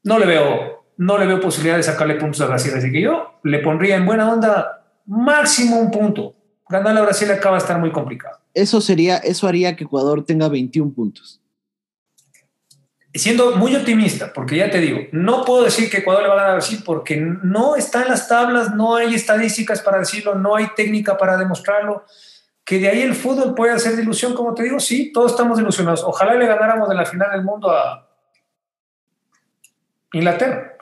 no 0.03 0.19
le 0.19 0.25
veo 0.25 0.79
no 0.99 1.17
le 1.17 1.25
veo 1.25 1.39
posibilidad 1.39 1.77
de 1.77 1.83
sacarle 1.83 2.15
puntos 2.15 2.41
a 2.41 2.45
Brasil. 2.45 2.73
Así 2.75 2.91
que 2.91 3.01
yo 3.01 3.39
le 3.43 3.59
pondría 3.59 3.95
en 3.95 4.05
buena 4.05 4.29
onda 4.29 4.83
máximo 5.05 5.79
un 5.79 5.91
punto. 5.91 6.35
Ganarle 6.67 6.99
a 6.99 7.03
Brasil 7.03 7.31
acaba 7.31 7.55
de 7.55 7.61
estar 7.61 7.79
muy 7.79 7.91
complicado. 7.91 8.37
Eso 8.53 8.81
sería, 8.81 9.15
eso 9.17 9.47
haría 9.47 9.77
que 9.77 9.85
Ecuador 9.85 10.25
tenga 10.25 10.49
21 10.49 10.91
puntos. 10.91 11.38
Siendo 13.11 13.55
muy 13.55 13.75
optimista, 13.75 14.31
porque 14.33 14.57
ya 14.57 14.69
te 14.69 14.79
digo, 14.79 14.99
no 15.11 15.43
puedo 15.43 15.63
decir 15.63 15.89
que 15.89 15.97
Ecuador 15.97 16.21
le 16.21 16.27
va 16.27 16.35
a 16.35 16.37
ganar 16.37 16.51
a 16.51 16.55
Brasil 16.57 16.83
porque 16.85 17.17
no 17.17 17.75
está 17.75 18.03
en 18.03 18.09
las 18.09 18.27
tablas, 18.27 18.75
no 18.75 18.95
hay 18.95 19.15
estadísticas 19.15 19.81
para 19.81 19.97
decirlo, 19.97 20.35
no 20.35 20.55
hay 20.55 20.67
técnica 20.75 21.17
para 21.17 21.35
demostrarlo. 21.35 22.03
Que 22.63 22.77
de 22.77 22.87
ahí 22.87 23.01
el 23.01 23.15
fútbol 23.15 23.55
puede 23.55 23.73
hacer 23.73 23.95
de 23.95 24.03
ilusión, 24.03 24.35
como 24.35 24.53
te 24.53 24.61
digo, 24.61 24.79
sí, 24.79 25.11
todos 25.11 25.31
estamos 25.31 25.59
ilusionados. 25.59 26.03
Ojalá 26.03 26.35
le 26.35 26.45
ganáramos 26.45 26.87
en 26.91 26.97
la 26.97 27.05
final 27.05 27.31
del 27.31 27.43
mundo 27.43 27.71
a 27.71 28.07
Inglaterra. 30.13 30.77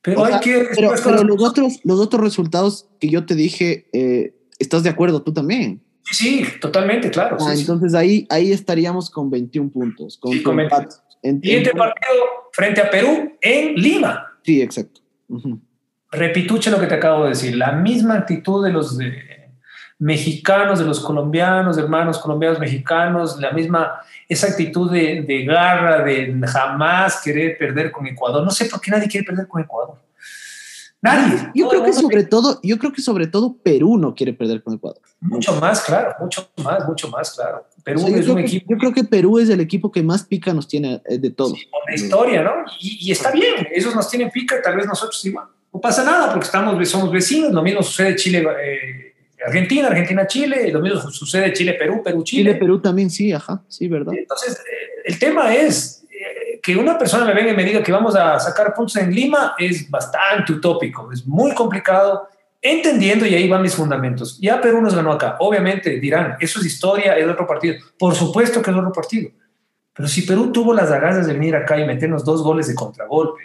Pero 0.00 0.24
hay 0.24 0.40
que. 0.40 0.68
Pero, 0.74 0.90
los, 1.24 1.42
otros, 1.42 1.80
los 1.84 2.00
otros 2.00 2.22
resultados 2.22 2.88
que 2.98 3.10
yo 3.10 3.26
te 3.26 3.34
dije, 3.34 3.88
eh, 3.92 4.34
¿estás 4.58 4.82
de 4.82 4.90
acuerdo 4.90 5.22
tú 5.22 5.34
también? 5.34 5.83
Sí, 6.04 6.14
sí, 6.14 6.46
totalmente, 6.60 7.10
claro. 7.10 7.36
Ah, 7.40 7.54
entonces 7.54 7.94
Ahí, 7.94 8.26
ahí 8.30 8.52
estaríamos 8.52 9.10
con 9.10 9.30
21 9.30 9.70
puntos. 9.70 10.18
Con, 10.18 10.38
con 10.42 10.58
Siguiente 11.22 11.70
partido 11.70 12.12
frente 12.52 12.82
a 12.82 12.90
Perú 12.90 13.32
en 13.40 13.74
Lima. 13.74 14.26
Sí, 14.42 14.60
exacto. 14.60 15.00
Repituche 16.10 16.70
lo 16.70 16.78
que 16.78 16.86
te 16.86 16.94
acabo 16.94 17.24
de 17.24 17.30
decir. 17.30 17.56
La 17.56 17.72
misma 17.72 18.14
actitud 18.14 18.62
de 18.62 18.70
los 18.70 18.98
mexicanos, 19.98 20.78
de 20.78 20.84
los 20.84 21.00
colombianos, 21.00 21.76
de 21.76 21.82
hermanos 21.82 22.18
colombianos 22.18 22.58
mexicanos, 22.58 23.38
la 23.40 23.52
misma 23.52 24.00
esa 24.28 24.48
actitud 24.48 24.90
de, 24.90 25.22
de, 25.22 25.44
garra, 25.44 26.04
de 26.04 26.38
jamás 26.46 27.22
querer 27.22 27.56
perder 27.56 27.90
con 27.90 28.06
Ecuador. 28.06 28.44
No 28.44 28.50
sé 28.50 28.66
por 28.66 28.80
qué 28.80 28.90
nadie 28.90 29.08
quiere 29.08 29.26
perder 29.26 29.48
con 29.48 29.62
Ecuador. 29.62 29.98
Nadie. 31.04 31.50
Yo 31.54 31.68
creo 31.68 31.84
que 31.84 31.92
sobre 31.92 32.24
todo, 32.24 32.58
yo 32.62 32.78
creo 32.78 32.90
que 32.90 33.02
sobre 33.02 33.26
todo 33.26 33.58
Perú 33.62 33.98
no 33.98 34.14
quiere 34.14 34.32
perder 34.32 34.62
con 34.62 34.72
Ecuador. 34.72 35.02
Mucho 35.20 35.54
más, 35.60 35.82
claro, 35.82 36.14
mucho 36.18 36.48
más, 36.64 36.88
mucho 36.88 37.08
más, 37.10 37.30
claro. 37.32 37.66
Perú 37.84 38.06
es 38.08 38.26
un 38.26 38.38
equipo. 38.38 38.64
Yo 38.70 38.78
creo 38.78 38.94
que 38.94 39.04
Perú 39.04 39.38
es 39.38 39.50
el 39.50 39.60
equipo 39.60 39.92
que 39.92 40.02
más 40.02 40.22
pica 40.24 40.54
nos 40.54 40.66
tiene 40.66 41.02
eh, 41.04 41.18
de 41.18 41.28
todos. 41.28 41.52
con 41.70 41.80
la 41.86 41.94
historia, 41.94 42.42
¿no? 42.42 42.52
Y, 42.80 43.12
está 43.12 43.30
bien, 43.30 43.68
ellos 43.70 43.94
nos 43.94 44.08
tienen 44.08 44.30
pica, 44.30 44.62
tal 44.62 44.76
vez 44.76 44.86
nosotros 44.86 45.22
igual. 45.26 45.46
No 45.74 45.78
pasa 45.78 46.02
nada 46.04 46.32
porque 46.32 46.46
estamos, 46.46 46.88
somos 46.88 47.12
vecinos, 47.12 47.52
lo 47.52 47.62
mismo 47.62 47.82
sucede 47.82 48.16
Chile, 48.16 48.42
eh, 48.62 49.14
Argentina, 49.46 49.88
Argentina-Chile, 49.88 50.72
lo 50.72 50.80
mismo 50.80 51.02
sucede 51.10 51.52
Chile-Perú, 51.52 52.02
Perú-Chile. 52.02 52.44
Chile-Perú 52.44 52.80
también, 52.80 53.10
sí, 53.10 53.30
ajá, 53.30 53.62
sí, 53.68 53.88
¿verdad? 53.88 54.14
Entonces, 54.16 54.54
eh, 54.54 55.02
el 55.04 55.18
tema 55.18 55.54
es 55.54 56.03
que 56.64 56.74
una 56.74 56.96
persona 56.96 57.26
me 57.26 57.34
venga 57.34 57.52
y 57.52 57.56
me 57.56 57.62
diga 57.62 57.82
que 57.82 57.92
vamos 57.92 58.16
a 58.16 58.40
sacar 58.40 58.72
puntos 58.72 58.96
en 58.96 59.14
Lima 59.14 59.54
es 59.58 59.90
bastante 59.90 60.50
utópico, 60.50 61.12
es 61.12 61.26
muy 61.26 61.52
complicado, 61.52 62.26
entendiendo, 62.62 63.26
y 63.26 63.34
ahí 63.34 63.46
van 63.46 63.60
mis 63.60 63.74
fundamentos. 63.74 64.38
Ya 64.40 64.58
Perú 64.62 64.80
nos 64.80 64.94
ganó 64.94 65.12
acá. 65.12 65.36
Obviamente 65.40 65.90
dirán, 66.00 66.38
eso 66.40 66.60
es 66.60 66.64
historia, 66.64 67.18
es 67.18 67.28
otro 67.28 67.46
partido. 67.46 67.76
Por 67.98 68.14
supuesto 68.14 68.62
que 68.62 68.70
es 68.70 68.76
otro 68.78 68.92
partido. 68.92 69.30
Pero 69.92 70.08
si 70.08 70.22
Perú 70.22 70.52
tuvo 70.52 70.72
las 70.72 70.90
agallas 70.90 71.26
de 71.26 71.34
venir 71.34 71.54
acá 71.54 71.78
y 71.78 71.86
meternos 71.86 72.24
dos 72.24 72.42
goles 72.42 72.66
de 72.66 72.74
contragolpe 72.74 73.42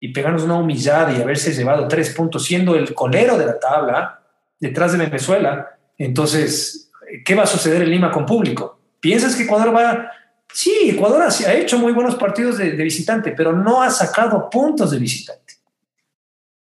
y 0.00 0.10
pegarnos 0.10 0.44
una 0.44 0.54
humillada 0.54 1.12
y 1.12 1.20
haberse 1.20 1.52
llevado 1.52 1.86
tres 1.86 2.14
puntos 2.14 2.46
siendo 2.46 2.76
el 2.76 2.94
colero 2.94 3.36
de 3.36 3.44
la 3.44 3.60
tabla, 3.60 4.22
detrás 4.58 4.92
de 4.92 5.04
Venezuela. 5.04 5.78
Entonces, 5.98 6.90
¿qué 7.26 7.34
va 7.34 7.42
a 7.42 7.46
suceder 7.46 7.82
en 7.82 7.90
Lima 7.90 8.10
con 8.10 8.24
público? 8.24 8.78
¿Piensas 9.00 9.36
que 9.36 9.42
Ecuador 9.42 9.76
va... 9.76 10.10
Sí, 10.52 10.90
Ecuador 10.90 11.22
ha 11.22 11.52
hecho 11.54 11.78
muy 11.78 11.92
buenos 11.92 12.16
partidos 12.16 12.58
de, 12.58 12.70
visitante, 12.70 13.32
pero 13.32 13.52
no 13.52 13.82
ha 13.82 13.90
sacado 13.90 14.48
puntos 14.50 14.90
de 14.90 14.98
visitante. 14.98 15.54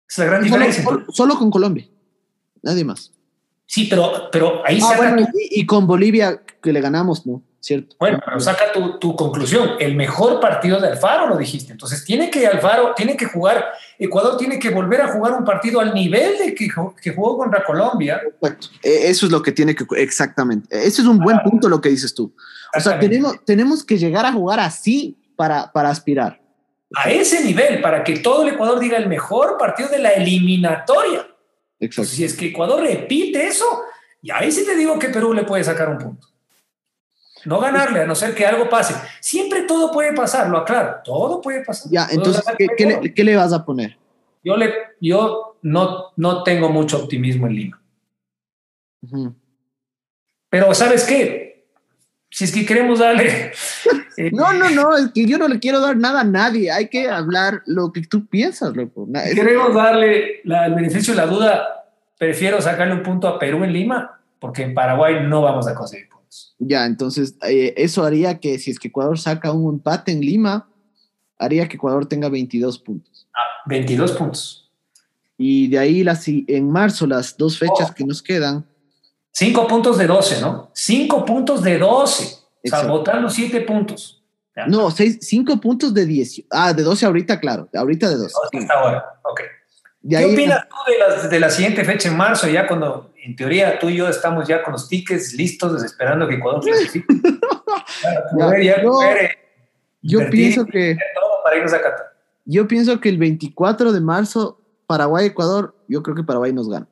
Es 0.08 0.18
la 0.18 0.24
gran 0.26 0.42
diferencia. 0.42 0.84
Solo, 1.08 1.38
con 1.38 1.50
Colombia, 1.50 1.88
nadie 2.62 2.84
más. 2.84 3.12
Sí, 3.66 3.86
pero, 3.88 4.28
pero 4.32 4.66
ahí 4.66 4.80
ah, 4.82 5.16
y, 5.50 5.64
con 5.64 5.86
Bolivia 5.86 6.42
que 6.60 6.72
le 6.72 6.80
ganamos, 6.80 7.24
¿no? 7.24 7.42
¿Cierto? 7.60 7.94
Bueno, 8.00 8.18
pero 8.24 8.40
saca 8.40 8.72
tu, 8.72 8.98
tu, 8.98 9.14
conclusión. 9.14 9.72
El 9.78 9.94
mejor 9.94 10.40
partido 10.40 10.80
de 10.80 10.88
Alfaro 10.88 11.28
lo 11.28 11.36
dijiste. 11.36 11.70
Entonces 11.70 12.04
tiene 12.04 12.30
que 12.30 12.46
Alfaro, 12.46 12.94
tiene 12.96 13.16
que 13.16 13.26
jugar 13.26 13.64
Ecuador 14.00 14.38
tiene 14.38 14.58
que 14.58 14.70
volver 14.70 15.02
a 15.02 15.08
jugar 15.12 15.34
un 15.34 15.44
partido 15.44 15.78
al 15.78 15.92
nivel 15.92 16.38
de 16.38 16.54
que, 16.54 16.68
que 17.02 17.14
jugó 17.14 17.36
contra 17.36 17.62
Colombia. 17.62 18.18
Exacto. 18.26 18.68
E, 18.82 19.10
eso 19.10 19.26
es 19.26 19.32
lo 19.32 19.42
que 19.42 19.52
tiene 19.52 19.74
que, 19.74 19.84
exactamente. 19.98 20.66
Ese 20.70 21.02
es 21.02 21.06
un 21.06 21.18
buen 21.18 21.38
punto 21.42 21.68
lo 21.68 21.82
que 21.82 21.90
dices 21.90 22.14
tú. 22.14 22.34
O 22.74 22.80
sea, 22.80 22.98
tenemos, 22.98 23.44
tenemos 23.44 23.84
que 23.84 23.98
llegar 23.98 24.24
a 24.26 24.32
jugar 24.32 24.60
así 24.60 25.16
para, 25.36 25.72
para 25.72 25.90
aspirar. 25.90 26.40
A 26.94 27.10
ese 27.10 27.44
nivel, 27.44 27.80
para 27.80 28.02
que 28.02 28.18
todo 28.18 28.42
el 28.42 28.54
Ecuador 28.54 28.78
diga 28.80 28.96
el 28.96 29.08
mejor 29.08 29.56
partido 29.58 29.88
de 29.88 29.98
la 29.98 30.10
eliminatoria. 30.10 31.26
Exacto. 31.78 32.10
si 32.10 32.24
es 32.24 32.34
que 32.34 32.48
Ecuador 32.48 32.82
repite 32.82 33.46
eso, 33.46 33.64
y 34.22 34.30
ahí 34.30 34.52
sí 34.52 34.64
te 34.66 34.76
digo 34.76 34.98
que 34.98 35.08
Perú 35.08 35.32
le 35.32 35.44
puede 35.44 35.64
sacar 35.64 35.88
un 35.88 35.98
punto. 35.98 36.28
No 37.46 37.58
ganarle, 37.58 38.02
a 38.02 38.06
no 38.06 38.14
ser 38.14 38.34
que 38.34 38.44
algo 38.44 38.68
pase. 38.68 38.94
Siempre 39.20 39.62
todo 39.62 39.90
puede 39.92 40.12
pasar, 40.12 40.50
lo 40.50 40.58
aclaro. 40.58 40.96
Todo 41.02 41.40
puede 41.40 41.64
pasar. 41.64 41.90
Ya, 41.90 42.06
entonces, 42.10 42.44
¿qué, 42.76 43.24
le, 43.24 43.36
vas 43.36 43.52
a 43.52 43.64
poner? 43.64 43.96
Yo, 44.44 44.56
le, 44.56 44.74
yo 45.00 45.56
no, 45.62 46.12
no 46.16 46.42
tengo 46.42 46.68
mucho 46.68 46.98
optimismo 46.98 47.46
en 47.46 47.54
Lima. 47.54 47.82
Pero, 50.50 50.74
¿sabes 50.74 51.04
qué? 51.04 51.49
Si 52.30 52.44
es 52.44 52.52
que 52.52 52.64
queremos 52.64 53.00
darle. 53.00 53.52
Eh, 54.16 54.30
no, 54.32 54.52
no, 54.52 54.70
no, 54.70 54.96
es 54.96 55.10
que 55.12 55.26
yo 55.26 55.36
no 55.36 55.48
le 55.48 55.58
quiero 55.58 55.80
dar 55.80 55.96
nada 55.96 56.20
a 56.20 56.24
nadie. 56.24 56.70
Hay 56.70 56.88
que 56.88 57.08
hablar 57.08 57.62
lo 57.66 57.92
que 57.92 58.02
tú 58.02 58.26
piensas, 58.26 58.76
loco. 58.76 59.08
Si 59.26 59.34
queremos 59.34 59.74
darle 59.74 60.40
el 60.44 60.74
beneficio 60.74 61.12
de 61.12 61.20
la 61.20 61.26
duda, 61.26 61.86
prefiero 62.18 62.60
sacarle 62.60 62.94
un 62.94 63.02
punto 63.02 63.26
a 63.26 63.38
Perú 63.38 63.64
en 63.64 63.72
Lima, 63.72 64.20
porque 64.38 64.62
en 64.62 64.74
Paraguay 64.74 65.26
no 65.26 65.42
vamos 65.42 65.66
a 65.66 65.74
conseguir. 65.74 66.10
Ya, 66.58 66.86
entonces 66.86 67.36
eh, 67.48 67.74
eso 67.76 68.04
haría 68.04 68.38
que 68.38 68.58
si 68.58 68.70
es 68.70 68.78
que 68.78 68.88
Ecuador 68.88 69.18
saca 69.18 69.52
un 69.52 69.74
empate 69.74 70.12
en 70.12 70.20
Lima, 70.20 70.68
haría 71.38 71.66
que 71.68 71.76
Ecuador 71.76 72.06
tenga 72.06 72.28
22 72.28 72.78
puntos. 72.78 73.28
Ah, 73.34 73.62
22 73.66 74.12
puntos. 74.12 74.70
Y 75.36 75.68
de 75.68 75.78
ahí 75.78 76.04
las, 76.04 76.28
en 76.28 76.70
marzo, 76.70 77.06
las 77.06 77.36
dos 77.36 77.58
fechas 77.58 77.90
oh. 77.90 77.94
que 77.94 78.04
nos 78.04 78.22
quedan. 78.22 78.64
5 79.32 79.66
puntos 79.66 79.98
de 79.98 80.06
12, 80.06 80.40
¿no? 80.40 80.70
5 80.74 81.24
puntos 81.24 81.62
de 81.62 81.78
12. 81.78 82.38
O 82.64 82.68
sea, 82.68 82.82
votar 82.84 83.20
los 83.20 83.34
7 83.34 83.60
puntos. 83.62 84.22
No, 84.66 84.90
5 84.90 85.60
puntos 85.60 85.94
de 85.94 86.04
10. 86.04 86.42
Ah, 86.50 86.72
de 86.72 86.82
12 86.82 87.06
ahorita, 87.06 87.40
claro. 87.40 87.68
Ahorita 87.74 88.08
de 88.08 88.16
12. 88.16 88.34
Hasta 88.58 88.74
ahora, 88.74 89.04
ok. 89.22 89.40
¿Qué 90.08 90.24
opinas 90.24 90.66
tú 90.68 91.28
de 91.28 91.40
la, 91.40 91.50
siguiente 91.50 91.84
fecha 91.84 92.08
en 92.08 92.16
marzo, 92.16 92.48
ya 92.48 92.66
cuando 92.66 93.12
en 93.22 93.36
teoría 93.36 93.78
tú 93.78 93.90
y 93.90 93.96
yo 93.96 94.08
estamos 94.08 94.48
ya 94.48 94.62
con 94.62 94.72
los 94.72 94.88
tickets 94.88 95.34
listos, 95.34 95.82
esperando 95.84 96.26
que 96.26 96.36
Ecuador 96.36 96.62
clasifique? 96.62 97.06
yo, 100.02 100.30
pienso 100.30 100.64
que... 100.64 100.96
Yo 102.46 102.66
pienso 102.66 102.98
que 102.98 103.10
el 103.10 103.18
24 103.18 103.92
de 103.92 104.00
marzo, 104.00 104.58
Paraguay-Ecuador, 104.86 105.76
yo 105.86 106.02
creo 106.02 106.16
que 106.16 106.24
Paraguay 106.24 106.52
nos 106.52 106.70
gana. 106.70 106.88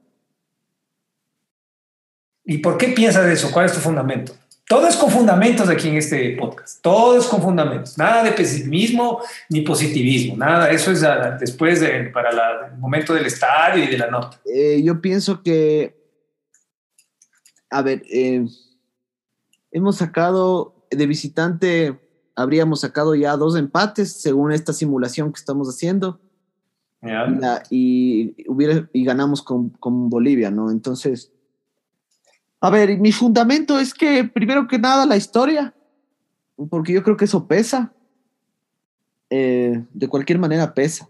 ¿Y 2.51 2.59
por 2.59 2.78
qué 2.78 2.88
piensas 2.88 3.26
eso? 3.26 3.51
¿Cuál 3.53 3.66
es 3.66 3.74
tu 3.74 3.78
fundamento? 3.78 4.32
Todo 4.66 4.88
es 4.88 4.96
con 4.96 5.11
fundamentos 5.11 5.68
aquí 5.68 5.88
en 5.88 5.99
este 5.99 6.34
podcast. 6.34 6.80
Todo 6.80 7.18
es 7.18 7.26
con 7.26 7.42
fundamentos. 7.42 7.99
Nada 7.99 8.24
de 8.24 8.32
pesimismo 8.32 9.20
ni 9.51 9.61
positivismo. 9.61 10.34
Nada. 10.34 10.70
Eso 10.70 10.90
es 10.90 11.05
después 11.38 11.80
de, 11.80 12.05
para 12.05 12.30
el 12.70 12.78
momento 12.78 13.12
del 13.12 13.26
estadio 13.26 13.84
y 13.84 13.88
de 13.88 13.99
la 13.99 14.11
nota. 14.11 14.40
Eh, 14.46 14.82
yo 14.82 14.99
pienso 15.03 15.42
que, 15.42 15.94
a 17.68 17.82
ver, 17.82 18.03
eh, 18.11 18.46
hemos 19.70 19.96
sacado 19.96 20.86
de 20.90 21.07
visitante, 21.07 22.01
habríamos 22.34 22.80
sacado 22.80 23.14
ya 23.14 23.36
dos 23.36 23.59
empates 23.59 24.22
según 24.22 24.53
esta 24.53 24.72
simulación 24.72 25.34
que 25.34 25.38
estamos 25.38 25.68
haciendo. 25.68 26.18
y, 27.68 28.34
hubiera, 28.49 28.88
y 28.94 29.05
ganamos 29.05 29.42
con, 29.42 29.68
con 29.68 30.09
Bolivia, 30.09 30.51
¿no? 30.51 30.70
Entonces 30.70 31.30
a 32.61 32.70
ver, 32.70 32.98
mi 32.98 33.12
fundamento 33.12 33.78
es 33.78 33.94
que, 33.94 34.24
primero 34.24 34.66
que 34.66 34.78
nada, 34.78 35.06
la 35.06 35.16
historia, 35.16 35.74
porque 36.70 36.92
yo 36.92 37.02
creo 37.02 37.16
que 37.16 37.26
eso 37.26 37.46
pesa. 37.46 37.92
Eh, 39.30 39.84
de 39.92 40.09
cualquier 40.09 40.38
manera 40.38 40.72
pesa. 40.72 41.09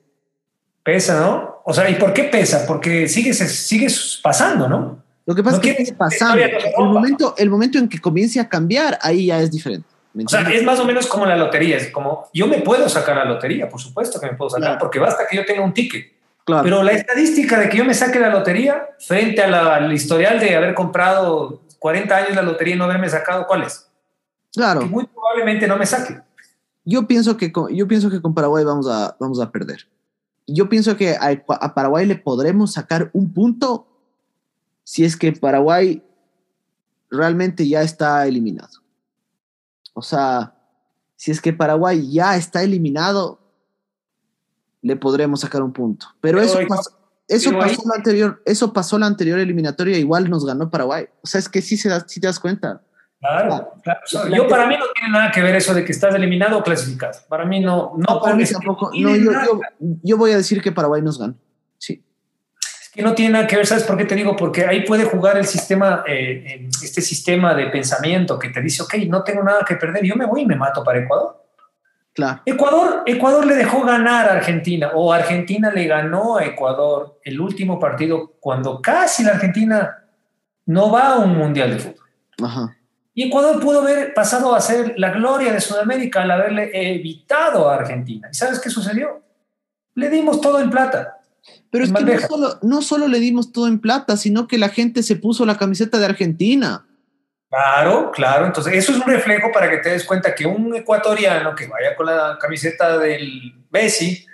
Pesa, 0.82 1.20
¿no? 1.20 1.62
O 1.64 1.72
sea, 1.72 1.88
¿y 1.88 1.94
por 1.94 2.12
qué 2.12 2.24
pesa? 2.24 2.66
Porque 2.66 3.08
sigues, 3.08 3.38
sigues 3.38 4.20
pasando, 4.22 4.68
¿no? 4.68 5.02
Lo 5.24 5.34
que 5.34 5.42
pasa 5.42 5.56
es 5.56 5.62
que 5.62 5.74
sigue 5.76 5.92
pasando. 5.92 6.42
El 6.42 6.86
momento, 6.86 7.34
el 7.36 7.50
momento 7.50 7.78
en 7.78 7.88
que 7.88 7.98
comience 7.98 8.40
a 8.40 8.48
cambiar, 8.48 8.98
ahí 9.02 9.26
ya 9.26 9.40
es 9.40 9.50
diferente. 9.50 9.88
O 10.24 10.28
sea, 10.28 10.40
es 10.50 10.64
más 10.64 10.80
o 10.80 10.84
menos 10.84 11.06
como 11.06 11.26
la 11.26 11.36
lotería. 11.36 11.76
Es 11.76 11.90
como, 11.90 12.28
yo 12.32 12.46
me 12.46 12.58
puedo 12.62 12.88
sacar 12.88 13.16
la 13.16 13.24
lotería, 13.24 13.68
por 13.68 13.80
supuesto 13.80 14.18
que 14.18 14.26
me 14.26 14.34
puedo 14.34 14.50
sacar, 14.50 14.78
porque 14.78 14.98
basta 14.98 15.24
que 15.28 15.36
yo 15.36 15.44
tenga 15.44 15.62
un 15.62 15.72
ticket. 15.72 16.17
Pero 16.62 16.82
la 16.82 16.92
estadística 16.92 17.58
de 17.58 17.68
que 17.68 17.76
yo 17.76 17.84
me 17.84 17.94
saque 17.94 18.18
la 18.18 18.30
lotería 18.30 18.88
frente 18.98 19.42
al 19.42 19.92
historial 19.92 20.40
de 20.40 20.56
haber 20.56 20.74
comprado 20.74 21.62
40 21.78 22.16
años 22.16 22.34
la 22.34 22.42
lotería 22.42 22.74
y 22.74 22.78
no 22.78 22.84
haberme 22.84 23.08
sacado, 23.08 23.46
¿cuál 23.46 23.62
es? 23.62 23.86
Claro. 24.52 24.86
muy 24.86 25.06
probablemente 25.06 25.66
no 25.66 25.76
me 25.76 25.86
saque. 25.86 26.20
Yo 26.84 27.06
pienso 27.06 27.36
que 27.36 27.52
con, 27.52 27.72
yo 27.74 27.86
pienso 27.86 28.10
que 28.10 28.22
con 28.22 28.34
Paraguay 28.34 28.64
vamos 28.64 28.88
a, 28.88 29.14
vamos 29.20 29.40
a 29.40 29.52
perder. 29.52 29.86
Yo 30.46 30.70
pienso 30.70 30.96
que 30.96 31.14
a, 31.14 31.74
Paraguay 31.74 32.06
le 32.06 32.16
podremos 32.16 32.72
sacar 32.72 33.10
un 33.12 33.32
punto 33.32 33.86
si 34.84 35.04
es 35.04 35.16
que 35.16 35.32
Paraguay 35.32 36.02
realmente 37.10 37.68
ya 37.68 37.82
está 37.82 38.26
eliminado. 38.26 38.82
O 39.92 40.00
sea, 40.00 40.54
si 41.16 41.30
es 41.30 41.42
que 41.42 41.52
Paraguay 41.52 42.10
ya 42.10 42.36
está 42.36 42.62
eliminado, 42.62 43.38
le 44.82 44.96
podremos 44.96 45.40
sacar 45.40 45.62
un 45.62 45.72
punto. 45.72 46.06
Pero, 46.20 46.40
eso, 46.40 46.58
pasó, 46.68 46.90
eso, 47.26 47.52
pasó 47.58 47.82
la 47.86 47.96
anterior, 47.96 48.42
eso 48.44 48.72
pasó 48.72 48.98
la 48.98 49.06
anterior 49.06 49.38
eliminatoria, 49.38 49.98
igual 49.98 50.30
nos 50.30 50.46
ganó 50.46 50.70
Paraguay. 50.70 51.06
O 51.22 51.26
sea, 51.26 51.38
es 51.38 51.48
que 51.48 51.60
sí, 51.62 51.76
se 51.76 51.88
da, 51.88 52.04
sí 52.06 52.20
te 52.20 52.26
das 52.26 52.40
cuenta. 52.40 52.82
Claro, 53.20 53.74
claro. 53.82 54.00
Yo 54.34 54.46
para 54.46 54.66
mí 54.68 54.76
no 54.78 54.84
tiene 54.94 55.12
nada 55.12 55.32
que 55.32 55.42
ver 55.42 55.56
eso 55.56 55.74
de 55.74 55.84
que 55.84 55.90
estás 55.90 56.14
eliminado 56.14 56.58
o 56.58 56.62
clasificado. 56.62 57.18
Para 57.28 57.44
mí 57.44 57.60
no. 57.60 57.94
No, 57.96 58.20
para 58.20 58.36
mí 58.36 58.44
tampoco. 58.44 58.90
No, 58.94 59.16
yo, 59.16 59.60
yo, 59.80 60.16
voy 60.16 60.30
a 60.30 60.36
decir 60.36 60.62
que 60.62 60.70
Paraguay 60.70 61.02
nos 61.02 61.18
gana. 61.18 61.34
Sí. 61.78 62.04
Es 62.80 62.90
que 62.90 63.02
no 63.02 63.14
tiene 63.14 63.32
nada 63.32 63.46
que 63.48 63.56
ver, 63.56 63.66
¿sabes 63.66 63.82
por 63.82 63.96
qué 63.96 64.04
te 64.04 64.14
digo? 64.14 64.36
Porque 64.36 64.66
ahí 64.66 64.84
puede 64.84 65.04
jugar 65.04 65.36
el 65.36 65.46
sistema, 65.46 66.04
eh, 66.06 66.68
este 66.80 67.00
sistema 67.00 67.54
de 67.54 67.66
pensamiento 67.66 68.38
que 68.38 68.50
te 68.50 68.62
dice, 68.62 68.84
ok, 68.84 68.94
no 69.08 69.24
tengo 69.24 69.42
nada 69.42 69.64
que 69.66 69.74
perder, 69.74 70.04
yo 70.04 70.14
me 70.14 70.26
voy 70.26 70.42
y 70.42 70.46
me 70.46 70.54
mato 70.54 70.84
para 70.84 71.00
Ecuador. 71.00 71.47
Ecuador, 72.44 73.02
Ecuador 73.06 73.46
le 73.46 73.54
dejó 73.54 73.82
ganar 73.82 74.28
a 74.28 74.32
Argentina 74.32 74.90
o 74.94 75.12
Argentina 75.12 75.70
le 75.70 75.86
ganó 75.86 76.36
a 76.36 76.44
Ecuador 76.44 77.18
el 77.24 77.40
último 77.40 77.78
partido 77.78 78.34
cuando 78.40 78.82
casi 78.82 79.22
la 79.22 79.32
Argentina 79.32 80.04
no 80.66 80.90
va 80.90 81.14
a 81.14 81.18
un 81.18 81.36
mundial 81.36 81.70
de 81.70 81.78
fútbol. 81.78 82.74
Y 83.14 83.24
Ecuador 83.24 83.60
pudo 83.60 83.82
haber 83.82 84.14
pasado 84.14 84.54
a 84.54 84.60
ser 84.60 84.94
la 84.96 85.10
gloria 85.10 85.52
de 85.52 85.60
Sudamérica 85.60 86.22
al 86.22 86.30
haberle 86.30 86.70
evitado 86.72 87.68
a 87.68 87.76
Argentina. 87.76 88.28
¿Y 88.30 88.34
sabes 88.34 88.60
qué 88.60 88.70
sucedió? 88.70 89.22
Le 89.94 90.08
dimos 90.08 90.40
todo 90.40 90.60
en 90.60 90.70
plata. 90.70 91.18
Pero 91.70 91.84
es 91.84 91.92
que 91.92 92.04
no 92.04 92.20
solo, 92.20 92.58
no 92.62 92.82
solo 92.82 93.08
le 93.08 93.18
dimos 93.20 93.52
todo 93.52 93.66
en 93.66 93.80
plata, 93.80 94.16
sino 94.16 94.46
que 94.46 94.58
la 94.58 94.68
gente 94.68 95.02
se 95.02 95.16
puso 95.16 95.44
la 95.46 95.56
camiseta 95.56 95.98
de 95.98 96.06
Argentina. 96.06 96.86
Claro, 97.48 98.10
claro. 98.12 98.46
Entonces, 98.46 98.74
eso 98.74 98.92
es 98.92 98.98
un 98.98 99.06
reflejo 99.06 99.50
para 99.52 99.70
que 99.70 99.78
te 99.78 99.90
des 99.90 100.04
cuenta 100.04 100.34
que 100.34 100.46
un 100.46 100.74
ecuatoriano 100.74 101.54
que 101.54 101.66
vaya 101.66 101.96
con 101.96 102.06
la 102.06 102.36
camiseta 102.40 102.98
del 102.98 103.54
Messi 103.70 104.26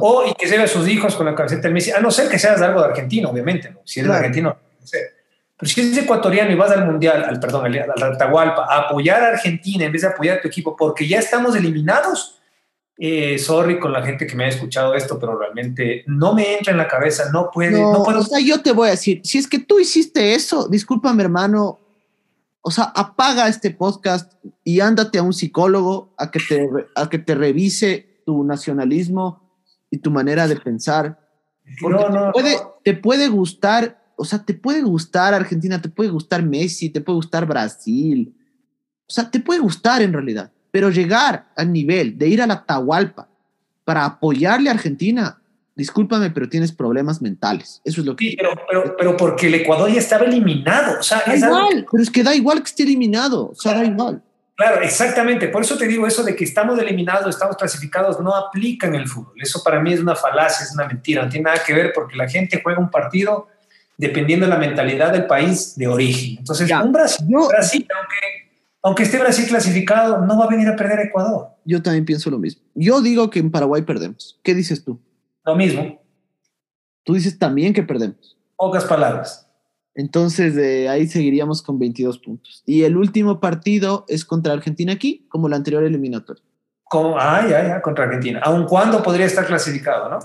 o 0.00 0.24
y 0.26 0.34
que 0.34 0.48
se 0.48 0.56
a 0.56 0.66
sus 0.66 0.88
hijos 0.88 1.14
con 1.16 1.26
la 1.26 1.34
camiseta 1.34 1.62
del 1.62 1.74
Messi, 1.74 1.90
a 1.90 2.00
no 2.00 2.10
ser 2.10 2.28
que 2.28 2.38
seas 2.38 2.60
algo 2.60 2.80
de 2.80 2.88
argentino, 2.88 3.30
obviamente, 3.30 3.70
¿no? 3.70 3.80
si 3.84 4.00
eres 4.00 4.12
argentino, 4.12 4.56
no 4.80 4.86
sé. 4.86 4.98
Pero 5.56 5.70
si 5.70 5.80
eres 5.80 5.98
ecuatoriano 5.98 6.50
y 6.50 6.54
vas 6.54 6.70
al 6.70 6.86
Mundial, 6.86 7.24
al 7.24 7.38
perdón, 7.38 7.66
al, 7.66 7.78
al 7.78 8.12
Atahualpa, 8.14 8.64
a 8.64 8.86
apoyar 8.86 9.22
a 9.22 9.28
Argentina 9.28 9.84
en 9.84 9.92
vez 9.92 10.02
de 10.02 10.08
apoyar 10.08 10.38
a 10.38 10.40
tu 10.40 10.48
equipo 10.48 10.74
porque 10.76 11.06
ya 11.06 11.18
estamos 11.18 11.54
eliminados, 11.54 12.40
eh, 12.96 13.38
sorry 13.38 13.78
con 13.78 13.92
la 13.92 14.02
gente 14.02 14.26
que 14.26 14.34
me 14.36 14.44
ha 14.44 14.48
escuchado 14.48 14.94
esto, 14.94 15.18
pero 15.18 15.38
realmente 15.38 16.04
no 16.06 16.34
me 16.34 16.54
entra 16.56 16.72
en 16.72 16.78
la 16.78 16.88
cabeza, 16.88 17.30
no 17.32 17.50
puede, 17.50 17.80
no, 17.80 18.02
puedo. 18.04 18.20
O 18.20 18.22
sea, 18.22 18.40
yo 18.40 18.62
te 18.62 18.72
voy 18.72 18.88
a 18.88 18.90
decir, 18.92 19.20
si 19.24 19.38
es 19.38 19.46
que 19.46 19.58
tú 19.58 19.80
hiciste 19.80 20.34
eso, 20.34 20.68
discúlpame 20.68 21.22
hermano, 21.22 21.78
o 22.62 22.70
sea, 22.70 22.84
apaga 22.84 23.48
este 23.48 23.70
podcast 23.70 24.34
y 24.64 24.80
ándate 24.80 25.18
a 25.18 25.22
un 25.22 25.32
psicólogo 25.32 26.14
a 26.18 26.30
que 26.30 26.40
te, 26.40 26.68
a 26.94 27.08
que 27.08 27.18
te 27.18 27.34
revise 27.34 28.22
tu 28.26 28.44
nacionalismo 28.44 29.50
y 29.90 29.98
tu 29.98 30.10
manera 30.10 30.46
de 30.46 30.56
pensar. 30.56 31.18
Porque 31.80 32.04
te, 32.04 32.32
puede, 32.32 32.56
te 32.84 32.94
puede 32.94 33.28
gustar, 33.28 34.02
o 34.16 34.24
sea, 34.24 34.44
te 34.44 34.54
puede 34.54 34.82
gustar 34.82 35.32
Argentina, 35.32 35.80
te 35.80 35.88
puede 35.88 36.10
gustar 36.10 36.42
Messi, 36.42 36.90
te 36.90 37.00
puede 37.00 37.16
gustar 37.16 37.46
Brasil. 37.46 38.34
O 39.08 39.12
sea, 39.12 39.30
te 39.30 39.40
puede 39.40 39.60
gustar 39.60 40.02
en 40.02 40.12
realidad, 40.12 40.52
pero 40.70 40.90
llegar 40.90 41.50
al 41.56 41.72
nivel 41.72 42.18
de 42.18 42.28
ir 42.28 42.42
a 42.42 42.46
la 42.46 42.64
Tahualpa 42.64 43.28
para 43.84 44.04
apoyarle 44.04 44.68
a 44.68 44.74
Argentina, 44.74 45.39
discúlpame, 45.80 46.30
pero 46.30 46.48
tienes 46.48 46.72
problemas 46.72 47.20
mentales. 47.20 47.80
Eso 47.84 48.02
es 48.02 48.06
lo 48.06 48.14
que... 48.14 48.30
Sí, 48.30 48.36
pero, 48.36 48.94
pero, 48.96 49.16
porque 49.16 49.48
el 49.48 49.54
Ecuador 49.54 49.90
ya 49.90 49.98
estaba 49.98 50.24
eliminado. 50.26 51.00
O 51.00 51.02
sea, 51.02 51.22
da 51.26 51.36
igual, 51.36 51.86
pero 51.90 52.02
es 52.02 52.10
que 52.10 52.22
da 52.22 52.34
igual 52.34 52.58
que 52.58 52.68
esté 52.68 52.82
eliminado. 52.84 53.48
O 53.48 53.54
sea, 53.54 53.74
da 53.74 53.84
igual. 53.84 54.22
Claro, 54.56 54.82
exactamente. 54.82 55.48
Por 55.48 55.62
eso 55.62 55.78
te 55.78 55.88
digo 55.88 56.06
eso 56.06 56.22
de 56.22 56.36
que 56.36 56.44
estamos 56.44 56.78
eliminados, 56.78 57.34
estamos 57.34 57.56
clasificados, 57.56 58.20
no 58.20 58.34
aplica 58.34 58.86
en 58.86 58.94
el 58.94 59.08
fútbol. 59.08 59.32
Eso 59.40 59.62
para 59.64 59.80
mí 59.80 59.94
es 59.94 60.00
una 60.00 60.14
falacia, 60.14 60.66
es 60.66 60.74
una 60.74 60.86
mentira. 60.86 61.22
No 61.22 61.30
tiene 61.30 61.44
nada 61.44 61.64
que 61.66 61.72
ver 61.72 61.92
porque 61.94 62.14
la 62.14 62.28
gente 62.28 62.60
juega 62.62 62.78
un 62.78 62.90
partido 62.90 63.48
dependiendo 63.96 64.44
de 64.44 64.50
la 64.50 64.58
mentalidad 64.58 65.12
del 65.12 65.26
país 65.26 65.76
de 65.76 65.88
origen. 65.88 66.36
Entonces, 66.40 66.70
un 66.70 66.92
Brasil, 66.92 67.26
Brasil 67.48 67.88
aunque, 67.96 68.16
aunque 68.82 69.02
esté 69.04 69.18
Brasil 69.18 69.46
clasificado, 69.46 70.26
no 70.26 70.38
va 70.38 70.44
a 70.44 70.48
venir 70.48 70.68
a 70.68 70.76
perder 70.76 70.98
a 70.98 71.02
Ecuador. 71.04 71.48
Yo 71.64 71.80
también 71.80 72.04
pienso 72.04 72.30
lo 72.30 72.38
mismo. 72.38 72.62
Yo 72.74 73.00
digo 73.00 73.30
que 73.30 73.38
en 73.38 73.50
Paraguay 73.50 73.80
perdemos. 73.80 74.38
¿Qué 74.42 74.54
dices 74.54 74.84
tú? 74.84 75.00
Lo 75.50 75.56
mismo. 75.56 76.00
Tú 77.04 77.14
dices 77.14 77.38
también 77.38 77.72
que 77.72 77.82
perdemos. 77.82 78.36
Pocas 78.56 78.84
palabras. 78.84 79.50
Entonces, 79.94 80.54
de 80.54 80.88
ahí 80.88 81.08
seguiríamos 81.08 81.62
con 81.62 81.78
22 81.78 82.18
puntos. 82.20 82.62
Y 82.64 82.84
el 82.84 82.96
último 82.96 83.40
partido 83.40 84.04
es 84.08 84.24
contra 84.24 84.52
Argentina 84.52 84.92
aquí, 84.92 85.26
como 85.28 85.48
la 85.48 85.56
anterior 85.56 85.82
eliminatoria. 85.82 86.42
Como, 86.84 87.18
ah, 87.18 87.44
ya, 87.48 87.66
ya, 87.66 87.82
contra 87.82 88.04
Argentina. 88.04 88.40
Aun 88.44 88.66
cuando 88.66 89.02
podría 89.02 89.26
estar 89.26 89.46
clasificado, 89.46 90.08
¿no? 90.08 90.18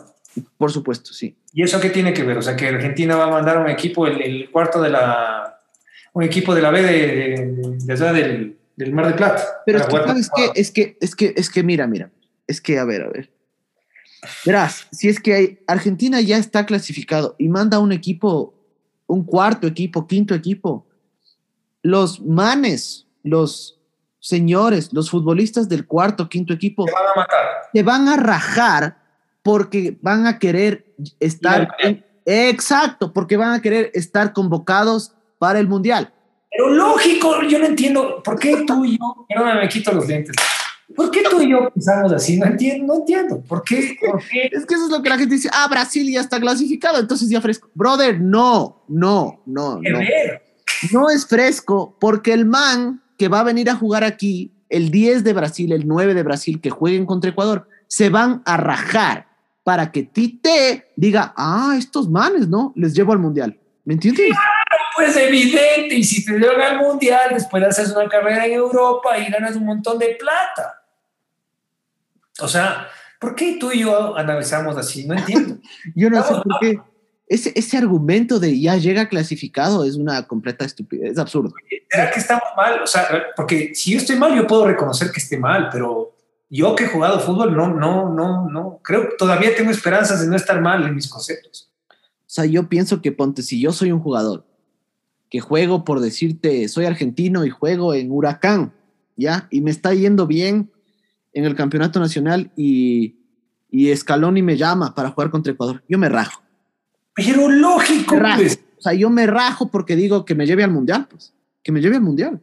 Por 0.57 0.71
supuesto, 0.71 1.13
sí. 1.13 1.37
¿Y 1.53 1.63
eso 1.63 1.79
qué 1.79 1.89
tiene 1.89 2.13
que 2.13 2.23
ver? 2.23 2.37
O 2.37 2.41
sea, 2.41 2.55
que 2.55 2.67
Argentina 2.67 3.15
va 3.15 3.25
a 3.25 3.31
mandar 3.31 3.57
un 3.57 3.69
equipo, 3.69 4.05
el, 4.07 4.49
cuarto 4.51 4.81
de 4.81 4.89
la. 4.89 5.61
un 6.13 6.23
equipo 6.23 6.53
de 6.53 6.61
la 6.61 6.71
B 6.71 6.83
de, 6.83 7.85
del, 7.85 8.57
del, 8.75 8.93
Mar 8.93 9.07
de 9.07 9.13
Plata. 9.13 9.43
Pero 9.65 9.79
es 9.79 9.85
que, 10.29 10.51
es 10.55 10.71
que, 10.71 10.97
es 10.99 11.15
que, 11.15 11.33
es 11.35 11.49
que, 11.49 11.63
mira, 11.63 11.87
mira. 11.87 12.11
Es 12.47 12.61
que, 12.61 12.77
a 12.77 12.85
ver, 12.85 13.03
a 13.03 13.09
ver. 13.09 13.34
Verás, 14.45 14.87
si 14.91 15.09
es 15.09 15.19
que 15.19 15.63
Argentina 15.67 16.21
ya 16.21 16.37
está 16.37 16.65
clasificado 16.65 17.35
y 17.37 17.49
manda 17.49 17.79
un 17.79 17.91
equipo, 17.91 18.53
un 19.07 19.23
cuarto 19.23 19.67
equipo, 19.67 20.07
quinto 20.07 20.33
equipo, 20.33 20.85
los 21.81 22.21
manes, 22.21 23.07
los 23.23 23.79
señores, 24.19 24.91
los 24.91 25.09
futbolistas 25.09 25.69
del 25.69 25.85
cuarto, 25.85 26.29
quinto 26.29 26.53
equipo, 26.53 26.85
te 26.85 26.91
van 26.91 27.07
a 27.07 27.19
matar. 27.19 27.45
Te 27.71 27.83
van 27.83 28.07
a 28.07 28.17
rajar 28.17 28.97
porque 29.43 29.97
van 30.01 30.25
a 30.25 30.39
querer 30.39 30.95
estar. 31.19 31.75
exacto, 32.25 33.13
porque 33.13 33.37
van 33.37 33.51
a 33.53 33.61
querer 33.61 33.91
estar 33.93 34.33
convocados 34.33 35.13
para 35.37 35.59
el 35.59 35.67
mundial. 35.67 36.11
Pero 36.49 36.69
lógico, 36.69 37.43
yo 37.43 37.59
no 37.59 37.65
entiendo 37.65 38.23
por 38.23 38.39
qué 38.39 38.63
tú 38.65 38.85
y 38.85 38.97
yo. 38.97 39.25
Perdóname, 39.27 39.61
me 39.61 39.69
quito 39.69 39.91
los 39.91 40.07
lentes. 40.07 40.35
¿Por 40.95 41.11
qué 41.11 41.23
tú 41.29 41.41
y 41.41 41.51
yo 41.51 41.69
pensamos 41.73 42.13
así? 42.13 42.37
No 42.39 42.45
entiendo, 42.45 42.85
no 42.85 42.99
entiendo. 42.99 43.41
¿Por 43.41 43.63
qué? 43.63 43.97
Es 44.51 44.65
que 44.65 44.75
eso 44.75 44.85
es 44.85 44.91
lo 44.91 45.01
que 45.01 45.09
la 45.09 45.17
gente 45.17 45.35
dice. 45.35 45.49
Ah, 45.53 45.67
Brasil 45.69 46.09
ya 46.11 46.21
está 46.21 46.39
clasificado, 46.39 46.99
entonces 46.99 47.29
ya 47.29 47.41
fresco. 47.41 47.69
Brother, 47.73 48.19
no, 48.19 48.83
no, 48.87 49.41
no. 49.45 49.81
No. 49.81 49.99
no 50.91 51.09
es 51.09 51.25
fresco 51.25 51.97
porque 51.99 52.33
el 52.33 52.45
man 52.45 53.01
que 53.17 53.27
va 53.27 53.41
a 53.41 53.43
venir 53.43 53.69
a 53.69 53.75
jugar 53.75 54.03
aquí, 54.03 54.51
el 54.69 54.91
10 54.91 55.23
de 55.23 55.33
Brasil, 55.33 55.71
el 55.71 55.87
9 55.87 56.13
de 56.13 56.23
Brasil, 56.23 56.61
que 56.61 56.69
jueguen 56.69 57.05
contra 57.05 57.29
Ecuador, 57.29 57.67
se 57.87 58.09
van 58.09 58.41
a 58.45 58.57
rajar 58.57 59.27
para 59.63 59.91
que 59.91 60.03
Tite 60.03 60.91
diga, 60.95 61.33
ah, 61.35 61.75
estos 61.77 62.09
manes, 62.09 62.47
¿no? 62.47 62.71
Les 62.75 62.93
llevo 62.93 63.13
al 63.13 63.19
mundial. 63.19 63.59
¿Me 63.83 63.93
entiendes? 63.93 64.29
pues 64.95 65.15
evidente. 65.17 65.95
Y 65.95 66.03
si 66.03 66.25
te 66.25 66.33
llevan 66.33 66.61
al 66.61 66.77
mundial, 66.79 67.31
después 67.33 67.63
haces 67.63 67.91
una 67.91 68.07
carrera 68.07 68.45
en 68.45 68.53
Europa 68.53 69.17
y 69.17 69.29
ganas 69.29 69.55
un 69.55 69.65
montón 69.65 69.99
de 69.99 70.15
plata. 70.19 70.81
O 72.41 72.47
sea, 72.47 72.87
¿por 73.19 73.35
qué 73.35 73.57
tú 73.59 73.71
y 73.71 73.79
yo 73.79 74.15
analizamos 74.17 74.77
así? 74.77 75.05
No 75.05 75.15
entiendo. 75.15 75.57
yo 75.95 76.09
no 76.09 76.23
sé 76.23 76.33
por 76.33 76.59
qué. 76.59 76.79
Ese, 77.27 77.51
ese 77.55 77.77
argumento 77.77 78.39
de 78.39 78.59
ya 78.59 78.75
llega 78.75 79.09
clasificado 79.09 79.83
es 79.83 79.95
una 79.95 80.27
completa 80.27 80.63
estupidez, 80.63 81.13
es 81.13 81.17
absurdo. 81.17 81.51
¿Será 81.89 82.11
que 82.11 82.19
estamos 82.19 82.43
mal? 82.55 82.81
O 82.83 82.87
sea, 82.87 83.07
porque 83.35 83.73
si 83.73 83.91
yo 83.91 83.97
estoy 83.97 84.15
mal, 84.17 84.35
yo 84.35 84.45
puedo 84.45 84.67
reconocer 84.67 85.11
que 85.11 85.19
esté 85.19 85.37
mal, 85.37 85.69
pero 85.71 86.15
yo 86.49 86.75
que 86.75 86.83
he 86.83 86.87
jugado 86.87 87.19
fútbol, 87.19 87.55
no, 87.55 87.73
no, 87.73 88.13
no, 88.13 88.47
no. 88.49 88.79
Creo 88.83 89.09
que 89.09 89.15
todavía 89.17 89.55
tengo 89.55 89.71
esperanzas 89.71 90.21
de 90.21 90.27
no 90.27 90.35
estar 90.35 90.61
mal 90.61 90.85
en 90.85 90.93
mis 90.93 91.07
conceptos. 91.07 91.71
O 91.89 91.93
sea, 92.35 92.45
yo 92.45 92.69
pienso 92.69 93.01
que 93.01 93.11
ponte, 93.11 93.41
si 93.41 93.59
yo 93.59 93.71
soy 93.71 93.91
un 93.91 94.01
jugador 94.01 94.45
que 95.29 95.39
juego, 95.39 95.83
por 95.83 96.01
decirte, 96.01 96.67
soy 96.67 96.85
argentino 96.85 97.45
y 97.45 97.49
juego 97.49 97.95
en 97.95 98.11
Huracán, 98.11 98.73
¿ya? 99.15 99.47
Y 99.49 99.61
me 99.61 99.71
está 99.71 99.93
yendo 99.93 100.27
bien 100.27 100.71
en 101.35 101.45
el 101.45 101.53
campeonato 101.53 101.99
nacional 101.99 102.51
y, 102.55 103.17
y 103.69 103.95
Scaloni 103.95 104.41
me 104.41 104.57
llama 104.57 104.95
para 104.95 105.11
jugar 105.11 105.29
contra 105.29 105.53
Ecuador. 105.53 105.83
Yo 105.87 105.99
me 105.99 106.09
rajo. 106.09 106.41
Pero 107.13 107.49
lógico, 107.49 108.15
pues. 108.37 108.59
O 108.77 108.81
sea, 108.81 108.93
yo 108.93 109.09
me 109.09 109.27
rajo 109.27 109.69
porque 109.69 109.95
digo 109.95 110.25
que 110.25 110.33
me 110.33 110.47
lleve 110.47 110.63
al 110.63 110.71
mundial, 110.71 111.07
pues. 111.09 111.33
Que 111.61 111.71
me 111.71 111.81
lleve 111.81 111.97
al 111.97 112.01
mundial. 112.01 112.41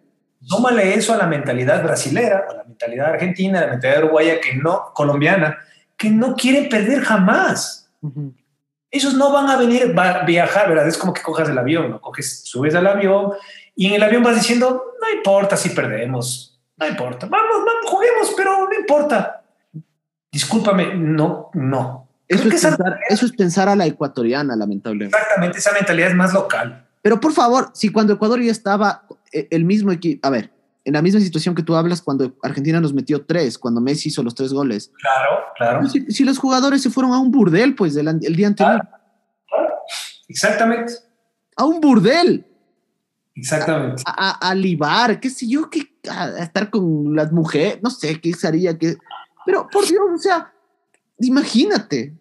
Tómale 0.49 0.95
eso 0.95 1.14
a 1.14 1.16
la 1.16 1.26
mentalidad 1.26 1.82
brasilera, 1.82 2.45
a 2.49 2.57
la 2.57 2.64
mentalidad 2.64 3.11
argentina, 3.11 3.59
a 3.61 3.66
la 3.66 3.70
mentalidad 3.72 4.05
uruguaya, 4.05 4.40
que 4.40 4.55
no, 4.57 4.93
colombiana, 4.95 5.59
que 5.97 6.11
no 6.11 6.34
quieren 6.34 6.68
perder 6.68 7.01
jamás. 7.03 7.90
Ellos 8.90 9.14
no 9.14 9.32
van 9.32 9.49
a 9.49 9.57
venir 9.57 9.95
a 9.97 10.24
viajar, 10.24 10.68
¿verdad? 10.68 10.86
Es 10.86 10.99
como 10.99 11.14
que 11.14 11.22
cojas 11.22 11.49
el 11.49 11.57
avión, 11.57 11.90
¿no? 11.90 12.01
Coges, 12.01 12.43
subes 12.45 12.74
al 12.74 12.86
avión 12.86 13.32
y 13.74 13.86
en 13.86 13.95
el 13.95 14.03
avión 14.03 14.22
vas 14.22 14.34
diciendo, 14.34 14.82
no 15.01 15.16
importa 15.16 15.57
si 15.57 15.70
perdemos, 15.70 16.61
no 16.76 16.86
importa, 16.86 17.26
vamos, 17.26 17.64
vamos, 17.64 17.82
pero 18.37 18.68
no 18.68 18.75
importa. 18.79 19.43
Discúlpame, 20.31 20.95
no, 20.95 21.51
no. 21.55 22.09
Eso 22.29 22.45
es, 22.45 22.49
pensar, 22.49 23.01
eso 23.09 23.27
es, 23.27 23.33
pensar, 23.33 23.68
a 23.68 23.77
la 23.77 23.85
ecuatoriana, 23.85 24.57
lamentablemente. 24.57 25.16
Exactamente, 25.16 25.59
esa 25.59 25.73
mentalidad 25.73 26.09
es 26.09 26.14
más 26.14 26.33
local. 26.33 26.87
Pero 27.03 27.20
por 27.20 27.33
favor, 27.33 27.70
si 27.75 27.91
cuando 27.91 28.14
Ecuador 28.14 28.41
ya 28.41 28.51
estaba 28.51 29.05
eh, 29.33 29.49
el 29.51 29.64
mismo 29.64 29.93
equipo, 29.93 30.27
a 30.27 30.31
ver, 30.31 30.51
en 30.85 30.95
la 30.95 31.03
misma 31.03 31.20
situación 31.20 31.55
que 31.55 31.62
tú 31.62 31.75
hablas 31.75 32.01
cuando 32.01 32.35
Argentina 32.43 32.81
nos 32.81 32.95
metió 32.95 33.25
tres, 33.25 33.59
cuando 33.59 33.81
Messi 33.81 34.09
hizo 34.09 34.23
los 34.23 34.35
tres 34.35 34.53
goles. 34.53 34.91
Claro, 35.01 35.41
claro. 35.57 35.89
Si, 35.89 36.25
los 36.25 36.39
jugadores 36.39 36.83
se 36.83 36.91
fueron 36.91 37.12
a 37.12 37.18
un 37.18 37.31
burdel, 37.31 37.75
pues, 37.75 37.95
el, 37.97 38.20
día 38.20 38.47
anterior. 38.47 38.89
Claro, 39.49 39.75
Exactamente. 40.29 40.95
A 41.57 41.64
un 41.64 41.81
burdel. 41.81 42.47
Exactamente. 43.35 44.03
A, 44.07 44.51
a, 44.51 44.55
libar, 44.55 45.18
qué 45.18 45.30
sé 45.30 45.49
yo, 45.49 45.70
que, 45.70 45.95
a, 46.09 46.43
estar 46.43 46.70
con 46.70 47.14
las 47.16 47.33
mujeres, 47.33 47.78
no 47.83 47.91
sé 47.91 48.20
qué 48.20 48.33
sería 48.35 48.76
que. 48.76 48.97
Pero 49.47 49.66
por 49.70 49.87
Dios, 49.87 50.03
o 50.14 50.18
sea, 50.18 50.53
imagínate, 51.18 52.14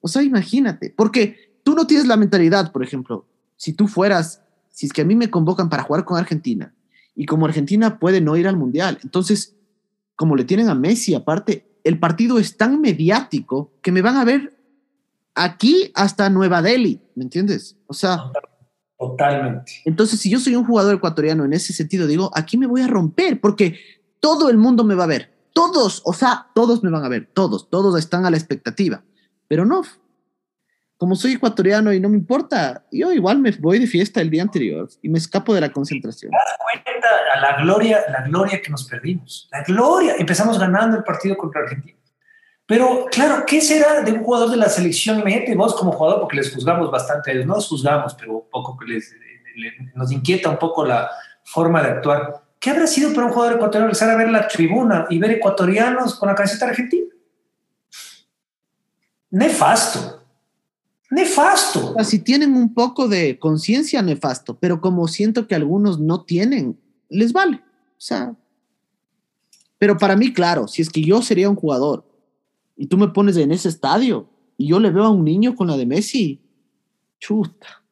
o 0.00 0.08
sea, 0.08 0.22
imagínate, 0.22 0.92
porque 0.96 1.58
tú 1.62 1.74
no 1.74 1.86
tienes 1.86 2.06
la 2.06 2.16
mentalidad, 2.16 2.72
por 2.72 2.82
ejemplo, 2.82 3.26
si 3.56 3.72
tú 3.72 3.88
fueras, 3.88 4.42
si 4.70 4.86
es 4.86 4.92
que 4.92 5.02
a 5.02 5.04
mí 5.04 5.14
me 5.14 5.30
convocan 5.30 5.68
para 5.68 5.82
jugar 5.82 6.04
con 6.04 6.18
Argentina 6.18 6.74
y 7.14 7.26
como 7.26 7.46
Argentina 7.46 7.98
puede 7.98 8.20
no 8.20 8.36
ir 8.36 8.46
al 8.46 8.56
Mundial, 8.56 8.98
entonces, 9.02 9.56
como 10.14 10.36
le 10.36 10.44
tienen 10.44 10.68
a 10.68 10.74
Messi, 10.74 11.14
aparte, 11.14 11.66
el 11.84 11.98
partido 11.98 12.38
es 12.38 12.56
tan 12.56 12.80
mediático 12.80 13.72
que 13.82 13.92
me 13.92 14.02
van 14.02 14.16
a 14.16 14.24
ver 14.24 14.56
aquí 15.34 15.90
hasta 15.94 16.28
Nueva 16.28 16.60
Delhi, 16.60 17.00
¿me 17.14 17.24
entiendes? 17.24 17.76
O 17.86 17.94
sea... 17.94 18.30
Totalmente. 19.00 19.80
Entonces, 19.86 20.20
si 20.20 20.28
yo 20.30 20.38
soy 20.38 20.54
un 20.56 20.66
jugador 20.66 20.94
ecuatoriano 20.94 21.46
en 21.46 21.54
ese 21.54 21.72
sentido, 21.72 22.06
digo, 22.06 22.30
aquí 22.34 22.58
me 22.58 22.66
voy 22.66 22.82
a 22.82 22.86
romper 22.86 23.40
porque 23.40 23.80
todo 24.20 24.50
el 24.50 24.58
mundo 24.58 24.84
me 24.84 24.94
va 24.94 25.04
a 25.04 25.06
ver. 25.06 25.32
Todos, 25.54 26.02
o 26.04 26.12
sea, 26.12 26.48
todos 26.54 26.84
me 26.84 26.90
van 26.90 27.02
a 27.02 27.08
ver, 27.08 27.30
todos, 27.32 27.70
todos 27.70 27.98
están 27.98 28.26
a 28.26 28.30
la 28.30 28.36
expectativa. 28.36 29.02
Pero 29.48 29.64
no, 29.64 29.82
como 30.98 31.16
soy 31.16 31.32
ecuatoriano 31.32 31.94
y 31.94 31.98
no 31.98 32.10
me 32.10 32.18
importa, 32.18 32.84
yo 32.92 33.10
igual 33.10 33.38
me 33.38 33.52
voy 33.52 33.78
de 33.78 33.86
fiesta 33.86 34.20
el 34.20 34.28
día 34.28 34.42
anterior 34.42 34.86
y 35.00 35.08
me 35.08 35.16
escapo 35.16 35.54
de 35.54 35.62
la 35.62 35.72
concentración. 35.72 36.30
cuenta 36.84 37.08
a 37.34 37.40
la 37.40 37.62
gloria, 37.62 38.04
la 38.10 38.20
gloria 38.28 38.60
que 38.60 38.68
nos 38.68 38.84
perdimos. 38.86 39.48
La 39.50 39.62
gloria. 39.62 40.16
Empezamos 40.18 40.58
ganando 40.58 40.98
el 40.98 41.04
partido 41.04 41.38
contra 41.38 41.62
Argentina. 41.62 41.98
Pero 42.70 43.06
claro, 43.10 43.42
¿qué 43.44 43.60
será 43.60 44.00
de 44.00 44.12
un 44.12 44.22
jugador 44.22 44.48
de 44.48 44.56
la 44.56 44.68
selección? 44.68 45.18
Imagínate 45.18 45.56
vos 45.56 45.74
como 45.74 45.90
jugador, 45.90 46.20
porque 46.20 46.36
les 46.36 46.54
juzgamos 46.54 46.88
bastante, 46.88 47.44
no 47.44 47.56
los 47.56 47.66
juzgamos, 47.66 48.14
pero 48.14 48.34
un 48.34 48.48
poco 48.48 48.76
que 48.76 48.86
les, 48.86 49.12
nos 49.96 50.12
inquieta 50.12 50.48
un 50.48 50.56
poco 50.56 50.84
la 50.84 51.10
forma 51.42 51.82
de 51.82 51.88
actuar. 51.88 52.44
¿Qué 52.60 52.70
habrá 52.70 52.86
sido 52.86 53.12
para 53.12 53.26
un 53.26 53.32
jugador 53.32 53.56
ecuatoriano 53.56 53.86
empezar 53.86 54.10
a 54.10 54.16
ver 54.16 54.30
la 54.30 54.46
tribuna 54.46 55.04
y 55.10 55.18
ver 55.18 55.32
ecuatorianos 55.32 56.14
con 56.14 56.28
la 56.28 56.36
camiseta 56.36 56.68
argentina? 56.68 57.08
Nefasto. 59.30 60.22
Nefasto. 61.10 61.96
si 62.04 62.20
tienen 62.20 62.54
un 62.54 62.72
poco 62.72 63.08
de 63.08 63.36
conciencia, 63.40 64.00
nefasto, 64.00 64.56
pero 64.56 64.80
como 64.80 65.08
siento 65.08 65.48
que 65.48 65.56
algunos 65.56 65.98
no 65.98 66.22
tienen, 66.22 66.78
les 67.08 67.32
vale. 67.32 67.56
O 67.56 68.00
sea, 68.00 68.32
pero 69.76 69.98
para 69.98 70.14
mí, 70.14 70.32
claro, 70.32 70.68
si 70.68 70.82
es 70.82 70.88
que 70.88 71.02
yo 71.02 71.20
sería 71.20 71.50
un 71.50 71.56
jugador 71.56 72.08
y 72.80 72.86
tú 72.86 72.96
me 72.96 73.08
pones 73.08 73.36
en 73.36 73.52
ese 73.52 73.68
estadio 73.68 74.26
y 74.56 74.68
yo 74.68 74.80
le 74.80 74.90
veo 74.90 75.04
a 75.04 75.10
un 75.10 75.22
niño 75.22 75.54
con 75.54 75.66
la 75.66 75.76
de 75.76 75.84
Messi, 75.84 76.40
chuta. 77.18 77.84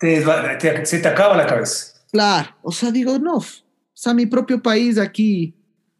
se 0.00 0.98
te 1.00 1.08
acaba 1.08 1.36
la 1.36 1.46
cabeza. 1.46 2.00
Claro, 2.10 2.48
o 2.62 2.72
sea, 2.72 2.90
digo, 2.90 3.18
no, 3.18 3.36
o 3.36 3.44
sea, 3.92 4.14
mi 4.14 4.24
propio 4.24 4.62
país 4.62 4.96
aquí 4.96 5.54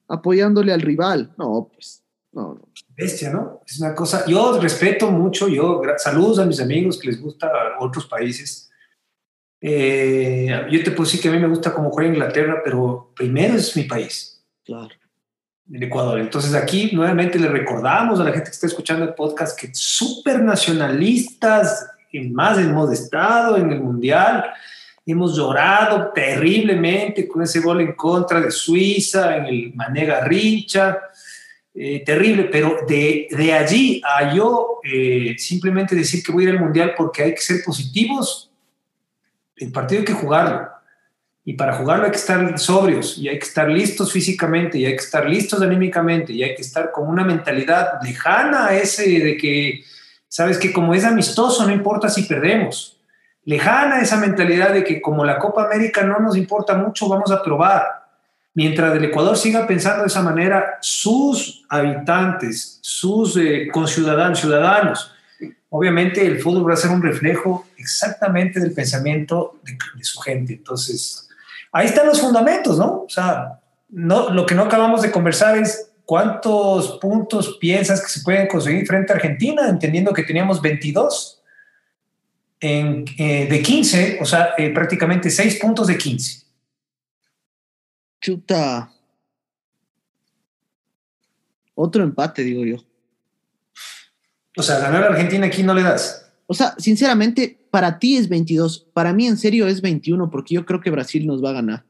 apoyándole 0.08 0.72
al 0.72 0.80
rival, 0.80 1.34
no, 1.36 1.70
pues, 1.74 2.02
no, 2.32 2.54
no 2.54 2.62
bestia, 2.96 3.30
¿no? 3.30 3.60
Es 3.66 3.78
una 3.78 3.94
cosa, 3.94 4.24
yo 4.26 4.58
respeto 4.58 5.10
mucho, 5.10 5.46
yo 5.46 5.82
saludos 5.98 6.38
a 6.38 6.46
mis 6.46 6.58
amigos 6.58 6.98
que 6.98 7.08
les 7.08 7.20
gusta 7.20 7.50
otros 7.80 8.06
países. 8.06 8.70
Eh, 9.60 10.48
yo 10.70 10.82
te 10.82 10.90
puedo 10.92 11.04
decir 11.04 11.20
que 11.20 11.28
a 11.28 11.32
mí 11.32 11.38
me 11.38 11.48
gusta 11.48 11.74
cómo 11.74 11.90
juega 11.90 12.08
Inglaterra, 12.08 12.62
pero 12.64 13.12
primero 13.14 13.56
es 13.56 13.76
mi 13.76 13.84
país. 13.84 14.42
Claro. 14.64 14.99
El 15.72 15.82
Ecuador. 15.82 16.18
Entonces 16.18 16.54
aquí 16.54 16.90
nuevamente 16.92 17.38
le 17.38 17.48
recordamos 17.48 18.18
a 18.20 18.24
la 18.24 18.32
gente 18.32 18.50
que 18.50 18.54
está 18.54 18.66
escuchando 18.66 19.04
el 19.04 19.14
podcast 19.14 19.58
que 19.58 19.70
súper 19.72 20.42
nacionalistas, 20.42 21.88
más 22.32 22.58
hemos 22.58 22.92
estado 22.92 23.56
en 23.56 23.70
el 23.70 23.80
Mundial, 23.80 24.44
hemos 25.06 25.36
llorado 25.36 26.10
terriblemente 26.12 27.28
con 27.28 27.42
ese 27.42 27.60
gol 27.60 27.80
en 27.80 27.92
contra 27.92 28.40
de 28.40 28.50
Suiza, 28.50 29.36
en 29.36 29.46
el 29.46 29.74
Manega 29.74 30.24
Rincha 30.24 30.98
eh, 31.72 32.02
terrible, 32.04 32.44
pero 32.50 32.78
de, 32.86 33.28
de, 33.30 33.52
allí 33.52 34.02
a 34.04 34.34
yo 34.34 34.80
eh, 34.82 35.36
simplemente 35.38 35.94
decir 35.94 36.20
que 36.22 36.32
voy 36.32 36.44
a 36.44 36.48
ir 36.48 36.56
al 36.56 36.60
Mundial 36.60 36.94
porque 36.96 37.22
hay 37.22 37.34
que 37.34 37.40
ser 37.40 37.62
positivos, 37.64 38.50
el 39.56 39.70
partido 39.70 40.00
hay 40.00 40.04
que 40.04 40.12
jugarlo. 40.12 40.68
Y 41.44 41.54
para 41.54 41.74
jugarlo 41.74 42.04
hay 42.04 42.10
que 42.10 42.18
estar 42.18 42.58
sobrios 42.58 43.16
y 43.18 43.28
hay 43.28 43.38
que 43.38 43.46
estar 43.46 43.68
listos 43.68 44.12
físicamente 44.12 44.78
y 44.78 44.86
hay 44.86 44.92
que 44.92 45.04
estar 45.04 45.28
listos 45.28 45.62
anímicamente 45.62 46.32
y 46.32 46.42
hay 46.42 46.54
que 46.54 46.62
estar 46.62 46.92
con 46.92 47.08
una 47.08 47.24
mentalidad 47.24 48.00
lejana 48.02 48.66
a 48.66 48.74
ese 48.74 49.08
de 49.08 49.36
que, 49.36 49.82
sabes 50.28 50.58
que 50.58 50.72
como 50.72 50.94
es 50.94 51.04
amistoso 51.04 51.66
no 51.66 51.72
importa 51.72 52.08
si 52.08 52.24
perdemos. 52.24 52.98
Lejana 53.44 54.02
esa 54.02 54.18
mentalidad 54.18 54.72
de 54.74 54.84
que 54.84 55.00
como 55.00 55.24
la 55.24 55.38
Copa 55.38 55.64
América 55.64 56.02
no 56.02 56.18
nos 56.20 56.36
importa 56.36 56.74
mucho, 56.74 57.08
vamos 57.08 57.30
a 57.30 57.42
probar 57.42 58.00
mientras 58.54 58.94
el 58.94 59.04
Ecuador 59.04 59.38
siga 59.38 59.66
pensando 59.66 60.02
de 60.02 60.08
esa 60.08 60.22
manera, 60.22 60.78
sus 60.82 61.64
habitantes, 61.68 62.78
sus 62.82 63.36
eh, 63.38 63.68
conciudadanos, 63.72 64.38
ciudadanos, 64.38 65.12
obviamente 65.70 66.26
el 66.26 66.40
fútbol 66.40 66.68
va 66.68 66.74
a 66.74 66.76
ser 66.76 66.90
un 66.90 67.02
reflejo 67.02 67.66
exactamente 67.78 68.60
del 68.60 68.72
pensamiento 68.72 69.60
de, 69.64 70.04
su 70.04 70.20
gente. 70.20 70.52
Entonces, 70.52 71.29
ahí 71.72 71.86
están 71.86 72.06
los 72.06 72.20
fundamentos, 72.20 72.78
¿no? 72.78 73.02
O 73.02 73.08
sea, 73.08 73.60
no, 73.88 74.30
lo 74.30 74.46
que 74.46 74.54
no 74.54 74.62
acabamos 74.62 75.02
de 75.02 75.10
conversar 75.10 75.56
es 75.56 75.92
cuántos 76.04 76.98
puntos 76.98 77.56
piensas 77.58 78.02
que 78.02 78.08
se 78.08 78.22
pueden 78.22 78.48
conseguir 78.48 78.86
frente 78.86 79.12
a 79.12 79.16
Argentina, 79.16 79.68
entendiendo 79.68 80.12
que 80.12 80.22
teníamos 80.22 80.60
22 80.60 81.42
en, 82.60 83.04
eh, 83.18 83.46
de 83.48 83.62
15, 83.62 84.18
o 84.20 84.24
sea, 84.24 84.54
eh, 84.58 84.70
prácticamente 84.70 85.30
6 85.30 85.58
puntos 85.60 85.86
de 85.86 85.96
15. 85.96 86.44
Chuta. 88.20 88.92
Otro 91.74 92.02
empate, 92.02 92.42
digo 92.42 92.64
yo. 92.64 92.76
O 94.56 94.62
sea, 94.62 94.78
ganar 94.78 95.04
a 95.04 95.06
Argentina 95.06 95.46
aquí 95.46 95.62
no 95.62 95.72
le 95.72 95.82
das. 95.82 96.29
O 96.50 96.54
sea, 96.54 96.74
sinceramente, 96.78 97.64
para 97.70 98.00
ti 98.00 98.16
es 98.16 98.28
22. 98.28 98.88
Para 98.92 99.12
mí, 99.12 99.28
en 99.28 99.36
serio, 99.36 99.68
es 99.68 99.80
21, 99.82 100.30
porque 100.30 100.56
yo 100.56 100.66
creo 100.66 100.80
que 100.80 100.90
Brasil 100.90 101.24
nos 101.24 101.44
va 101.44 101.50
a 101.50 101.52
ganar. 101.52 101.84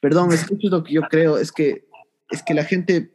Perdón, 0.00 0.32
es 0.32 0.46
que 0.46 0.54
es 0.54 0.70
lo 0.70 0.82
que 0.82 0.94
yo 0.94 1.02
creo. 1.02 1.36
Es 1.36 1.52
que, 1.52 1.86
es 2.30 2.42
que 2.42 2.54
la 2.54 2.64
gente, 2.64 3.12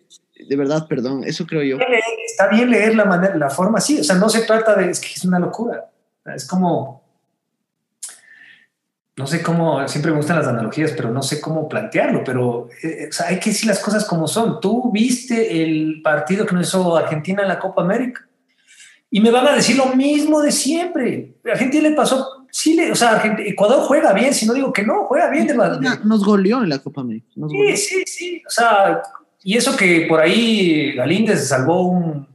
de 0.48 0.56
verdad, 0.56 0.88
perdón, 0.88 1.24
eso 1.24 1.48
creo 1.48 1.64
yo. 1.64 1.80
Está 2.24 2.50
bien 2.50 2.70
leer 2.70 2.94
la, 2.94 3.06
manera, 3.06 3.36
la 3.36 3.50
forma 3.50 3.80
así. 3.80 4.00
O 4.00 4.04
sea, 4.04 4.18
no 4.18 4.30
se 4.30 4.42
trata 4.42 4.76
de. 4.76 4.92
Es 4.92 5.00
que 5.00 5.08
es 5.08 5.26
una 5.26 5.40
locura. 5.40 5.90
Es 6.36 6.46
como. 6.46 7.04
No 9.18 9.26
sé 9.26 9.42
cómo. 9.42 9.88
Siempre 9.88 10.12
me 10.12 10.18
gustan 10.18 10.38
las 10.38 10.48
analogías, 10.48 10.92
pero 10.92 11.10
no 11.10 11.24
sé 11.24 11.42
cómo 11.42 11.68
plantearlo. 11.68 12.24
Pero 12.24 12.70
eh, 12.84 13.08
sea, 13.10 13.30
hay 13.30 13.40
que 13.40 13.50
decir 13.50 13.68
las 13.68 13.80
cosas 13.80 14.06
como 14.06 14.28
son. 14.28 14.62
Tú 14.62 14.92
viste 14.92 15.64
el 15.64 16.04
partido 16.04 16.46
que 16.46 16.54
nos 16.54 16.68
hizo 16.68 16.96
Argentina 16.96 17.42
en 17.42 17.48
la 17.48 17.58
Copa 17.58 17.82
América 17.82 18.29
y 19.12 19.20
me 19.20 19.32
van 19.32 19.48
a 19.48 19.56
decir 19.56 19.76
lo 19.76 19.96
mismo 19.96 20.42
de 20.42 20.52
siempre. 20.52 21.36
Argentina 21.44 21.90
le 21.90 21.96
pasó, 21.96 22.46
sí, 22.52 22.76
le, 22.76 22.92
o 22.92 22.96
sea, 22.96 23.22
Ecuador 23.40 23.82
juega 23.82 24.14
bien, 24.14 24.34
si 24.34 24.46
no 24.46 24.54
digo 24.54 24.72
que 24.72 24.84
no, 24.84 25.06
juega 25.06 25.30
bien. 25.30 25.48
De 25.48 25.56
Nos 25.56 26.24
goleó 26.24 26.62
en 26.64 26.70
la 26.70 26.80
Copa 26.80 27.02
América. 27.02 27.28
sí, 27.50 27.78
sí, 27.78 28.04
sí. 28.06 28.42
O 28.46 28.50
sea, 28.50 29.02
y 29.44 29.58
eso 29.58 29.76
que 29.76 30.06
por 30.08 30.20
ahí 30.20 30.94
Galíndez 30.94 31.48
salvó 31.48 31.88
un, 31.88 32.28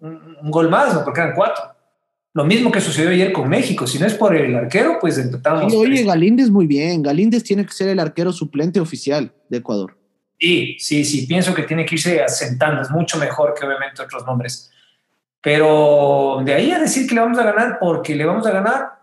un, 0.00 0.50
gol 0.50 0.68
más, 0.68 0.94
¿no? 0.94 1.04
porque 1.04 1.20
eran 1.20 1.34
cuatro. 1.34 1.64
Lo 2.32 2.44
mismo 2.44 2.70
que 2.70 2.80
sucedió 2.80 3.10
ayer 3.10 3.32
con 3.32 3.48
México. 3.48 3.86
Si 3.86 3.98
no 3.98 4.06
es 4.06 4.14
por 4.14 4.34
el 4.34 4.54
arquero, 4.56 4.98
pues 5.00 5.18
empezamos. 5.18 5.72
Sí, 5.72 5.78
oye, 5.78 6.02
Galíndez 6.02 6.50
muy 6.50 6.66
bien. 6.66 7.00
Galíndez 7.00 7.44
tiene 7.44 7.64
que 7.64 7.72
ser 7.72 7.88
el 7.88 8.00
arquero 8.00 8.32
suplente 8.32 8.80
oficial 8.80 9.32
de 9.48 9.58
Ecuador. 9.58 9.96
Sí, 10.40 10.76
sí, 10.80 11.04
sí. 11.04 11.26
Pienso 11.26 11.54
que 11.54 11.62
tiene 11.62 11.86
que 11.86 11.94
irse 11.94 12.22
asentando. 12.22 12.82
Es 12.82 12.90
mucho 12.90 13.18
mejor 13.18 13.54
que 13.54 13.64
obviamente 13.64 14.02
otros 14.02 14.26
nombres. 14.26 14.72
Pero 15.44 16.40
de 16.42 16.54
ahí 16.54 16.70
a 16.70 16.78
decir 16.78 17.06
que 17.06 17.14
le 17.14 17.20
vamos 17.20 17.38
a 17.38 17.44
ganar 17.44 17.78
porque 17.78 18.16
le 18.16 18.24
vamos 18.24 18.46
a 18.46 18.50
ganar, 18.50 18.98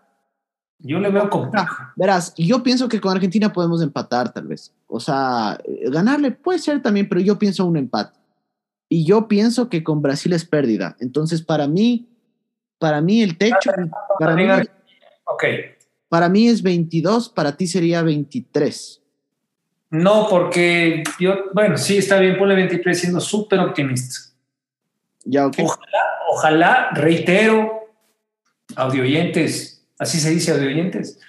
yo 0.80 1.00
le 1.00 1.12
veo 1.12 1.30
complejo. 1.30 1.76
verás, 1.96 2.34
yo 2.36 2.64
pienso 2.64 2.90
que 2.90 3.00
con 3.00 3.16
Argentina 3.16 3.54
podemos 3.54 3.84
empatar 3.84 4.34
tal 4.34 4.48
vez. 4.48 4.74
O 4.88 5.00
sea, 5.00 5.60
ganarle 5.92 6.32
puede 6.32 6.58
ser 6.58 6.82
también, 6.82 7.08
pero 7.08 7.22
yo 7.22 7.38
pienso 7.38 7.64
un 7.66 7.78
empate. 7.78 8.18
Y 8.90 9.06
yo 9.06 9.28
pienso 9.28 9.70
que 9.70 9.84
con 9.84 10.02
Brasil 10.02 10.34
es 10.34 10.44
pérdida. 10.44 10.98
Entonces, 11.00 11.44
para 11.44 11.68
mí, 11.68 12.10
para 12.80 13.02
mí 13.02 13.22
el 13.22 13.38
techo... 13.38 13.72
Para 14.20 14.36
mí, 14.36 14.48
para 16.10 16.28
mí 16.28 16.48
es 16.48 16.64
22, 16.64 17.30
para 17.30 17.56
ti 17.56 17.68
sería 17.68 18.02
23. 18.02 19.02
No, 19.92 20.28
porque 20.28 21.04
yo, 21.20 21.36
bueno, 21.54 21.78
sí, 21.78 22.00
está 22.00 22.20
bien, 22.20 22.38
ponle 22.38 22.56
23 22.56 23.00
siendo 23.00 23.20
súper 23.20 23.60
optimista. 23.60 24.31
Ojalá 25.64 26.12
ojalá, 26.32 26.90
reitero, 26.94 27.90
audioyentes, 28.78 29.86
así 30.00 30.18
se 30.18 30.30
dice 30.30 30.54
audioyentes, 30.54 31.20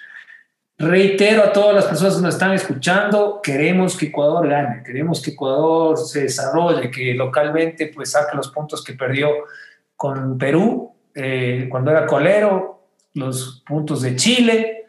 reitero 0.77 1.43
a 1.43 1.51
todas 1.51 1.75
las 1.75 1.85
personas 1.85 2.15
que 2.15 2.21
nos 2.21 2.35
están 2.35 2.53
escuchando, 2.53 3.41
queremos 3.43 3.97
que 3.97 4.05
Ecuador 4.05 4.47
gane, 4.47 4.81
queremos 4.81 5.21
que 5.21 5.31
Ecuador 5.31 5.97
se 5.97 6.21
desarrolle, 6.21 6.89
que 6.89 7.13
localmente 7.13 7.91
pues 7.93 8.11
saque 8.11 8.37
los 8.37 8.49
puntos 8.49 8.81
que 8.81 8.93
perdió 8.93 9.29
con 9.97 10.37
Perú 10.37 10.93
eh, 11.13 11.67
cuando 11.69 11.91
era 11.91 12.05
colero, 12.05 12.87
los 13.13 13.61
puntos 13.67 14.01
de 14.01 14.15
Chile, 14.15 14.85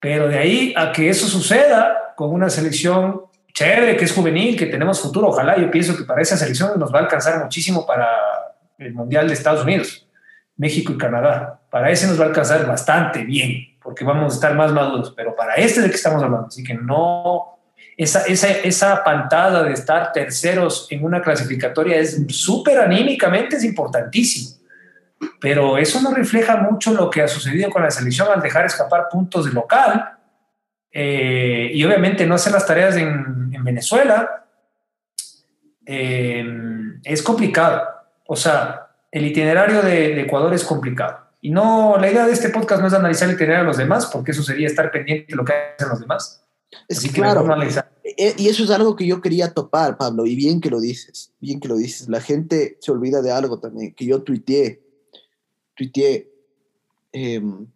pero 0.00 0.28
de 0.28 0.38
ahí 0.38 0.74
a 0.76 0.92
que 0.92 1.10
eso 1.10 1.26
suceda 1.26 2.14
con 2.16 2.32
una 2.32 2.48
selección 2.48 3.26
chévere, 3.60 3.94
que 3.94 4.06
es 4.06 4.12
juvenil, 4.12 4.56
que 4.56 4.66
tenemos 4.66 5.00
futuro, 5.00 5.28
ojalá 5.28 5.58
yo 5.58 5.70
pienso 5.70 5.94
que 5.94 6.04
para 6.04 6.22
esa 6.22 6.34
selección 6.34 6.78
nos 6.78 6.92
va 6.94 7.00
a 7.00 7.02
alcanzar 7.02 7.42
muchísimo 7.42 7.86
para 7.86 8.08
el 8.78 8.94
Mundial 8.94 9.28
de 9.28 9.34
Estados 9.34 9.64
Unidos, 9.64 10.08
México 10.56 10.92
y 10.92 10.96
Canadá. 10.96 11.60
Para 11.68 11.90
ese 11.90 12.06
nos 12.06 12.18
va 12.18 12.24
a 12.24 12.28
alcanzar 12.28 12.66
bastante 12.66 13.22
bien, 13.22 13.76
porque 13.82 14.02
vamos 14.02 14.32
a 14.32 14.36
estar 14.36 14.54
más 14.54 14.72
maduros, 14.72 15.12
pero 15.14 15.36
para 15.36 15.56
este 15.56 15.82
de 15.82 15.90
que 15.90 15.96
estamos 15.96 16.22
hablando, 16.22 16.46
así 16.46 16.64
que 16.64 16.72
no, 16.72 17.58
esa, 17.98 18.24
esa, 18.24 18.48
esa 18.48 19.04
pantada 19.04 19.62
de 19.62 19.74
estar 19.74 20.10
terceros 20.10 20.86
en 20.90 21.04
una 21.04 21.20
clasificatoria 21.20 21.98
es 21.98 22.18
súper 22.28 22.78
anímicamente, 22.78 23.56
es 23.56 23.64
importantísimo. 23.64 24.58
Pero 25.38 25.76
eso 25.76 26.00
no 26.00 26.14
refleja 26.14 26.56
mucho 26.56 26.94
lo 26.94 27.10
que 27.10 27.20
ha 27.20 27.28
sucedido 27.28 27.68
con 27.68 27.82
la 27.82 27.90
selección 27.90 28.28
al 28.34 28.40
dejar 28.40 28.64
escapar 28.64 29.08
puntos 29.10 29.44
de 29.44 29.52
local 29.52 30.16
eh, 30.92 31.70
y 31.72 31.84
obviamente 31.84 32.26
no 32.26 32.34
hacer 32.34 32.52
las 32.52 32.66
tareas 32.66 32.96
en 32.96 33.49
Venezuela. 33.70 34.46
Eh, 35.86 36.44
es 37.04 37.22
complicado. 37.22 37.82
O 38.26 38.36
sea, 38.36 38.90
el 39.10 39.26
itinerario 39.26 39.82
de, 39.82 40.20
Ecuador 40.20 40.52
es 40.54 40.64
complicado. 40.64 41.18
Y 41.40 41.50
no, 41.50 41.96
la 41.98 42.10
idea 42.10 42.26
de 42.26 42.32
este 42.32 42.50
podcast 42.50 42.82
no 42.82 42.88
es 42.88 42.94
analizar 42.94 43.28
el 43.28 43.34
itinerario 43.34 43.64
de 43.64 43.68
los 43.68 43.78
demás, 43.78 44.06
porque 44.06 44.32
eso 44.32 44.42
sería 44.42 44.66
estar 44.66 44.90
pendiente 44.90 45.26
de 45.28 45.36
lo 45.36 45.44
que 45.44 45.52
hacen 45.52 45.88
los 45.88 46.00
demás. 46.00 46.44
Es 46.86 47.00
claro. 47.10 47.46
E, 48.04 48.34
y 48.36 48.48
eso 48.48 48.62
es 48.62 48.70
algo 48.70 48.94
que 48.94 49.06
yo 49.06 49.20
quería 49.20 49.52
topar, 49.52 49.96
Pablo, 49.96 50.26
y 50.26 50.36
bien 50.36 50.60
que 50.60 50.70
lo 50.70 50.80
dices, 50.80 51.32
bien 51.40 51.58
que 51.60 51.68
lo 51.68 51.76
dices. 51.76 52.08
La 52.08 52.20
gente 52.20 52.76
se 52.80 52.92
olvida 52.92 53.22
de 53.22 53.32
algo 53.32 53.58
también, 53.58 53.94
que 53.94 54.04
yo 54.04 54.22
tuiteé, 54.22 54.82
tuiteé, 55.74 56.30
em, 57.12 57.66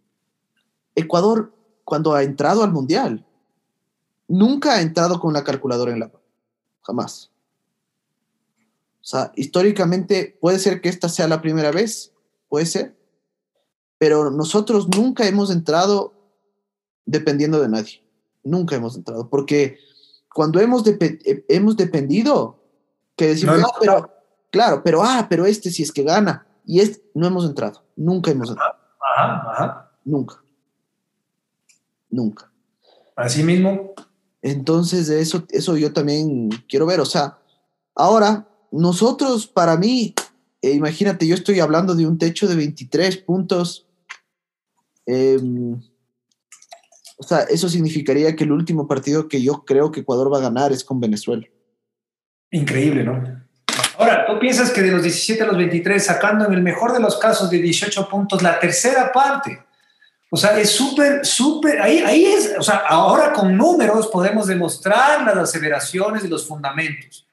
Ecuador, 0.95 1.53
cuando 1.84 2.14
ha 2.14 2.22
entrado 2.22 2.62
al 2.62 2.72
Mundial, 2.72 3.24
nunca 4.29 4.75
ha 4.75 4.81
entrado 4.81 5.20
con 5.20 5.33
la 5.33 5.45
calculadora 5.45 5.93
en 5.93 6.01
la 6.01 6.07
mano, 6.07 6.20
jamás. 6.83 7.31
O 9.01 9.07
sea, 9.07 9.33
históricamente 9.37 10.39
puede 10.41 10.59
ser 10.59 10.81
que 10.81 10.89
esta 10.89 11.09
sea 11.09 11.29
la 11.29 11.43
primera 11.43 11.70
vez, 11.70 12.12
puede 12.49 12.66
ser, 12.66 12.97
pero 13.99 14.31
nosotros 14.31 14.89
nunca 14.89 15.27
hemos 15.27 15.51
entrado 15.51 16.14
dependiendo 17.05 17.61
de 17.61 17.68
nadie, 17.68 18.03
nunca 18.43 18.77
hemos 18.77 18.97
entrado, 18.97 19.29
porque 19.29 19.79
cuando 20.33 20.59
hemos, 20.61 20.87
eh, 20.87 21.45
hemos 21.49 21.77
dependido, 21.77 22.61
que 23.14 23.29
decimos, 23.29 23.61
no, 23.61 23.68
pero, 23.79 24.11
claro, 24.51 24.83
pero, 24.83 25.03
ah, 25.05 25.27
pero 25.29 25.47
este 25.47 25.70
si 25.70 25.83
es 25.83 25.93
que 25.93 26.03
gana, 26.03 26.47
y 26.64 26.81
este, 26.81 27.09
no 27.14 27.27
hemos 27.27 27.45
entrado, 27.45 27.85
nunca 27.95 28.31
hemos 28.31 28.49
entrado. 28.49 28.75
Ajá, 29.16 29.51
ajá. 29.51 29.91
Nunca. 30.05 30.43
Nunca. 32.11 32.51
Así 33.16 33.43
mismo. 33.43 33.95
Entonces, 34.45 35.09
eso, 35.09 35.47
eso 35.49 35.74
yo 35.78 35.95
también 35.95 36.51
quiero 36.68 36.84
ver, 36.84 37.01
o 37.01 37.07
sea, 37.07 37.38
ahora 37.95 38.47
nosotros, 38.70 39.47
para 39.47 39.78
mí, 39.78 40.14
eh, 40.61 40.72
imagínate, 40.72 41.26
yo 41.26 41.34
estoy 41.34 41.61
hablando 41.61 41.95
de 41.95 42.07
un 42.07 42.18
techo 42.18 42.47
de 42.47 42.55
23 42.55 43.16
puntos. 43.18 43.86
Em, 45.07 45.80
o 47.16 47.22
sea, 47.22 47.40
eso 47.45 47.70
significaría 47.70 48.36
que 48.36 48.45
el 48.45 48.53
último 48.53 48.86
partido 48.86 49.28
que 49.28 49.42
yo 49.42 49.64
creo 49.64 49.90
que 49.90 50.01
Ecuador 50.01 50.30
va 50.30 50.36
a 50.36 50.42
ganar 50.42 50.72
es 50.72 50.84
con 50.84 51.01
Venezuela. 51.01 51.47
Increíble, 52.51 53.03
¿no? 53.03 53.22
Ahora, 53.97 54.26
¿tú 54.26 54.38
piensas 54.38 54.70
que 54.72 54.82
de 54.82 54.90
los 54.90 55.03
17 55.03 55.42
a 55.42 55.47
los 55.47 55.57
23, 55.57 56.05
sacando 56.05 56.45
en 56.45 56.53
el 56.53 56.62
mejor 56.62 56.92
de 56.92 57.01
los 57.01 57.16
casos 57.16 57.49
de 57.49 57.62
18 57.62 58.11
puntos, 58.11 58.42
la 58.42 58.61
tercera 58.61 59.11
parte? 59.11 59.64
O 60.35 60.37
sea, 60.37 60.59
es 60.59 60.72
súper, 60.72 61.24
súper, 61.24 61.80
ahí, 61.80 62.01
ahí 62.01 62.26
es, 62.26 62.55
o 62.59 62.62
sea, 62.64 62.82
ahora 62.89 63.32
con 63.32 63.57
números 63.57 64.09
podemos 64.09 64.49
demostrar 64.49 65.22
las 65.22 65.37
aseveraciones 65.37 66.24
y 66.24 66.28
los 66.28 66.45
fundamentos. 66.45 67.24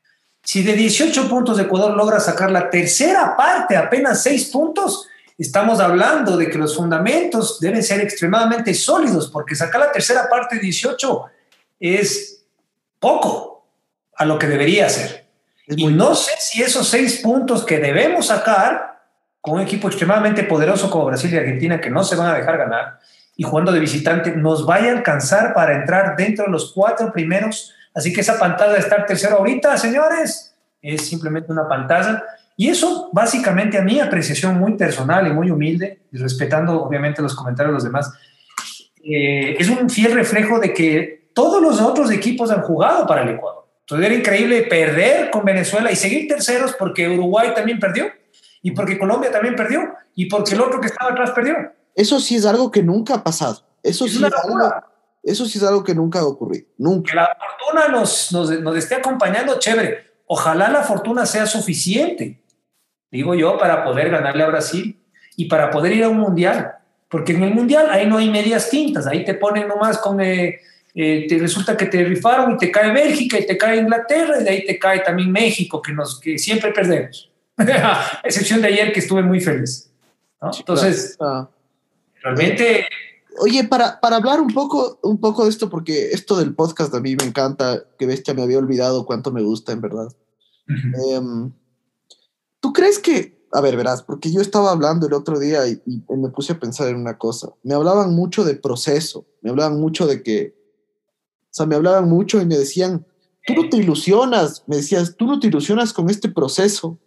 Si 0.44 0.62
de 0.62 0.74
18 0.74 1.28
puntos 1.28 1.58
Ecuador 1.58 1.98
logra 1.98 2.20
sacar 2.20 2.52
la 2.52 2.70
tercera 2.70 3.36
parte, 3.36 3.76
apenas 3.76 4.22
6 4.22 4.50
puntos, 4.52 5.08
estamos 5.36 5.80
hablando 5.80 6.38
de 6.38 6.48
que 6.48 6.60
los 6.60 6.76
fundamentos 6.76 7.60
deben 7.60 7.82
ser 7.82 8.02
extremadamente 8.02 8.72
sólidos, 8.76 9.32
porque 9.32 9.56
sacar 9.56 9.82
la 9.82 9.92
tercera 9.92 10.30
parte 10.30 10.58
de 10.58 10.62
18 10.62 11.26
es 11.80 12.44
poco 13.00 13.66
a 14.16 14.26
lo 14.26 14.38
que 14.38 14.46
debería 14.46 14.88
ser. 14.90 15.26
y 15.66 15.88
no 15.88 16.14
sé 16.14 16.34
si 16.40 16.62
esos 16.62 16.88
6 16.90 17.22
puntos 17.24 17.66
que 17.66 17.80
debemos 17.80 18.28
sacar 18.28 18.91
con 19.42 19.56
un 19.56 19.62
equipo 19.62 19.88
extremadamente 19.88 20.44
poderoso 20.44 20.90
como 20.90 21.06
Brasil 21.06 21.34
y 21.34 21.38
Argentina, 21.38 21.82
que 21.82 21.90
no 21.90 22.04
se 22.04 22.16
van 22.16 22.30
a 22.30 22.38
dejar 22.38 22.58
ganar, 22.58 23.00
y 23.36 23.44
jugando 23.44 23.72
de 23.72 23.80
visitante, 23.80 24.36
nos 24.36 24.66
vaya 24.66 24.92
a 24.92 24.98
alcanzar 24.98 25.54
para 25.54 25.76
entrar 25.76 26.16
dentro 26.16 26.46
de 26.46 26.52
los 26.52 26.72
cuatro 26.74 27.12
primeros 27.12 27.74
Así 27.94 28.14
que 28.14 28.22
esa 28.22 28.40
pantalla 28.40 28.74
de 28.74 28.80
estar 28.80 29.06
tercero 29.06 29.38
ahorita, 29.38 29.78
señores, 29.78 30.56
es 30.82 31.02
simplemente 31.06 31.52
una 31.52 31.68
pantalla. 31.68 32.24
Y 32.56 32.70
eso, 32.70 33.10
básicamente, 33.12 33.78
a 33.78 33.82
mi 33.82 34.00
apreciación 34.00 34.58
muy 34.58 34.78
personal 34.78 35.28
y 35.28 35.32
muy 35.32 35.52
humilde, 35.52 36.04
y 36.12 36.18
respetando 36.18 36.82
obviamente 36.84 37.22
los 37.22 37.36
comentarios 37.36 37.72
de 37.72 37.76
los 37.76 37.84
demás, 37.84 38.14
eh, 39.04 39.56
es 39.58 39.70
un 39.70 39.90
fiel 39.90 40.14
reflejo 40.14 40.60
de 40.60 40.74
que 40.74 41.30
todos 41.34 41.62
los 41.62 41.82
otros 41.82 42.12
equipos 42.12 42.52
han 42.52 42.62
jugado 42.62 43.06
para 43.08 43.24
el 43.24 43.30
Ecuador. 43.30 43.66
Entonces 43.82 44.06
era 44.06 44.16
increíble 44.16 44.62
perder 44.64 45.32
con 45.32 45.44
Venezuela 45.44 45.92
y 45.92 45.96
seguir 45.96 46.28
terceros 46.28 46.76
porque 46.78 47.10
Uruguay 47.10 47.52
también 47.54 47.80
perdió, 47.80 48.06
y 48.62 48.72
porque 48.72 49.00
Colombia 49.00 49.32
también 49.32 49.56
perdió, 49.56 49.94
y 50.16 50.26
porque 50.26 50.54
el 50.54 50.62
otro 50.62 50.80
que 50.80 50.88
estaba 50.88 51.12
atrás 51.12 51.32
perdió. 51.32 51.56
Eso 51.96 52.20
sí 52.20 52.36
es 52.36 52.46
algo 52.46 52.72
que 52.72 52.84
nunca 52.84 53.16
ha 53.16 53.24
pasado. 53.24 53.64
Eso 53.84 54.08
sí 54.08 54.18
es 54.18 54.24
algo, 54.24 54.60
eso 55.24 55.46
sí 55.46 55.58
es 55.58 55.64
algo 55.64 55.84
que 55.84 55.96
nunca 55.96 56.20
ha 56.20 56.26
ocurrido. 56.26 56.66
Nunca. 56.78 57.12
Que 57.12 57.16
la 57.16 57.30
fortuna 57.38 57.88
nos, 57.88 58.32
nos, 58.32 58.50
nos 58.62 58.78
esté 58.78 58.96
acompañando, 58.96 59.60
chévere. 59.60 60.12
Ojalá 60.28 60.70
la 60.70 60.84
fortuna 60.84 61.26
sea 61.26 61.46
suficiente, 61.46 62.42
digo 63.12 63.36
yo, 63.36 63.58
para 63.58 63.84
poder 63.84 64.10
ganarle 64.10 64.44
a 64.44 64.48
Brasil 64.48 65.02
y 65.36 65.46
para 65.46 65.70
poder 65.70 65.94
ir 65.94 66.04
a 66.04 66.10
un 66.10 66.18
mundial. 66.18 66.74
Porque 67.10 67.34
en 67.34 67.44
el 67.44 67.54
mundial 67.54 67.88
ahí 67.90 68.08
no 68.08 68.18
hay 68.18 68.30
medias 68.30 68.70
tintas, 68.70 69.08
ahí 69.08 69.26
te 69.26 69.34
ponen 69.34 69.68
nomás 69.68 69.98
con... 69.98 70.22
Eh, 70.22 70.60
eh, 70.94 71.26
te 71.28 71.38
resulta 71.38 71.78
que 71.78 71.86
te 71.86 72.04
rifaron 72.04 72.52
y 72.52 72.58
te 72.58 72.70
cae 72.70 72.92
Bélgica 72.92 73.40
y 73.40 73.46
te 73.46 73.58
cae 73.58 73.78
Inglaterra 73.78 74.42
y 74.42 74.44
de 74.44 74.50
ahí 74.50 74.66
te 74.66 74.78
cae 74.78 75.00
también 75.00 75.32
México, 75.32 75.82
que, 75.82 75.94
nos, 75.94 76.20
que 76.20 76.38
siempre 76.38 76.72
perdemos. 76.72 77.31
excepción 78.24 78.62
de 78.62 78.68
ayer 78.68 78.94
que 78.94 79.00
estuve 79.00 79.24
muy 79.24 79.40
feliz. 79.40 79.92
Entonces, 80.42 81.18
ah. 81.20 81.50
realmente... 82.24 82.86
Oye, 83.40 83.64
para, 83.64 84.00
para 84.02 84.18
hablar 84.18 84.42
un 84.42 84.54
poco, 84.54 85.00
un 85.04 85.20
poco 85.20 85.46
de 85.46 85.50
esto, 85.50 85.70
porque 85.70 86.10
esto 86.12 86.38
del 86.38 86.54
podcast 86.54 86.94
a 86.94 87.00
mí 87.00 87.16
me 87.16 87.24
encanta, 87.24 87.86
que 87.98 88.06
bestia 88.06 88.34
me 88.34 88.42
había 88.42 88.58
olvidado 88.58 89.06
cuánto 89.06 89.32
me 89.32 89.42
gusta, 89.42 89.72
en 89.72 89.82
verdad. 89.82 90.10
Em, 90.68 91.52
¿Tú 92.60 92.74
crees 92.74 93.00
que, 93.00 93.42
a 93.52 93.62
ver, 93.62 93.76
verás, 93.78 94.04
porque 94.04 94.32
yo 94.32 94.42
estaba 94.42 94.72
hablando 94.72 95.08
el 95.08 95.14
otro 95.14 95.40
día 95.40 95.68
y, 95.68 95.82
me 96.10 96.30
puse 96.30 96.54
a 96.54 96.60
pensar 96.60 96.90
en 96.90 96.98
una 96.98 97.18
cosa. 97.18 97.50
Me 97.64 97.74
hablaban 97.74 98.14
mucho 98.14 98.44
de 98.44 98.56
proceso, 98.56 99.26
me 99.42 99.50
hablaban 99.50 99.80
mucho 99.80 100.06
de 100.08 100.22
que, 100.24 100.56
o 101.46 101.54
sea, 101.54 101.66
me 101.66 101.76
hablaban 101.76 102.08
mucho 102.08 102.42
y 102.42 102.46
me 102.46 102.58
decían, 102.58 103.06
tú 103.46 103.54
no 103.56 103.70
te 103.70 103.78
ilusionas, 103.78 104.64
me 104.68 104.78
decías, 104.78 105.16
tú 105.18 105.26
no 105.26 105.40
te 105.40 105.48
ilusionas 105.48 105.94
con 105.94 106.10
este 106.10 106.30
proceso. 106.30 107.00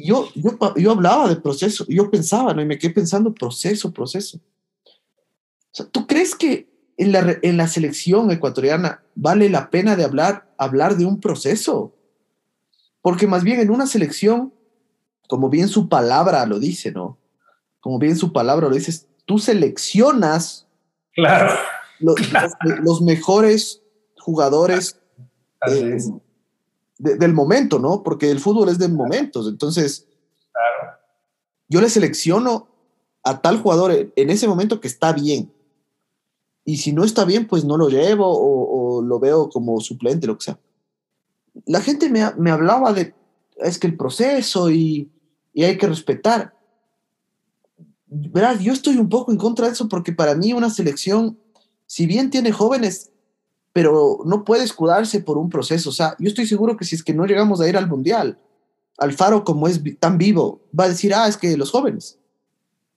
Yo, 0.00 0.28
yo, 0.34 0.56
yo 0.76 0.92
hablaba 0.92 1.28
de 1.28 1.36
proceso, 1.36 1.84
yo 1.88 2.10
pensaba, 2.10 2.54
¿no? 2.54 2.62
Y 2.62 2.66
me 2.66 2.78
quedé 2.78 2.92
pensando, 2.92 3.34
proceso, 3.34 3.92
proceso. 3.92 4.38
O 4.38 5.72
sea, 5.72 5.86
¿tú 5.86 6.06
crees 6.06 6.34
que 6.34 6.68
en 6.96 7.12
la, 7.12 7.36
en 7.42 7.56
la 7.56 7.66
selección 7.66 8.30
ecuatoriana 8.30 9.02
vale 9.14 9.50
la 9.50 9.70
pena 9.70 9.96
de 9.96 10.04
hablar, 10.04 10.54
hablar 10.56 10.96
de 10.96 11.04
un 11.04 11.20
proceso? 11.20 11.94
Porque 13.02 13.26
más 13.26 13.42
bien 13.42 13.60
en 13.60 13.70
una 13.70 13.86
selección, 13.86 14.52
como 15.28 15.50
bien 15.50 15.68
su 15.68 15.88
palabra 15.88 16.46
lo 16.46 16.60
dice, 16.60 16.92
¿no? 16.92 17.18
Como 17.80 17.98
bien 17.98 18.16
su 18.16 18.32
palabra 18.32 18.68
lo 18.68 18.74
dice, 18.74 19.06
tú 19.24 19.38
seleccionas 19.38 20.66
claro, 21.12 21.54
los, 22.00 23.00
mejores 23.02 23.82
jugadores 24.18 25.00
eh, 25.68 25.98
del 26.98 27.32
momento, 27.32 27.78
¿no? 27.78 28.02
Porque 28.02 28.30
el 28.30 28.40
fútbol 28.40 28.68
es 28.68 28.78
de 28.78 28.88
momentos. 28.88 29.48
Entonces, 29.48 30.06
yo 31.68 31.80
le 31.80 31.88
selecciono 31.88 32.68
a 33.22 33.40
tal 33.40 33.60
jugador 33.60 34.12
en 34.14 34.30
ese 34.30 34.48
momento 34.48 34.80
que 34.80 34.88
está 34.88 35.12
bien. 35.12 35.52
Y 36.64 36.78
si 36.78 36.92
no 36.92 37.04
está 37.04 37.24
bien, 37.24 37.46
pues 37.46 37.64
no 37.64 37.76
lo 37.76 37.88
llevo 37.88 38.26
o, 38.28 39.02
lo 39.02 39.20
veo 39.20 39.48
como 39.48 39.80
suplente, 39.80 40.26
lo 40.26 40.36
que 40.36 40.44
sea. 40.44 40.58
La 41.66 41.80
gente 41.80 42.10
me, 42.10 42.20
me 42.36 42.50
hablaba 42.50 42.92
de, 42.92 43.14
es 43.56 43.78
que 43.78 43.86
el 43.86 43.96
proceso 43.96 44.70
y, 44.70 45.10
y 45.52 45.64
hay 45.64 45.78
que 45.78 45.86
respetar. 45.86 46.54
Verás, 48.06 48.60
yo 48.60 48.72
estoy 48.72 48.96
un 48.96 49.08
poco 49.08 49.30
en 49.30 49.38
contra 49.38 49.66
de 49.66 49.72
eso 49.72 49.88
porque 49.88 50.12
para 50.12 50.34
mí 50.34 50.52
una 50.52 50.70
selección, 50.70 51.38
si 51.86 52.06
bien 52.06 52.30
tiene 52.30 52.52
jóvenes, 52.52 53.12
pero 53.78 54.18
no 54.24 54.44
puede 54.44 54.64
escudarse 54.64 55.20
por 55.20 55.38
un 55.38 55.48
proceso. 55.48 55.90
O 55.90 55.92
sea, 55.92 56.16
yo 56.18 56.26
estoy 56.26 56.48
seguro 56.48 56.76
que 56.76 56.84
si 56.84 56.96
es 56.96 57.04
que 57.04 57.14
no 57.14 57.26
llegamos 57.26 57.60
a 57.60 57.68
ir 57.68 57.76
al 57.76 57.86
Mundial, 57.86 58.36
Alfaro, 58.98 59.44
como 59.44 59.68
es 59.68 59.80
tan 60.00 60.18
vivo, 60.18 60.62
va 60.76 60.86
a 60.86 60.88
decir, 60.88 61.14
ah, 61.14 61.28
es 61.28 61.36
que 61.36 61.56
los 61.56 61.70
jóvenes. 61.70 62.18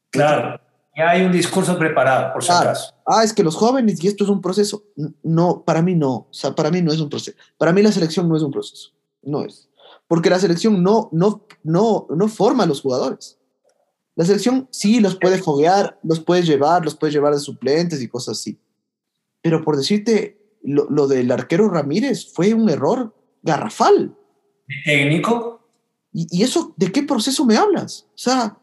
Claro, 0.10 0.60
ya 0.98 1.12
hay 1.12 1.22
un 1.22 1.32
discurso 1.32 1.78
preparado, 1.78 2.34
por 2.34 2.44
si 2.44 2.52
acaso. 2.52 2.96
Ah, 3.06 3.24
es 3.24 3.32
que 3.32 3.44
los 3.44 3.56
jóvenes 3.56 4.04
y 4.04 4.08
esto 4.08 4.24
es 4.24 4.32
un 4.32 4.42
proceso. 4.42 4.84
No, 5.22 5.62
para 5.64 5.84
mí 5.84 5.94
no. 5.94 6.12
O 6.12 6.28
sea, 6.32 6.56
para 6.56 6.72
mí 6.72 6.82
no 6.82 6.92
es 6.92 7.00
un 7.00 7.10
proceso. 7.12 7.38
Para 7.60 7.72
mí 7.74 7.84
la 7.84 7.92
selección 7.92 8.28
no 8.28 8.36
es 8.36 8.42
un 8.42 8.50
proceso. 8.50 8.90
No 9.22 9.46
es. 9.46 9.70
Porque 10.08 10.32
la 10.32 10.40
selección 10.40 10.82
no, 10.82 11.10
no, 11.12 11.46
no, 11.62 12.08
no 12.10 12.28
forma 12.28 12.64
a 12.64 12.68
los 12.68 12.82
jugadores. 12.82 13.38
La 14.16 14.26
selección 14.26 14.68
sí 14.72 15.00
los 15.00 15.16
puede 15.16 15.38
foguear, 15.38 16.00
los 16.02 16.22
puede 16.22 16.42
llevar, 16.42 16.84
los 16.84 16.96
puede 16.96 17.14
llevar 17.14 17.36
de 17.36 17.40
suplentes 17.40 18.02
y 18.02 18.08
cosas 18.08 18.40
así. 18.40 18.60
Pero 19.44 19.64
por 19.64 19.78
decirte, 19.78 20.41
lo, 20.64 21.07
del 21.07 21.32
arquero 21.32 21.70
Ramírez 21.70 22.32
fue 22.34 22.53
un 22.53 22.70
error 22.70 23.16
garrafal. 23.41 24.16
¿Técnico? 24.86 25.68
¿Y, 26.14 26.43
eso 26.43 26.74
de 26.78 26.91
qué 26.91 27.03
proceso 27.03 27.45
me 27.45 27.57
hablas? 27.57 28.07
O 28.14 28.18
sea, 28.18 28.57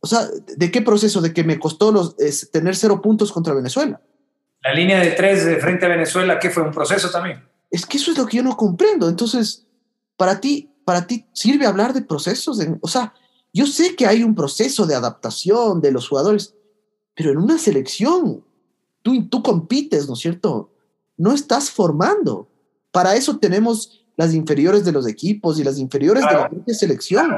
o 0.00 0.06
sea, 0.06 0.26
¿de 0.56 0.70
qué 0.70 0.82
proceso? 0.82 1.20
De 1.20 1.32
que 1.32 1.44
me 1.44 1.58
costó 1.58 1.92
los, 1.92 2.16
tener 2.50 2.74
cero 2.74 3.00
puntos 3.00 3.30
contra 3.30 3.54
Venezuela. 3.54 4.00
La 4.62 4.74
línea 4.74 5.00
de 5.00 5.12
tres 5.12 5.44
de 5.44 5.56
frente 5.56 5.86
a 5.86 5.88
Venezuela, 5.88 6.38
¿qué 6.38 6.50
fue 6.50 6.62
un 6.62 6.72
proceso 6.72 7.10
también? 7.10 7.44
Es 7.70 7.86
que 7.86 7.96
eso 7.96 8.10
es 8.10 8.18
lo 8.18 8.26
que 8.26 8.38
yo 8.38 8.42
no 8.42 8.56
comprendo. 8.56 9.08
Entonces, 9.08 9.66
para 10.16 10.40
ti, 10.40 10.70
para 10.84 11.06
ti 11.06 11.26
sirve 11.32 11.66
hablar 11.66 11.92
de 11.92 12.02
procesos. 12.02 12.60
o 12.80 12.88
sea, 12.88 13.14
yo 13.52 13.66
sé 13.66 13.94
que 13.96 14.06
hay 14.06 14.22
un 14.22 14.34
proceso 14.34 14.86
de 14.86 14.94
adaptación 14.94 15.80
de 15.80 15.92
los 15.92 16.08
jugadores, 16.08 16.54
pero 17.14 17.30
en 17.30 17.38
una 17.38 17.58
selección 17.58 18.44
tú, 19.02 19.28
tú 19.28 19.42
compites, 19.42 20.08
¿no 20.08 20.14
es 20.14 20.20
cierto? 20.20 20.72
No 21.16 21.32
estás 21.32 21.70
formando. 21.70 22.48
Para 22.90 23.14
eso 23.14 23.38
tenemos 23.38 24.06
las 24.16 24.34
inferiores 24.34 24.84
de 24.84 24.92
los 24.92 25.06
equipos 25.06 25.58
y 25.58 25.64
las 25.64 25.78
inferiores 25.78 26.24
de 26.26 26.32
la 26.32 26.48
propia 26.48 26.74
selección. 26.74 27.36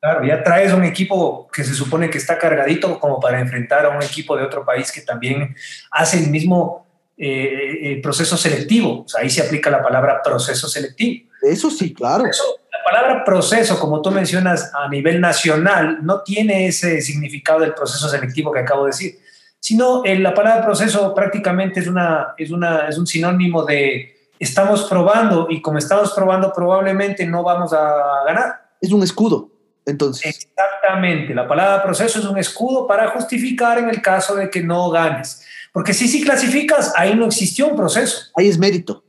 Claro, 0.00 0.24
ya 0.24 0.42
traes 0.42 0.72
un 0.72 0.84
equipo 0.84 1.48
que 1.52 1.62
se 1.62 1.74
supone 1.74 2.08
que 2.08 2.18
está 2.18 2.38
cargadito 2.38 2.98
como 2.98 3.20
para 3.20 3.38
enfrentar 3.38 3.84
a 3.84 3.90
un 3.90 4.02
equipo 4.02 4.36
de 4.36 4.44
otro 4.44 4.64
país 4.64 4.90
que 4.90 5.02
también 5.02 5.54
hace 5.90 6.18
el 6.18 6.30
mismo 6.30 6.86
eh, 7.18 7.92
eh, 7.92 8.00
proceso 8.02 8.36
selectivo. 8.36 9.02
O 9.02 9.08
sea, 9.08 9.20
ahí 9.20 9.28
se 9.28 9.42
aplica 9.42 9.68
la 9.70 9.82
palabra 9.82 10.22
proceso 10.22 10.68
selectivo. 10.68 11.28
Eso 11.42 11.70
sí, 11.70 11.92
claro. 11.92 12.24
la 12.24 12.84
palabra 12.84 13.24
proceso, 13.24 13.78
como 13.78 14.00
tú 14.00 14.10
mencionas 14.10 14.70
a 14.74 14.88
nivel 14.88 15.20
nacional, 15.20 15.98
no 16.02 16.22
tiene 16.22 16.66
ese 16.66 17.00
significado 17.02 17.60
del 17.60 17.74
proceso 17.74 18.08
selectivo 18.08 18.52
que 18.52 18.60
acabo 18.60 18.84
de 18.84 18.90
decir 18.90 19.18
sino 19.60 20.04
eh, 20.04 20.18
la 20.18 20.34
palabra 20.34 20.64
proceso 20.64 21.14
prácticamente 21.14 21.80
es, 21.80 21.86
una, 21.86 22.34
es, 22.36 22.50
una, 22.50 22.88
es 22.88 22.98
un 22.98 23.06
sinónimo 23.06 23.64
de 23.64 24.32
estamos 24.38 24.84
probando 24.84 25.46
y 25.50 25.60
como 25.60 25.78
estamos 25.78 26.12
probando 26.12 26.52
probablemente 26.52 27.26
no 27.26 27.42
vamos 27.42 27.72
a 27.74 28.24
ganar. 28.26 28.70
Es 28.80 28.90
un 28.90 29.02
escudo, 29.02 29.50
entonces. 29.84 30.24
Exactamente, 30.24 31.34
la 31.34 31.46
palabra 31.46 31.82
proceso 31.82 32.18
es 32.18 32.24
un 32.24 32.38
escudo 32.38 32.86
para 32.86 33.10
justificar 33.10 33.78
en 33.78 33.90
el 33.90 34.00
caso 34.00 34.34
de 34.34 34.48
que 34.48 34.62
no 34.62 34.90
ganes. 34.90 35.44
Porque 35.72 35.92
si 35.92 36.08
sí 36.08 36.22
clasificas, 36.22 36.92
ahí 36.96 37.14
no 37.14 37.26
existió 37.26 37.68
un 37.68 37.76
proceso. 37.76 38.30
Ahí 38.34 38.48
es 38.48 38.58
mérito. 38.58 39.04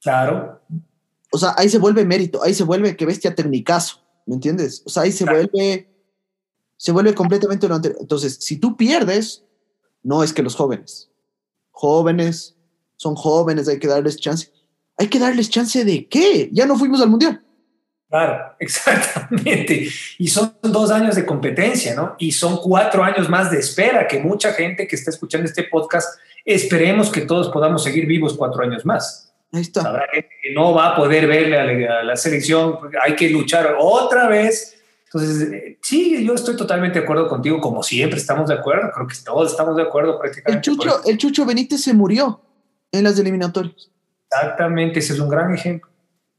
Claro. 0.00 0.62
O 1.30 1.36
sea, 1.36 1.54
ahí 1.58 1.68
se 1.68 1.78
vuelve 1.78 2.04
mérito, 2.04 2.42
ahí 2.42 2.54
se 2.54 2.62
vuelve 2.62 2.96
que 2.96 3.04
bestia 3.04 3.34
técnicazo, 3.34 4.00
¿me 4.24 4.36
entiendes? 4.36 4.82
O 4.86 4.88
sea, 4.88 5.02
ahí 5.02 5.10
se 5.12 5.24
vuelve 5.24 5.88
se 6.76 6.92
vuelve 6.92 7.14
completamente 7.14 7.68
lo 7.68 7.74
anterior. 7.74 8.00
Entonces, 8.00 8.36
si 8.40 8.58
tú 8.58 8.76
pierdes, 8.76 9.44
no 10.04 10.22
es 10.22 10.32
que 10.32 10.42
los 10.42 10.54
jóvenes. 10.54 11.10
Jóvenes, 11.72 12.56
son 12.96 13.16
jóvenes, 13.16 13.68
hay 13.68 13.80
que 13.80 13.88
darles 13.88 14.16
chance. 14.16 14.52
¿Hay 14.96 15.08
que 15.08 15.18
darles 15.18 15.50
chance 15.50 15.84
de 15.84 16.06
qué? 16.08 16.48
Ya 16.52 16.66
no 16.66 16.78
fuimos 16.78 17.02
al 17.02 17.08
mundial. 17.08 17.42
Claro, 18.08 18.54
exactamente. 18.60 19.88
Y 20.18 20.28
son 20.28 20.56
dos 20.62 20.92
años 20.92 21.16
de 21.16 21.26
competencia, 21.26 21.96
¿no? 21.96 22.14
Y 22.18 22.30
son 22.30 22.58
cuatro 22.58 23.02
años 23.02 23.28
más 23.28 23.50
de 23.50 23.58
espera 23.58 24.06
que 24.06 24.20
mucha 24.20 24.52
gente 24.52 24.86
que 24.86 24.94
está 24.94 25.10
escuchando 25.10 25.46
este 25.46 25.64
podcast, 25.64 26.20
esperemos 26.44 27.10
que 27.10 27.22
todos 27.22 27.48
podamos 27.48 27.82
seguir 27.82 28.06
vivos 28.06 28.34
cuatro 28.36 28.62
años 28.62 28.84
más. 28.84 29.34
Ahí 29.50 29.62
está. 29.62 29.80
Habrá 29.88 30.06
gente 30.12 30.30
que 30.42 30.52
no 30.52 30.74
va 30.74 30.90
a 30.90 30.96
poder 30.96 31.26
ver 31.26 31.54
a 31.54 32.02
la 32.04 32.16
selección, 32.16 32.78
hay 33.02 33.16
que 33.16 33.30
luchar 33.30 33.76
otra 33.78 34.28
vez 34.28 34.73
entonces, 35.14 35.52
eh, 35.52 35.78
sí, 35.80 36.24
yo 36.26 36.34
estoy 36.34 36.56
totalmente 36.56 36.98
de 36.98 37.04
acuerdo 37.04 37.28
contigo, 37.28 37.60
como 37.60 37.84
siempre 37.84 38.18
estamos 38.18 38.48
de 38.48 38.54
acuerdo, 38.54 38.90
creo 38.92 39.06
que 39.06 39.14
todos 39.24 39.52
estamos 39.52 39.76
de 39.76 39.82
acuerdo 39.82 40.18
prácticamente. 40.18 40.68
El 40.68 40.76
Chucho, 40.76 41.04
el 41.04 41.18
Chucho 41.18 41.46
Benítez 41.46 41.82
se 41.82 41.94
murió 41.94 42.40
en 42.90 43.04
las 43.04 43.16
eliminatorias. 43.16 43.92
Exactamente, 44.28 44.98
ese 44.98 45.12
es 45.12 45.20
un 45.20 45.28
gran 45.28 45.54
ejemplo. 45.54 45.88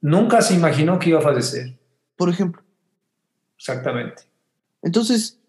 Nunca 0.02 0.42
se 0.42 0.56
imaginó 0.56 1.00
que 1.00 1.12
iba 1.12 1.20
a 1.20 1.22
fallecer. 1.22 1.80
Por 2.18 2.28
ejemplo. 2.28 2.62
Exactamente. 3.58 4.24
Entonces, 4.82 5.40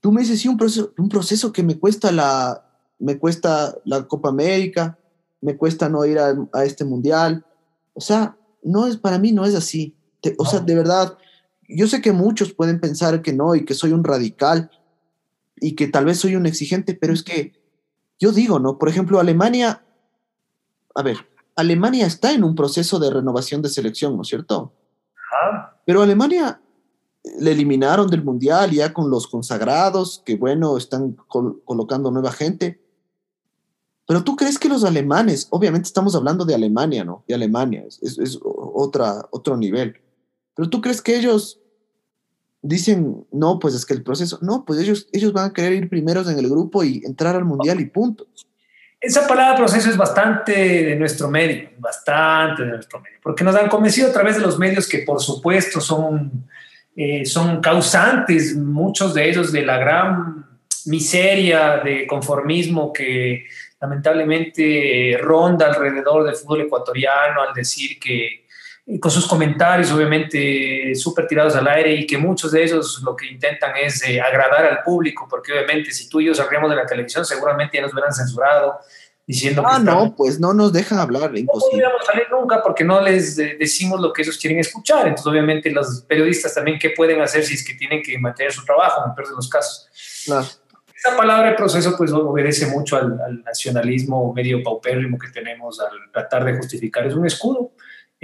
tú 0.00 0.12
me 0.12 0.20
dices, 0.20 0.40
sí, 0.40 0.48
un 0.48 0.58
proceso, 0.58 0.92
un 0.98 1.08
proceso 1.08 1.54
que 1.54 1.62
me 1.62 1.78
cuesta 1.78 2.12
la, 2.12 2.66
me 2.98 3.18
cuesta 3.18 3.74
la 3.86 4.02
Copa 4.02 4.28
América, 4.28 4.98
me 5.40 5.56
cuesta 5.56 5.88
no 5.88 6.04
ir 6.04 6.18
a, 6.18 6.34
este 6.64 6.84
mundial. 6.84 7.46
O 7.94 8.00
sea, 8.02 8.36
no 8.62 8.86
es, 8.86 8.98
para 8.98 9.18
mí 9.18 9.32
no 9.32 9.46
es 9.46 9.54
así. 9.54 9.96
o 10.36 10.44
sea, 10.44 10.60
de 10.60 10.74
verdad, 10.74 11.16
yo 11.76 11.86
sé 11.86 12.00
que 12.00 12.12
muchos 12.12 12.52
pueden 12.52 12.80
pensar 12.80 13.22
que 13.22 13.32
no 13.32 13.54
y 13.54 13.64
que 13.64 13.74
soy 13.74 13.92
un 13.92 14.04
radical 14.04 14.70
y 15.56 15.74
que 15.74 15.88
tal 15.88 16.04
vez 16.04 16.18
soy 16.18 16.36
un 16.36 16.46
exigente, 16.46 16.94
pero 16.94 17.12
es 17.12 17.22
que 17.22 17.52
yo 18.18 18.32
digo, 18.32 18.58
¿no? 18.58 18.78
Por 18.78 18.88
ejemplo, 18.88 19.20
Alemania, 19.20 19.84
a 20.94 21.02
ver, 21.02 21.16
Alemania 21.56 22.06
está 22.06 22.32
en 22.32 22.44
un 22.44 22.54
proceso 22.54 22.98
de 22.98 23.10
renovación 23.10 23.62
de 23.62 23.68
selección, 23.68 24.16
¿no 24.16 24.22
es 24.22 24.28
cierto? 24.28 24.72
Pero 25.84 26.02
Alemania 26.02 26.60
le 27.38 27.52
eliminaron 27.52 28.08
del 28.08 28.24
Mundial 28.24 28.70
ya 28.70 28.92
con 28.92 29.10
los 29.10 29.26
consagrados, 29.26 30.22
que 30.24 30.36
bueno, 30.36 30.76
están 30.76 31.16
colocando 31.64 32.10
nueva 32.10 32.32
gente. 32.32 32.80
Pero 34.06 34.24
tú 34.24 34.36
crees 34.36 34.58
que 34.58 34.68
los 34.68 34.84
alemanes, 34.84 35.46
obviamente 35.50 35.86
estamos 35.86 36.14
hablando 36.14 36.44
de 36.44 36.54
Alemania, 36.54 37.04
¿no? 37.04 37.24
De 37.26 37.34
Alemania, 37.34 37.84
es, 37.86 38.18
es 38.18 38.38
otra, 38.42 39.28
otro 39.30 39.56
nivel. 39.56 39.96
Pero 40.54 40.68
tú 40.68 40.80
crees 40.80 41.00
que 41.00 41.16
ellos 41.16 41.61
dicen, 42.62 43.26
no, 43.32 43.58
pues 43.58 43.74
es 43.74 43.84
que 43.84 43.92
el 43.92 44.02
proceso, 44.02 44.38
no, 44.40 44.64
pues 44.64 44.80
ellos, 44.80 45.08
ellos 45.12 45.32
van 45.32 45.50
a 45.50 45.52
querer 45.52 45.72
ir 45.72 45.88
primeros 45.88 46.30
en 46.30 46.38
el 46.38 46.48
grupo 46.48 46.84
y 46.84 47.02
entrar 47.04 47.34
al 47.34 47.44
mundial 47.44 47.80
y 47.80 47.86
punto. 47.86 48.26
Esa 49.00 49.26
palabra 49.26 49.56
proceso 49.56 49.90
es 49.90 49.96
bastante 49.96 50.52
de 50.52 50.94
nuestro 50.94 51.28
medio, 51.28 51.70
bastante 51.78 52.62
de 52.62 52.70
nuestro 52.70 53.00
medio, 53.00 53.18
porque 53.20 53.42
nos 53.42 53.56
han 53.56 53.68
convencido 53.68 54.08
a 54.08 54.12
través 54.12 54.36
de 54.36 54.42
los 54.42 54.60
medios 54.60 54.88
que 54.88 54.98
por 54.98 55.20
supuesto 55.20 55.80
son, 55.80 56.46
eh, 56.94 57.26
son 57.26 57.60
causantes, 57.60 58.56
muchos 58.56 59.12
de 59.12 59.28
ellos, 59.28 59.50
de 59.50 59.66
la 59.66 59.78
gran 59.78 60.46
miseria 60.86 61.78
de 61.84 62.06
conformismo 62.06 62.92
que 62.92 63.46
lamentablemente 63.80 65.18
ronda 65.20 65.66
alrededor 65.66 66.24
del 66.24 66.36
fútbol 66.36 66.62
ecuatoriano 66.62 67.42
al 67.42 67.52
decir 67.54 67.98
que 67.98 68.41
con 69.00 69.10
sus 69.10 69.26
comentarios 69.26 69.92
obviamente 69.92 70.94
súper 70.94 71.26
tirados 71.28 71.54
al 71.54 71.68
aire 71.68 71.94
y 71.94 72.06
que 72.06 72.18
muchos 72.18 72.50
de 72.50 72.64
ellos 72.64 73.00
lo 73.04 73.14
que 73.14 73.26
intentan 73.26 73.72
es 73.76 74.02
eh, 74.02 74.20
agradar 74.20 74.64
al 74.64 74.82
público, 74.82 75.26
porque 75.30 75.52
obviamente 75.52 75.92
si 75.92 76.08
tú 76.08 76.20
y 76.20 76.26
yo 76.26 76.34
salíamos 76.34 76.68
de 76.68 76.76
la 76.76 76.86
televisión 76.86 77.24
seguramente 77.24 77.76
ya 77.76 77.82
nos 77.82 77.92
hubieran 77.92 78.12
censurado 78.12 78.80
diciendo 79.24 79.62
ah, 79.64 79.78
no, 79.78 80.16
pues 80.16 80.40
no 80.40 80.52
nos 80.52 80.72
dejan 80.72 80.98
hablar, 80.98 81.36
imposible. 81.36 81.84
No 81.84 81.90
podríamos 81.90 82.06
salir 82.06 82.26
nunca 82.32 82.60
porque 82.60 82.82
no 82.82 83.00
les 83.00 83.36
decimos 83.36 84.00
lo 84.00 84.12
que 84.12 84.22
ellos 84.22 84.36
quieren 84.36 84.58
escuchar, 84.58 85.06
entonces 85.06 85.26
obviamente 85.26 85.70
los 85.70 86.02
periodistas 86.02 86.52
también 86.52 86.78
qué 86.80 86.90
pueden 86.90 87.20
hacer 87.20 87.44
si 87.44 87.54
es 87.54 87.64
que 87.64 87.74
tienen 87.74 88.02
que 88.02 88.18
mantener 88.18 88.52
su 88.52 88.64
trabajo, 88.64 89.02
en 89.04 89.10
el 89.10 89.14
peor 89.14 89.28
de 89.28 89.36
los 89.36 89.48
casos. 89.48 89.88
Claro. 90.24 90.46
Esa 90.94 91.16
palabra 91.16 91.50
de 91.50 91.56
proceso 91.56 91.96
pues 91.96 92.12
obedece 92.12 92.66
mucho 92.66 92.96
al, 92.96 93.18
al 93.20 93.42
nacionalismo 93.44 94.32
medio 94.32 94.62
paupérrimo 94.62 95.18
que 95.18 95.28
tenemos 95.28 95.80
al 95.80 96.10
tratar 96.12 96.44
de 96.44 96.56
justificar, 96.56 97.06
es 97.06 97.14
un 97.14 97.26
escudo 97.26 97.72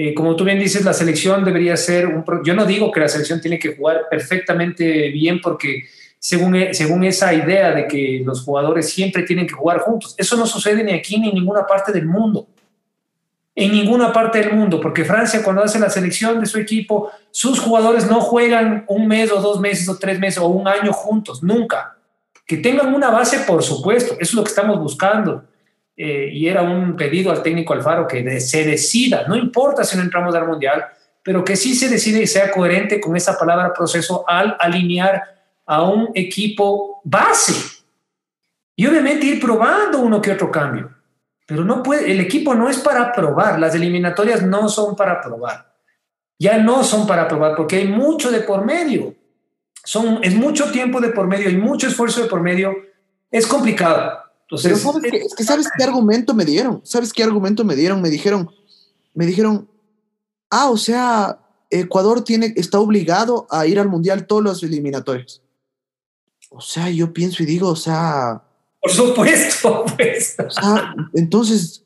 eh, 0.00 0.14
como 0.14 0.36
tú 0.36 0.44
bien 0.44 0.60
dices, 0.60 0.84
la 0.84 0.92
selección 0.92 1.44
debería 1.44 1.76
ser 1.76 2.06
un... 2.06 2.24
Yo 2.44 2.54
no 2.54 2.64
digo 2.64 2.92
que 2.92 3.00
la 3.00 3.08
selección 3.08 3.40
tiene 3.40 3.58
que 3.58 3.74
jugar 3.74 4.02
perfectamente 4.08 5.08
bien 5.10 5.40
porque 5.40 5.86
según, 6.20 6.54
e, 6.54 6.72
según 6.72 7.02
esa 7.02 7.34
idea 7.34 7.72
de 7.72 7.88
que 7.88 8.22
los 8.24 8.42
jugadores 8.42 8.88
siempre 8.88 9.24
tienen 9.24 9.48
que 9.48 9.54
jugar 9.54 9.80
juntos, 9.80 10.14
eso 10.16 10.36
no 10.36 10.46
sucede 10.46 10.84
ni 10.84 10.92
aquí 10.92 11.18
ni 11.18 11.30
en 11.30 11.34
ninguna 11.34 11.66
parte 11.66 11.90
del 11.90 12.06
mundo. 12.06 12.46
En 13.56 13.72
ninguna 13.72 14.12
parte 14.12 14.38
del 14.38 14.52
mundo, 14.52 14.80
porque 14.80 15.04
Francia 15.04 15.42
cuando 15.42 15.64
hace 15.64 15.80
la 15.80 15.90
selección 15.90 16.38
de 16.38 16.46
su 16.46 16.60
equipo, 16.60 17.10
sus 17.32 17.58
jugadores 17.58 18.06
no 18.06 18.20
juegan 18.20 18.84
un 18.86 19.08
mes 19.08 19.32
o 19.32 19.40
dos 19.40 19.58
meses 19.58 19.88
o 19.88 19.98
tres 19.98 20.20
meses 20.20 20.38
o 20.38 20.46
un 20.46 20.68
año 20.68 20.92
juntos, 20.92 21.42
nunca. 21.42 21.96
Que 22.46 22.58
tengan 22.58 22.94
una 22.94 23.10
base, 23.10 23.40
por 23.40 23.64
supuesto, 23.64 24.12
eso 24.12 24.22
es 24.22 24.34
lo 24.34 24.44
que 24.44 24.50
estamos 24.50 24.78
buscando 24.78 25.42
eh, 26.00 26.30
y 26.32 26.46
era 26.46 26.62
un 26.62 26.94
pedido 26.94 27.32
al 27.32 27.42
técnico 27.42 27.72
Alfaro 27.72 28.06
que 28.06 28.38
se 28.40 28.64
decida, 28.64 29.26
no 29.26 29.34
importa 29.34 29.82
si 29.82 29.96
no 29.96 30.04
entramos 30.04 30.32
al 30.32 30.46
Mundial, 30.46 30.86
pero 31.24 31.44
que 31.44 31.56
sí 31.56 31.74
se 31.74 31.88
decide 31.88 32.22
y 32.22 32.28
sea 32.28 32.52
coherente 32.52 33.00
con 33.00 33.16
esa 33.16 33.36
palabra 33.36 33.72
proceso 33.72 34.24
al 34.28 34.56
alinear 34.60 35.20
a 35.66 35.82
un 35.82 36.10
equipo 36.14 37.00
base. 37.02 37.82
Y 38.76 38.86
obviamente 38.86 39.26
ir 39.26 39.40
probando 39.40 39.98
uno 39.98 40.22
que 40.22 40.30
otro 40.30 40.52
cambio. 40.52 40.88
Pero 41.44 41.64
no 41.64 41.82
puede, 41.82 42.12
el 42.12 42.20
equipo 42.20 42.54
no 42.54 42.68
es 42.68 42.78
para 42.78 43.10
probar, 43.10 43.58
las 43.58 43.74
eliminatorias 43.74 44.42
no 44.44 44.68
son 44.68 44.94
para 44.94 45.20
probar. 45.20 45.74
Ya 46.38 46.58
no 46.58 46.84
son 46.84 47.08
para 47.08 47.26
probar 47.26 47.56
porque 47.56 47.78
hay 47.78 47.88
mucho 47.88 48.30
de 48.30 48.42
por 48.42 48.64
medio. 48.64 49.16
Son, 49.82 50.20
es 50.22 50.32
mucho 50.36 50.70
tiempo 50.70 51.00
de 51.00 51.08
por 51.08 51.26
medio 51.26 51.50
y 51.50 51.56
mucho 51.56 51.88
esfuerzo 51.88 52.22
de 52.22 52.28
por 52.28 52.40
medio. 52.40 52.72
Es 53.32 53.48
complicado. 53.48 54.27
Pero 54.50 54.76
sabes 54.76 55.02
que, 55.10 55.16
es 55.18 55.34
que 55.34 55.44
sabes 55.44 55.68
qué 55.76 55.84
argumento 55.84 56.34
me 56.34 56.44
dieron, 56.44 56.80
sabes 56.84 57.12
qué 57.12 57.22
argumento 57.22 57.64
me 57.64 57.76
dieron, 57.76 58.00
me 58.00 58.08
dijeron, 58.08 58.50
me 59.14 59.26
dijeron, 59.26 59.68
ah, 60.50 60.70
o 60.70 60.76
sea, 60.76 61.38
Ecuador 61.70 62.24
tiene, 62.24 62.54
está 62.56 62.80
obligado 62.80 63.46
a 63.50 63.66
ir 63.66 63.78
al 63.78 63.88
mundial 63.88 64.26
todos 64.26 64.42
los 64.42 64.62
eliminatorios. 64.62 65.42
O 66.50 66.60
sea, 66.60 66.88
yo 66.88 67.12
pienso 67.12 67.42
y 67.42 67.46
digo, 67.46 67.68
o 67.68 67.76
sea. 67.76 68.42
Por 68.80 68.90
supuesto, 68.90 69.84
pues. 69.96 70.36
O 70.38 70.50
sea, 70.50 70.94
entonces, 71.12 71.84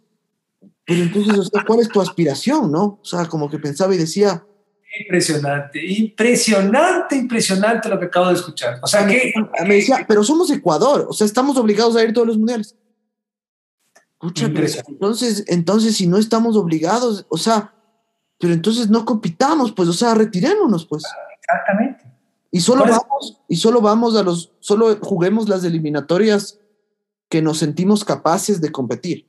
pero 0.84 1.02
entonces, 1.02 1.38
o 1.38 1.44
sea, 1.44 1.64
¿cuál 1.66 1.80
es 1.80 1.88
tu 1.88 2.00
aspiración, 2.00 2.70
no? 2.70 3.00
O 3.02 3.04
sea, 3.04 3.26
como 3.26 3.50
que 3.50 3.58
pensaba 3.58 3.94
y 3.94 3.98
decía, 3.98 4.44
Impresionante, 5.00 5.84
impresionante, 5.84 7.16
impresionante 7.16 7.88
lo 7.88 7.98
que 7.98 8.06
acabo 8.06 8.28
de 8.28 8.34
escuchar. 8.34 8.78
O 8.82 8.86
sea 8.86 9.06
que... 9.06 9.32
Me 9.66 9.76
decía, 9.76 10.04
pero 10.06 10.22
somos 10.22 10.50
Ecuador, 10.50 11.06
o 11.08 11.12
sea, 11.14 11.24
estamos 11.24 11.56
obligados 11.56 11.96
a 11.96 12.04
ir 12.04 12.12
todos 12.12 12.26
los 12.26 12.36
mundiales. 12.36 12.76
Escucha, 14.12 14.46
entonces, 14.46 15.44
entonces, 15.48 15.96
si 15.96 16.06
no 16.06 16.18
estamos 16.18 16.56
obligados, 16.56 17.26
o 17.28 17.38
sea, 17.38 17.74
pero 18.38 18.52
entonces 18.52 18.90
no 18.90 19.04
compitamos, 19.04 19.72
pues, 19.72 19.88
o 19.88 19.92
sea, 19.92 20.14
retirémonos, 20.14 20.86
pues. 20.86 21.04
Exactamente. 21.40 22.04
Y 22.50 22.60
solo 22.60 22.84
vamos, 22.84 23.40
y 23.48 23.56
solo 23.56 23.80
vamos 23.80 24.14
a 24.14 24.22
los, 24.22 24.52
solo 24.60 24.98
juguemos 25.00 25.48
las 25.48 25.64
eliminatorias 25.64 26.60
que 27.28 27.40
nos 27.40 27.58
sentimos 27.58 28.04
capaces 28.04 28.60
de 28.60 28.70
competir. 28.70 29.26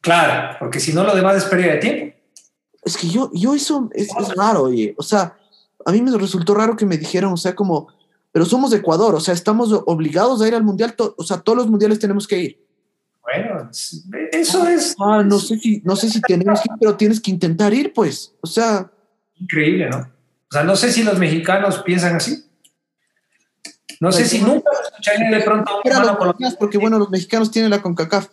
Claro, 0.00 0.56
porque 0.58 0.80
si 0.80 0.92
no 0.92 1.04
lo 1.04 1.14
demás 1.14 1.36
es 1.36 1.44
pérdida 1.44 1.74
de 1.74 1.78
tiempo. 1.78 2.17
Es 2.88 2.96
que 2.96 3.08
yo, 3.08 3.30
yo 3.34 3.54
eso 3.54 3.90
es, 3.92 4.08
raro, 4.34 4.62
oye. 4.62 4.94
O 4.96 5.02
sea, 5.02 5.36
a 5.84 5.92
mí 5.92 6.00
me 6.00 6.16
resultó 6.16 6.54
raro 6.54 6.74
que 6.74 6.86
me 6.86 6.96
dijeran, 6.96 7.30
o 7.30 7.36
sea, 7.36 7.54
como, 7.54 7.88
pero 8.32 8.46
somos 8.46 8.70
de 8.70 8.78
Ecuador, 8.78 9.14
o 9.14 9.20
sea, 9.20 9.34
estamos 9.34 9.70
obligados 9.84 10.40
a 10.40 10.48
ir 10.48 10.54
al 10.54 10.64
mundial, 10.64 10.94
o 10.96 11.22
sea, 11.22 11.38
todos 11.38 11.58
los 11.58 11.68
mundiales 11.68 11.98
tenemos 11.98 12.26
que 12.26 12.38
ir. 12.38 12.66
Bueno, 13.22 13.68
eso 14.32 14.66
es. 14.66 14.96
Ah, 14.98 15.22
no 15.22 15.38
sé 15.38 15.58
si, 15.58 15.82
no 15.84 15.96
sé 15.96 16.08
si 16.08 16.18
tenemos 16.22 16.62
que 16.62 16.72
ir, 16.72 16.78
pero 16.80 16.96
tienes 16.96 17.20
que 17.20 17.30
intentar 17.30 17.74
ir, 17.74 17.92
pues. 17.92 18.34
O 18.40 18.46
sea. 18.46 18.90
Increíble, 19.34 19.90
¿no? 19.90 19.98
O 19.98 20.50
sea, 20.50 20.64
no 20.64 20.74
sé 20.74 20.90
si 20.90 21.02
los 21.02 21.18
mexicanos 21.18 21.82
piensan 21.82 22.16
así. 22.16 22.42
No 24.00 24.12
sé 24.12 24.20
pues 24.20 24.30
si 24.30 24.40
nunca 24.40 24.70
escucharían 24.82 25.30
de 25.30 25.40
pronto 25.42 25.70
a 25.70 26.36
un 26.38 26.56
Porque 26.58 26.78
bueno, 26.78 26.98
los 26.98 27.10
mexicanos 27.10 27.50
tienen 27.50 27.70
la 27.70 27.82
CONCACAF 27.82 28.28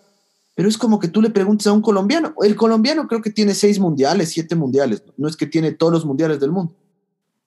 pero 0.56 0.70
es 0.70 0.78
como 0.78 0.99
que 0.99 1.10
tú 1.10 1.22
le 1.22 1.30
preguntes 1.30 1.68
a 1.68 1.74
un 1.74 1.82
colombiano. 1.82 2.34
El 2.41 2.56
colombiano 2.56 3.08
creo 3.08 3.22
que 3.22 3.30
tiene 3.30 3.53
seis 3.53 3.78
mundiales, 3.78 4.30
siete 4.30 4.56
mundiales, 4.56 5.03
no 5.18 5.28
es 5.28 5.36
que 5.36 5.45
tiene 5.45 5.74
todos 5.74 5.91
los 5.91 6.06
mundiales 6.06 6.39
del 6.39 6.51
mundo. 6.51 6.74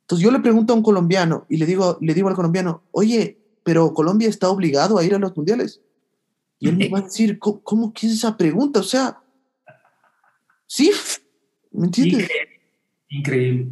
Entonces 0.03 0.25
yo 0.25 0.31
le 0.31 0.41
pregunto 0.41 0.73
a 0.73 0.77
un 0.77 0.83
colombiano 0.83 1.47
y 1.49 1.57
le 1.57 1.67
digo, 1.67 1.99
le 2.01 2.15
digo 2.15 2.29
al 2.29 2.35
colombiano, 2.35 2.83
oye, 2.93 3.39
pero 3.63 3.93
Colombia 3.93 4.29
está 4.29 4.51
obligado 4.51 4.99
a 4.99 5.05
ir 5.05 5.15
a 5.15 5.19
los 5.19 5.37
mundiales. 5.37 5.81
Y 6.61 6.69
él 6.69 6.77
me 6.77 6.89
va 6.89 6.99
a 6.99 7.03
decir, 7.03 7.39
¿cómo, 7.39 7.61
cómo 7.63 7.93
es 7.95 8.13
esa 8.13 8.37
pregunta? 8.37 8.81
O 8.81 8.85
sea, 8.85 9.23
sí, 10.67 10.91
¿me 11.73 11.87
entiendes? 11.87 12.29
Increíble. 13.09 13.69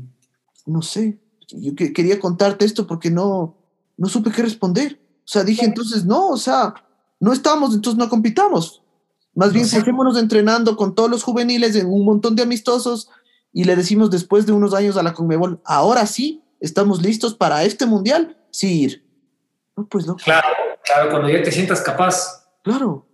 No 0.65 0.83
sé, 0.83 1.19
yo 1.49 1.75
quería 1.75 2.19
contarte 2.19 2.65
esto 2.65 2.87
porque 2.87 3.11
no, 3.11 3.57
no 3.97 4.09
supe 4.09 4.31
qué 4.31 4.43
responder. 4.43 5.01
O 5.19 5.29
sea, 5.29 5.45
dije 5.45 5.65
entonces, 5.65 6.05
no, 6.05 6.29
o 6.29 6.37
sea, 6.37 6.75
no 7.21 7.33
estamos, 7.33 7.75
entonces 7.75 7.99
no 7.99 8.09
compitamos. 8.09 8.83
Más 9.37 9.53
bien, 9.53 9.67
no 9.67 10.19
entrenando 10.19 10.77
con 10.77 10.95
todos 10.95 11.11
los 11.11 11.23
juveniles 11.23 11.77
en 11.77 11.87
un 11.89 12.07
montón 12.07 12.35
de 12.37 12.43
amistosos 12.43 13.11
y 13.53 13.65
le 13.65 13.77
decimos 13.77 14.11
después 14.11 14.47
de 14.47 14.53
unos 14.53 14.73
años 14.73 14.97
a 14.97 15.03
la 15.03 15.13
Conmebol, 15.13 15.61
ahora 15.63 16.07
sí, 16.07 16.43
estamos 16.59 17.03
listos 17.03 17.35
para 17.35 17.63
este 17.63 17.85
mundial, 17.85 18.39
sí 18.51 18.81
ir. 18.81 19.05
No, 19.77 19.87
pues 19.87 20.07
no. 20.07 20.17
Claro, 20.17 20.49
claro, 20.83 21.11
cuando 21.11 21.29
ya 21.29 21.43
te 21.43 21.53
sientas 21.53 21.83
capaz. 21.83 22.49
Claro. 22.63 23.07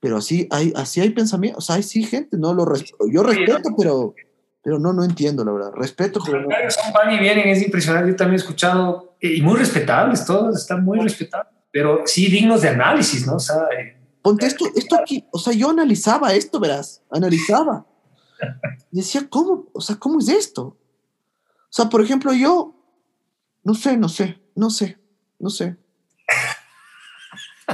Pero 0.00 0.18
así 0.18 0.46
hay, 0.50 0.70
así 0.76 1.00
hay 1.00 1.10
pensamientos, 1.10 1.64
o 1.64 1.66
sea, 1.66 1.76
hay 1.76 1.82
sí 1.82 2.04
gente, 2.04 2.36
no 2.36 2.52
lo 2.52 2.66
respeto. 2.66 3.06
Yo 3.10 3.22
respeto, 3.22 3.70
pero, 3.76 4.14
pero 4.62 4.78
no, 4.78 4.92
no 4.92 5.02
entiendo, 5.02 5.46
la 5.46 5.52
verdad. 5.52 5.72
Respeto, 5.74 6.20
pero 6.22 6.42
no. 6.42 6.48
van 6.48 7.10
y 7.10 7.18
vienen, 7.18 7.48
es 7.48 7.62
impresionante. 7.62 8.10
Yo 8.10 8.16
también 8.16 8.34
he 8.34 8.42
escuchado, 8.42 9.16
y 9.18 9.40
muy 9.40 9.56
respetables 9.56 10.26
todos, 10.26 10.54
están 10.58 10.84
muy 10.84 11.00
respetables, 11.00 11.54
pero 11.72 12.02
sí 12.04 12.26
dignos 12.30 12.60
de 12.60 12.68
análisis, 12.68 13.26
¿no? 13.26 13.36
O 13.36 13.40
sea, 13.40 13.62
eh, 13.78 13.95
Ponte 14.26 14.44
esto, 14.44 14.64
esto 14.74 14.96
aquí, 14.96 15.24
o 15.30 15.38
sea, 15.38 15.52
yo 15.52 15.70
analizaba 15.70 16.34
esto, 16.34 16.58
verás, 16.58 17.00
analizaba. 17.12 17.86
Y 18.90 18.96
decía, 18.96 19.24
¿cómo? 19.30 19.68
O 19.72 19.80
sea, 19.80 19.94
¿cómo 19.94 20.18
es 20.18 20.28
esto? 20.28 20.62
O 20.64 20.76
sea, 21.70 21.88
por 21.88 22.02
ejemplo, 22.02 22.32
yo, 22.32 22.74
no 23.62 23.72
sé, 23.74 23.96
no 23.96 24.08
sé, 24.08 24.42
no 24.56 24.68
sé, 24.68 24.98
no 25.38 25.48
sé. 25.48 25.76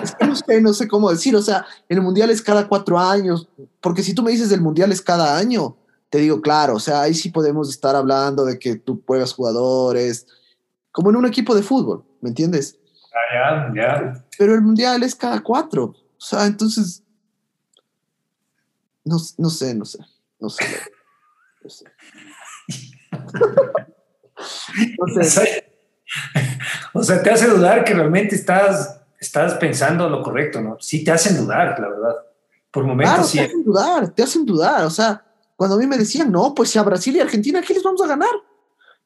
Es 0.02 0.14
que 0.14 0.26
no 0.26 0.36
sé, 0.36 0.60
no 0.60 0.74
sé 0.74 0.88
cómo 0.88 1.10
decir, 1.10 1.34
o 1.34 1.40
sea, 1.40 1.64
el 1.88 2.02
mundial 2.02 2.28
es 2.28 2.42
cada 2.42 2.68
cuatro 2.68 2.98
años, 2.98 3.48
porque 3.80 4.02
si 4.02 4.12
tú 4.12 4.22
me 4.22 4.30
dices 4.30 4.52
el 4.52 4.60
mundial 4.60 4.92
es 4.92 5.00
cada 5.00 5.38
año, 5.38 5.78
te 6.10 6.18
digo, 6.18 6.42
claro, 6.42 6.74
o 6.74 6.80
sea, 6.80 7.00
ahí 7.00 7.14
sí 7.14 7.30
podemos 7.30 7.70
estar 7.70 7.96
hablando 7.96 8.44
de 8.44 8.58
que 8.58 8.76
tú 8.76 9.02
juegas 9.06 9.32
jugadores, 9.32 10.26
como 10.90 11.08
en 11.08 11.16
un 11.16 11.24
equipo 11.24 11.54
de 11.54 11.62
fútbol, 11.62 12.04
¿me 12.20 12.28
entiendes? 12.28 12.78
Ah, 13.10 13.72
ya, 13.74 13.82
ya. 13.82 14.24
Pero 14.36 14.54
el 14.54 14.60
mundial 14.60 15.02
es 15.02 15.14
cada 15.14 15.40
cuatro. 15.40 15.94
O 16.22 16.24
sea, 16.24 16.46
entonces, 16.46 17.02
no, 19.04 19.16
no 19.38 19.50
sé, 19.50 19.74
no 19.74 19.84
sé, 19.84 19.98
no 20.38 20.48
sé. 20.48 20.64
No 21.64 21.70
sé. 21.70 21.84
O 26.94 27.02
sea, 27.02 27.22
te 27.22 27.30
hace 27.30 27.46
dudar 27.46 27.84
que 27.84 27.94
realmente 27.94 28.34
estás 28.34 29.00
estás 29.18 29.54
pensando 29.54 30.08
lo 30.08 30.22
correcto, 30.22 30.60
¿no? 30.60 30.76
Sí 30.78 31.02
te 31.02 31.10
hacen 31.10 31.36
dudar, 31.36 31.78
la 31.80 31.88
verdad. 31.88 32.16
Por 32.70 32.84
momentos 32.84 33.30
sí. 33.30 33.38
Te 33.38 33.44
hacen 33.44 33.64
dudar, 33.64 34.10
te 34.10 34.22
hacen 34.22 34.44
dudar. 34.44 34.84
O 34.84 34.90
sea, 34.90 35.24
cuando 35.56 35.76
a 35.76 35.78
mí 35.78 35.86
me 35.86 35.96
decían, 35.96 36.30
no, 36.30 36.54
pues 36.54 36.70
si 36.70 36.78
a 36.78 36.82
Brasil 36.82 37.16
y 37.16 37.20
Argentina, 37.20 37.62
¿qué 37.62 37.74
les 37.74 37.82
vamos 37.82 38.02
a 38.02 38.06
ganar? 38.06 38.34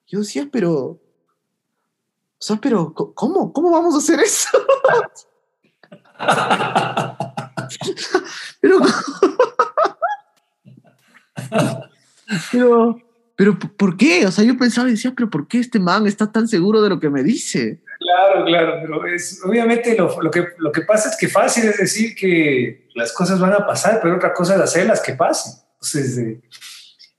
Yo 0.06 0.18
decía, 0.18 0.48
pero. 0.50 0.74
O 0.78 1.00
sea, 2.40 2.56
pero, 2.56 2.92
¿cómo? 2.92 3.52
¿Cómo 3.52 3.70
vamos 3.70 3.94
a 3.94 3.98
hacer 3.98 4.20
eso? 4.20 4.48
pero, 8.60 8.80
pero, 12.52 13.00
pero, 13.36 13.58
¿por 13.58 13.96
qué? 13.96 14.26
O 14.26 14.30
sea, 14.30 14.44
yo 14.44 14.56
pensaba 14.56 14.88
y 14.88 14.92
decía, 14.92 15.12
pero 15.14 15.30
¿por 15.30 15.46
qué 15.48 15.58
este 15.58 15.78
man 15.78 16.06
está 16.06 16.30
tan 16.30 16.48
seguro 16.48 16.82
de 16.82 16.88
lo 16.88 17.00
que 17.00 17.10
me 17.10 17.22
dice? 17.22 17.82
Claro, 17.98 18.44
claro, 18.44 18.78
pero 18.82 19.06
es, 19.06 19.42
obviamente 19.44 19.96
lo, 19.96 20.20
lo, 20.20 20.30
que, 20.30 20.48
lo 20.58 20.70
que 20.70 20.82
pasa 20.82 21.08
es 21.08 21.16
que 21.16 21.28
fácil 21.28 21.64
es 21.64 21.78
decir 21.78 22.14
que 22.14 22.88
las 22.94 23.12
cosas 23.12 23.40
van 23.40 23.52
a 23.52 23.66
pasar, 23.66 24.00
pero 24.02 24.16
otra 24.16 24.32
cosa 24.32 24.54
es 24.54 24.60
hacerlas 24.60 25.00
que 25.00 25.14
pasen. 25.14 25.54
Entonces, 25.74 26.18
eh, 26.18 26.40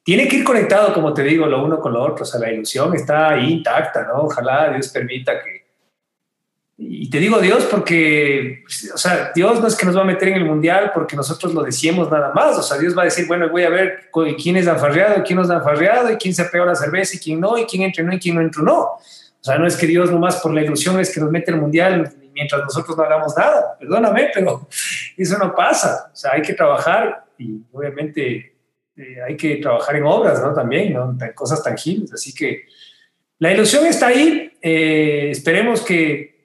tiene 0.04 0.28
que 0.28 0.38
ir 0.38 0.44
conectado, 0.44 0.94
como 0.94 1.14
te 1.14 1.24
digo, 1.24 1.46
lo 1.48 1.64
uno 1.66 1.80
con 1.80 1.94
lo 1.94 2.02
otro. 2.02 2.24
O 2.24 2.26
sea, 2.26 2.40
la 2.40 2.52
ilusión 2.52 2.96
está 2.96 3.32
ahí 3.32 3.52
intacta, 3.52 4.04
¿no? 4.04 4.22
Ojalá 4.24 4.72
Dios 4.72 4.88
permita 4.88 5.34
que, 5.44 5.57
y 6.80 7.10
te 7.10 7.20
digo 7.20 7.40
Dios 7.40 7.66
porque, 7.72 8.64
o 8.94 8.98
sea, 8.98 9.32
Dios 9.34 9.60
no 9.60 9.68
es 9.68 9.76
que 9.76 9.88
nos 9.88 9.98
va 9.98 10.02
a 10.02 10.06
meter 10.06 10.28
en 10.28 10.36
el 10.36 10.46
mundial 10.46 10.92
porque 10.94 11.16
nosotros 11.16 11.52
lo 11.52 11.64
decimos 11.64 12.12
nada 12.12 12.32
más. 12.34 12.56
O 12.56 12.62
sea, 12.62 12.78
Dios 12.78 12.96
va 12.96 13.02
a 13.02 13.06
decir, 13.06 13.26
bueno, 13.26 13.50
voy 13.50 13.64
a 13.64 13.70
ver 13.70 14.12
quién 14.42 14.58
es 14.58 14.68
anfarreado, 14.68 15.24
quién 15.24 15.38
no 15.38 15.42
es 15.44 15.50
anfarreado, 15.50 16.12
y 16.12 16.18
quién 16.18 16.36
se 16.36 16.46
pegó 16.46 16.66
la 16.66 16.76
cerveza 16.76 17.16
y 17.16 17.20
quién 17.20 17.40
no, 17.40 17.58
y 17.58 17.66
quién 17.66 17.82
entrenó 17.82 18.14
y 18.14 18.20
quién 18.20 18.36
no 18.36 18.42
entrenó. 18.42 18.80
O 18.80 19.02
sea, 19.42 19.58
no 19.58 19.66
es 19.66 19.76
que 19.76 19.88
Dios 19.88 20.12
nomás 20.12 20.36
por 20.38 20.54
la 20.54 20.62
ilusión 20.62 21.00
es 21.00 21.12
que 21.12 21.20
nos 21.20 21.32
mete 21.32 21.50
el 21.50 21.58
mundial 21.58 22.14
mientras 22.32 22.62
nosotros 22.62 22.96
no 22.96 23.04
hagamos 23.04 23.36
nada. 23.36 23.76
Perdóname, 23.80 24.30
pero 24.32 24.68
eso 25.18 25.38
no 25.40 25.56
pasa. 25.56 26.12
O 26.14 26.16
sea, 26.16 26.34
hay 26.34 26.44
que 26.44 26.54
trabajar 26.54 27.26
y 27.40 27.60
obviamente 27.72 28.56
eh, 28.96 29.18
hay 29.28 29.36
que 29.36 29.56
trabajar 29.56 29.96
en 29.96 30.04
obras, 30.04 30.40
¿no? 30.44 30.54
También, 30.54 30.94
¿no? 30.94 31.18
Cosas 31.34 31.64
tangibles. 31.64 32.14
Así 32.14 32.36
que 32.36 32.66
la 33.40 33.52
ilusión 33.52 33.88
está 33.88 34.08
ahí. 34.08 34.52
Eh, 34.62 35.30
esperemos 35.32 35.82
que 35.82 36.37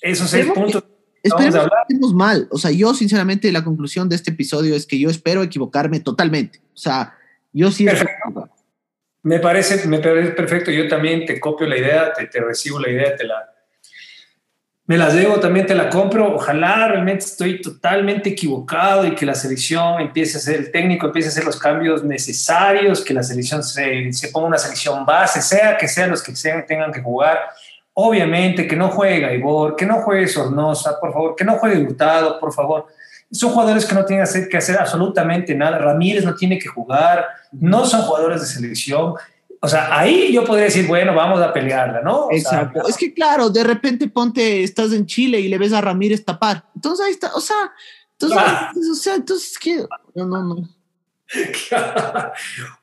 esos 0.00 0.30
seis 0.30 0.46
puntos. 0.46 0.84
Esperemos 1.22 1.64
que 1.64 1.70
estemos 1.88 2.14
mal. 2.14 2.48
O 2.50 2.58
sea, 2.58 2.70
yo 2.70 2.92
sinceramente 2.92 3.50
la 3.50 3.64
conclusión 3.64 4.08
de 4.08 4.16
este 4.16 4.30
episodio 4.30 4.76
es 4.76 4.86
que 4.86 4.98
yo 4.98 5.08
espero 5.08 5.42
equivocarme 5.42 6.00
totalmente. 6.00 6.60
O 6.74 6.76
sea, 6.76 7.14
yo 7.52 7.70
sí... 7.70 7.86
Me 9.22 9.38
parece, 9.38 9.88
me 9.88 10.00
parece 10.00 10.32
perfecto. 10.32 10.70
Yo 10.70 10.86
también 10.86 11.24
te 11.24 11.40
copio 11.40 11.66
la 11.66 11.78
idea, 11.78 12.12
te, 12.12 12.26
te 12.26 12.40
recibo 12.40 12.78
la 12.78 12.90
idea, 12.90 13.16
te 13.16 13.24
la, 13.24 13.54
me 14.86 14.98
las 14.98 15.14
debo, 15.14 15.40
también 15.40 15.64
te 15.64 15.74
la 15.74 15.88
compro. 15.88 16.34
Ojalá 16.34 16.88
realmente 16.88 17.24
estoy 17.24 17.62
totalmente 17.62 18.28
equivocado 18.28 19.06
y 19.06 19.14
que 19.14 19.24
la 19.24 19.34
selección 19.34 20.02
empiece 20.02 20.36
a 20.36 20.40
hacer, 20.40 20.56
el 20.56 20.70
técnico 20.70 21.06
empiece 21.06 21.28
a 21.28 21.30
hacer 21.30 21.44
los 21.44 21.58
cambios 21.58 22.04
necesarios, 22.04 23.02
que 23.02 23.14
la 23.14 23.22
selección 23.22 23.62
se, 23.62 24.12
se 24.12 24.28
ponga 24.28 24.48
una 24.48 24.58
selección 24.58 25.06
base, 25.06 25.40
sea 25.40 25.78
que 25.78 25.88
sean 25.88 26.10
los 26.10 26.22
que 26.22 26.36
sean, 26.36 26.66
tengan 26.66 26.92
que 26.92 27.00
jugar 27.00 27.38
Obviamente 27.94 28.66
que 28.66 28.74
no 28.74 28.88
juegue 28.88 29.20
Gaibor, 29.20 29.76
que 29.76 29.86
no 29.86 30.02
juegue 30.02 30.26
Sornosa, 30.26 30.98
por 30.98 31.12
favor, 31.12 31.36
que 31.36 31.44
no 31.44 31.58
juegue 31.58 31.80
Hurtado, 31.80 32.40
por 32.40 32.52
favor. 32.52 32.86
Son 33.30 33.50
jugadores 33.50 33.86
que 33.86 33.94
no 33.94 34.04
tienen 34.04 34.26
que 34.50 34.56
hacer 34.56 34.76
absolutamente 34.76 35.54
nada. 35.54 35.78
Ramírez 35.78 36.24
no 36.24 36.34
tiene 36.34 36.58
que 36.58 36.68
jugar, 36.68 37.26
no 37.52 37.86
son 37.86 38.02
jugadores 38.02 38.40
de 38.40 38.46
selección. 38.46 39.14
O 39.60 39.68
sea, 39.68 39.96
ahí 39.98 40.32
yo 40.32 40.44
podría 40.44 40.66
decir, 40.66 40.86
bueno, 40.86 41.14
vamos 41.14 41.40
a 41.40 41.52
pelearla, 41.52 42.02
¿no? 42.02 42.28
Exacto. 42.30 42.86
es 42.86 42.96
que 42.96 43.14
claro, 43.14 43.48
de 43.48 43.64
repente 43.64 44.08
ponte, 44.08 44.62
estás 44.62 44.92
en 44.92 45.06
Chile 45.06 45.40
y 45.40 45.48
le 45.48 45.56
ves 45.56 45.72
a 45.72 45.80
Ramírez 45.80 46.24
tapar. 46.24 46.64
Entonces 46.74 47.06
ahí 47.06 47.12
está, 47.12 47.32
o 47.34 47.40
sea, 47.40 47.72
entonces, 48.12 48.38
o 48.90 48.94
sea, 48.94 49.14
entonces, 49.14 49.58
¿qué? 49.58 49.86
No, 50.14 50.26
no, 50.26 50.42
no. 50.42 50.68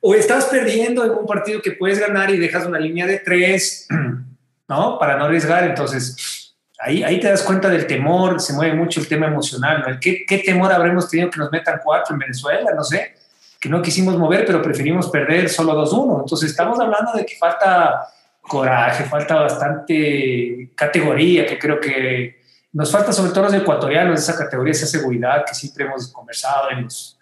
o 0.02 0.16
estás 0.16 0.46
perdiendo 0.46 1.06
en 1.06 1.12
un 1.12 1.26
partido 1.26 1.62
que 1.62 1.72
puedes 1.72 2.00
ganar 2.00 2.32
y 2.32 2.38
dejas 2.38 2.66
una 2.66 2.80
línea 2.80 3.06
de 3.06 3.20
tres 3.20 3.88
¿no? 4.72 4.98
Para 4.98 5.18
no 5.18 5.26
arriesgar. 5.26 5.66
Entonces, 5.66 6.56
ahí, 6.80 7.04
ahí 7.04 7.20
te 7.20 7.30
das 7.30 7.44
cuenta 7.44 7.68
del 7.68 7.86
temor, 7.86 8.40
se 8.40 8.54
mueve 8.54 8.74
mucho 8.74 9.02
el 9.02 9.08
tema 9.08 9.28
emocional. 9.28 10.00
¿Qué, 10.00 10.26
¿Qué, 10.26 10.38
temor 10.40 10.72
habremos 10.72 11.10
tenido 11.10 11.30
que 11.30 11.40
nos 11.40 11.52
metan 11.52 11.82
cuatro 11.84 12.16
en 12.16 12.20
Venezuela? 12.20 12.72
No 12.74 12.84
sé, 12.84 13.16
que 13.60 13.68
no 13.68 13.82
quisimos 13.82 14.18
mover, 14.18 14.46
pero 14.46 14.62
preferimos 14.62 15.10
perder 15.10 15.50
solo 15.50 15.74
2-1. 15.86 16.22
Entonces, 16.22 16.50
estamos 16.50 16.80
hablando 16.80 17.12
de 17.14 17.26
que 17.26 17.36
falta 17.36 18.08
coraje, 18.40 19.04
falta 19.04 19.36
bastante 19.36 20.72
categoría, 20.74 21.46
que 21.46 21.60
creo 21.60 21.80
que 21.80 22.42
nos 22.74 22.90
falta 22.90 23.12
sobre 23.12 23.32
todo 23.32 23.44
los 23.44 23.54
ecuatorianos, 23.54 24.20
esa 24.20 24.38
categoría, 24.38 24.72
esa 24.72 24.88
seguridad 24.88 25.44
que 25.46 25.54
siempre 25.54 25.86
hemos 25.86 26.08
conversado 26.12 26.72
en, 26.72 26.84
los, 26.84 27.20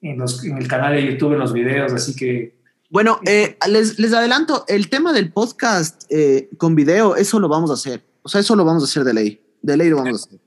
en, 0.00 0.18
los, 0.18 0.42
en 0.42 0.56
el 0.56 0.66
canal 0.66 0.94
de 0.94 1.04
YouTube, 1.04 1.34
en 1.34 1.40
los 1.40 1.52
videos, 1.52 1.92
así 1.92 2.16
que 2.16 2.55
bueno, 2.90 3.18
eh, 3.26 3.58
les, 3.68 3.98
les, 3.98 4.12
adelanto, 4.12 4.64
el 4.68 4.88
tema 4.88 5.12
del 5.12 5.32
podcast 5.32 6.04
eh, 6.08 6.48
con 6.56 6.74
video, 6.74 7.16
eso 7.16 7.40
lo 7.40 7.48
vamos 7.48 7.70
a 7.70 7.74
hacer. 7.74 8.04
O 8.22 8.28
sea, 8.28 8.40
eso 8.40 8.54
lo 8.54 8.64
vamos 8.64 8.82
a 8.82 8.86
hacer 8.86 9.04
de 9.04 9.14
ley. 9.14 9.40
De 9.62 9.76
ley 9.76 9.88
lo 9.88 9.96
vamos 9.96 10.22
a 10.22 10.26
hacer. 10.26 10.40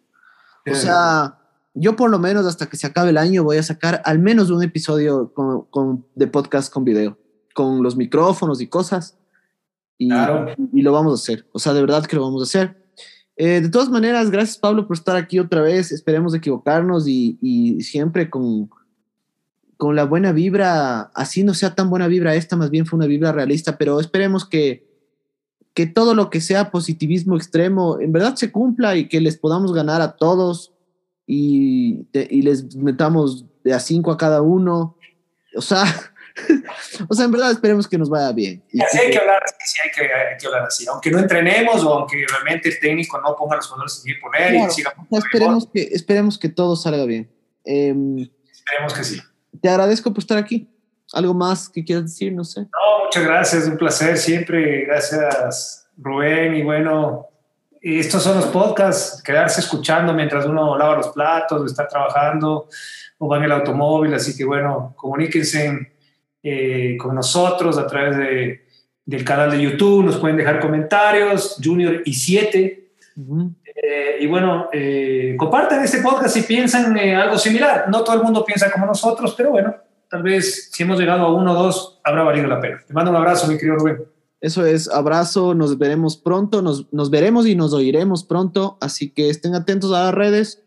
O 0.72 0.76
sea, 0.76 1.40
yo 1.74 1.96
por 1.96 2.10
lo 2.10 2.20
menos 2.20 2.46
hasta 2.46 2.68
que 2.68 2.78
se 2.78 2.88
acabe 2.88 3.10
el 3.10 3.18
año 3.18 3.44
voy 3.44 3.58
a 3.58 3.64
sacar 3.64 4.02
al 4.06 4.20
menos 4.20 4.50
un 4.50 4.64
episodio 4.64 5.34
con, 5.34 5.66
con 5.66 6.06
de 6.16 6.28
podcast 6.28 6.72
con 6.72 6.84
video, 6.84 7.18
con 7.54 7.84
los 7.84 7.96
micrófonos 7.96 8.62
y 8.62 8.68
cosas. 8.68 9.18
Y, 9.98 10.08
claro. 10.08 10.54
y, 10.74 10.82
lo 10.82 10.94
vamos 10.94 11.12
a 11.12 11.22
hacer. 11.22 11.46
O 11.52 11.60
sea, 11.60 11.74
de 11.74 11.82
verdad 11.82 12.06
que 12.06 12.16
lo 12.16 12.22
vamos 12.22 12.42
a 12.42 12.46
hacer. 12.46 12.94
Eh, 13.36 13.62
de 13.62 13.70
todas 13.70 13.90
maneras, 13.90 14.32
gracias 14.32 14.58
Pablo 14.58 14.88
por 14.88 14.96
estar 14.96 15.18
aquí 15.18 15.40
otra 15.40 15.62
vez. 15.62 15.92
Esperemos 15.92 16.34
equivocarnos 16.34 17.08
y, 17.08 17.38
y 17.42 17.82
siempre 17.82 18.30
con, 18.30 18.70
con 19.80 19.96
la 19.96 20.04
buena 20.04 20.34
vibra, 20.34 21.10
así 21.16 21.42
no 21.42 21.54
sea 21.54 21.74
tan 21.74 21.90
buena 21.90 22.08
vibra 22.08 22.36
esta, 22.36 22.58
más 22.58 22.70
bien 22.70 22.86
fue 22.86 22.98
una 22.98 23.06
vibra 23.06 23.32
realista, 23.32 23.78
pero 23.78 24.02
esperemos 24.02 24.46
que, 24.46 24.86
que 25.74 25.88
todo 25.88 26.16
lo 26.16 26.30
que 26.30 26.42
sea 26.42 26.70
positivismo 26.70 27.38
extremo 27.38 27.98
en 28.02 28.12
verdad 28.12 28.36
se 28.36 28.52
cumpla 28.52 28.98
y 28.98 29.08
que 29.08 29.22
les 29.22 29.38
podamos 29.38 29.74
ganar 29.74 30.02
a 30.02 30.18
todos 30.18 30.74
y, 31.26 32.10
y 32.12 32.42
les 32.42 32.76
metamos 32.76 33.46
de 33.64 33.74
a 33.74 33.80
cinco 33.80 34.12
a 34.12 34.18
cada 34.18 34.42
uno. 34.42 34.98
O 35.56 35.62
sea, 35.62 35.86
o 37.08 37.14
sea, 37.14 37.24
en 37.24 37.32
verdad 37.32 37.52
esperemos 37.52 37.88
que 37.88 37.98
nos 37.98 38.10
vaya 38.10 38.34
bien. 38.34 38.62
Y 38.74 38.82
así 38.82 38.98
hay 38.98 39.12
que 39.12 39.18
hablar, 39.18 39.42
sí 39.64 39.78
hay 39.82 39.92
que, 39.92 40.02
hay 40.14 40.38
que, 40.38 40.46
hablar 40.46 40.64
así, 40.64 40.86
aunque 40.92 41.10
no 41.10 41.20
entrenemos 41.20 41.86
o 41.86 41.94
aunque 42.00 42.26
realmente 42.30 42.68
el 42.68 42.82
técnico 42.82 43.22
no 43.22 43.34
ponga 43.34 43.56
los 43.56 43.68
jugadores 43.68 44.04
que 44.06 44.16
poner 44.22 44.56
y 44.56 44.70
siga 44.72 44.94
esperemos 45.10 45.70
que, 45.74 45.84
esperemos 45.84 46.38
que 46.38 46.50
todo 46.50 46.76
salga 46.76 47.06
bien. 47.06 47.32
Eh, 47.64 47.96
esperemos 48.52 48.94
que 48.94 49.04
sí 49.06 49.22
te 49.62 49.70
agradezco 49.70 50.12
por 50.14 50.20
estar 50.20 50.38
aquí. 50.38 50.68
¿Algo 51.14 51.34
más 51.34 51.70
que 51.70 51.84
quieras 51.84 52.06
decir? 52.06 52.34
No 52.34 52.43
sé. 52.43 52.62
No, 52.62 53.06
muchas 53.06 53.24
gracias, 53.24 53.68
un 53.68 53.78
placer 53.78 54.18
siempre. 54.18 54.86
Gracias, 54.86 55.88
Rubén. 55.97 56.56
Y 56.56 56.64
bueno, 56.64 57.28
estos 57.82 58.22
son 58.22 58.38
los 58.38 58.47
podcasts, 58.47 59.22
quedarse 59.24 59.62
escuchando 59.62 60.14
mientras 60.14 60.45
uno 60.45 60.78
lava 60.78 60.97
los 60.97 61.10
platos, 61.10 61.72
está 61.72 61.88
trabajando 61.88 62.68
o 63.18 63.28
va 63.28 63.38
en 63.38 63.43
el 63.43 63.52
automóvil. 63.52 64.14
Así 64.14 64.36
que 64.36 64.45
bueno, 64.45 64.93
comuníquense 64.95 65.93
eh, 66.43 66.97
con 66.97 67.16
nosotros 67.16 67.78
a 67.78 67.88
través 67.88 68.18
de, 68.18 68.66
del 69.06 69.24
canal 69.24 69.52
de 69.52 69.62
YouTube, 69.62 70.06
nos 70.06 70.18
pueden 70.18 70.38
dejar 70.38 70.60
comentarios, 70.60 71.60
Junior 71.64 72.02
y 72.06 72.14
7. 72.14 72.91
Eh, 73.82 74.18
y 74.20 74.28
bueno, 74.28 74.68
eh, 74.74 75.36
compartan 75.38 75.84
este 75.84 76.02
podcast 76.02 76.36
si 76.36 76.42
piensan 76.42 76.98
eh, 76.98 77.16
algo 77.16 77.38
similar. 77.38 77.86
No 77.90 78.04
todo 78.04 78.18
el 78.18 78.24
mundo 78.24 78.44
piensa 78.44 78.72
como 78.72 78.86
nosotros, 78.86 79.34
pero 79.38 79.52
bueno, 79.52 79.74
tal 80.10 80.22
vez 80.22 80.70
si 80.72 80.84
hemos 80.84 81.00
llegado 81.00 81.24
a 81.24 81.34
uno 81.34 81.54
o 81.54 81.64
dos, 81.64 82.00
habrá 82.04 82.24
valido 82.24 82.48
la 82.48 82.60
pena. 82.60 82.82
Te 82.86 82.94
mando 82.94 83.12
un 83.12 83.18
abrazo, 83.18 83.48
mi 83.48 83.58
querido 83.58 83.78
Rubén. 83.78 84.04
Eso 84.42 84.66
es, 84.66 84.90
abrazo, 84.90 85.54
nos 85.54 85.78
veremos 85.78 86.18
pronto, 86.18 86.62
nos, 86.62 86.92
nos 86.94 87.10
veremos 87.10 87.46
y 87.46 87.56
nos 87.56 87.74
oiremos 87.74 88.24
pronto, 88.24 88.78
así 88.80 89.12
que 89.12 89.30
estén 89.30 89.54
atentos 89.54 89.92
a 89.92 90.06
las 90.06 90.14
redes, 90.14 90.64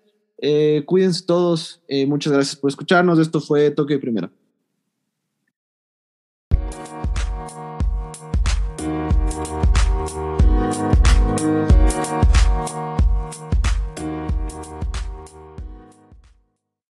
cuídense 0.84 1.24
todos, 1.24 1.82
muchas 2.06 2.34
gracias 2.34 2.56
por 2.56 2.68
escucharnos, 2.68 3.18
esto 3.18 3.40
fue 3.40 3.70
Toque. 3.70 3.98
Primera. 3.98 4.30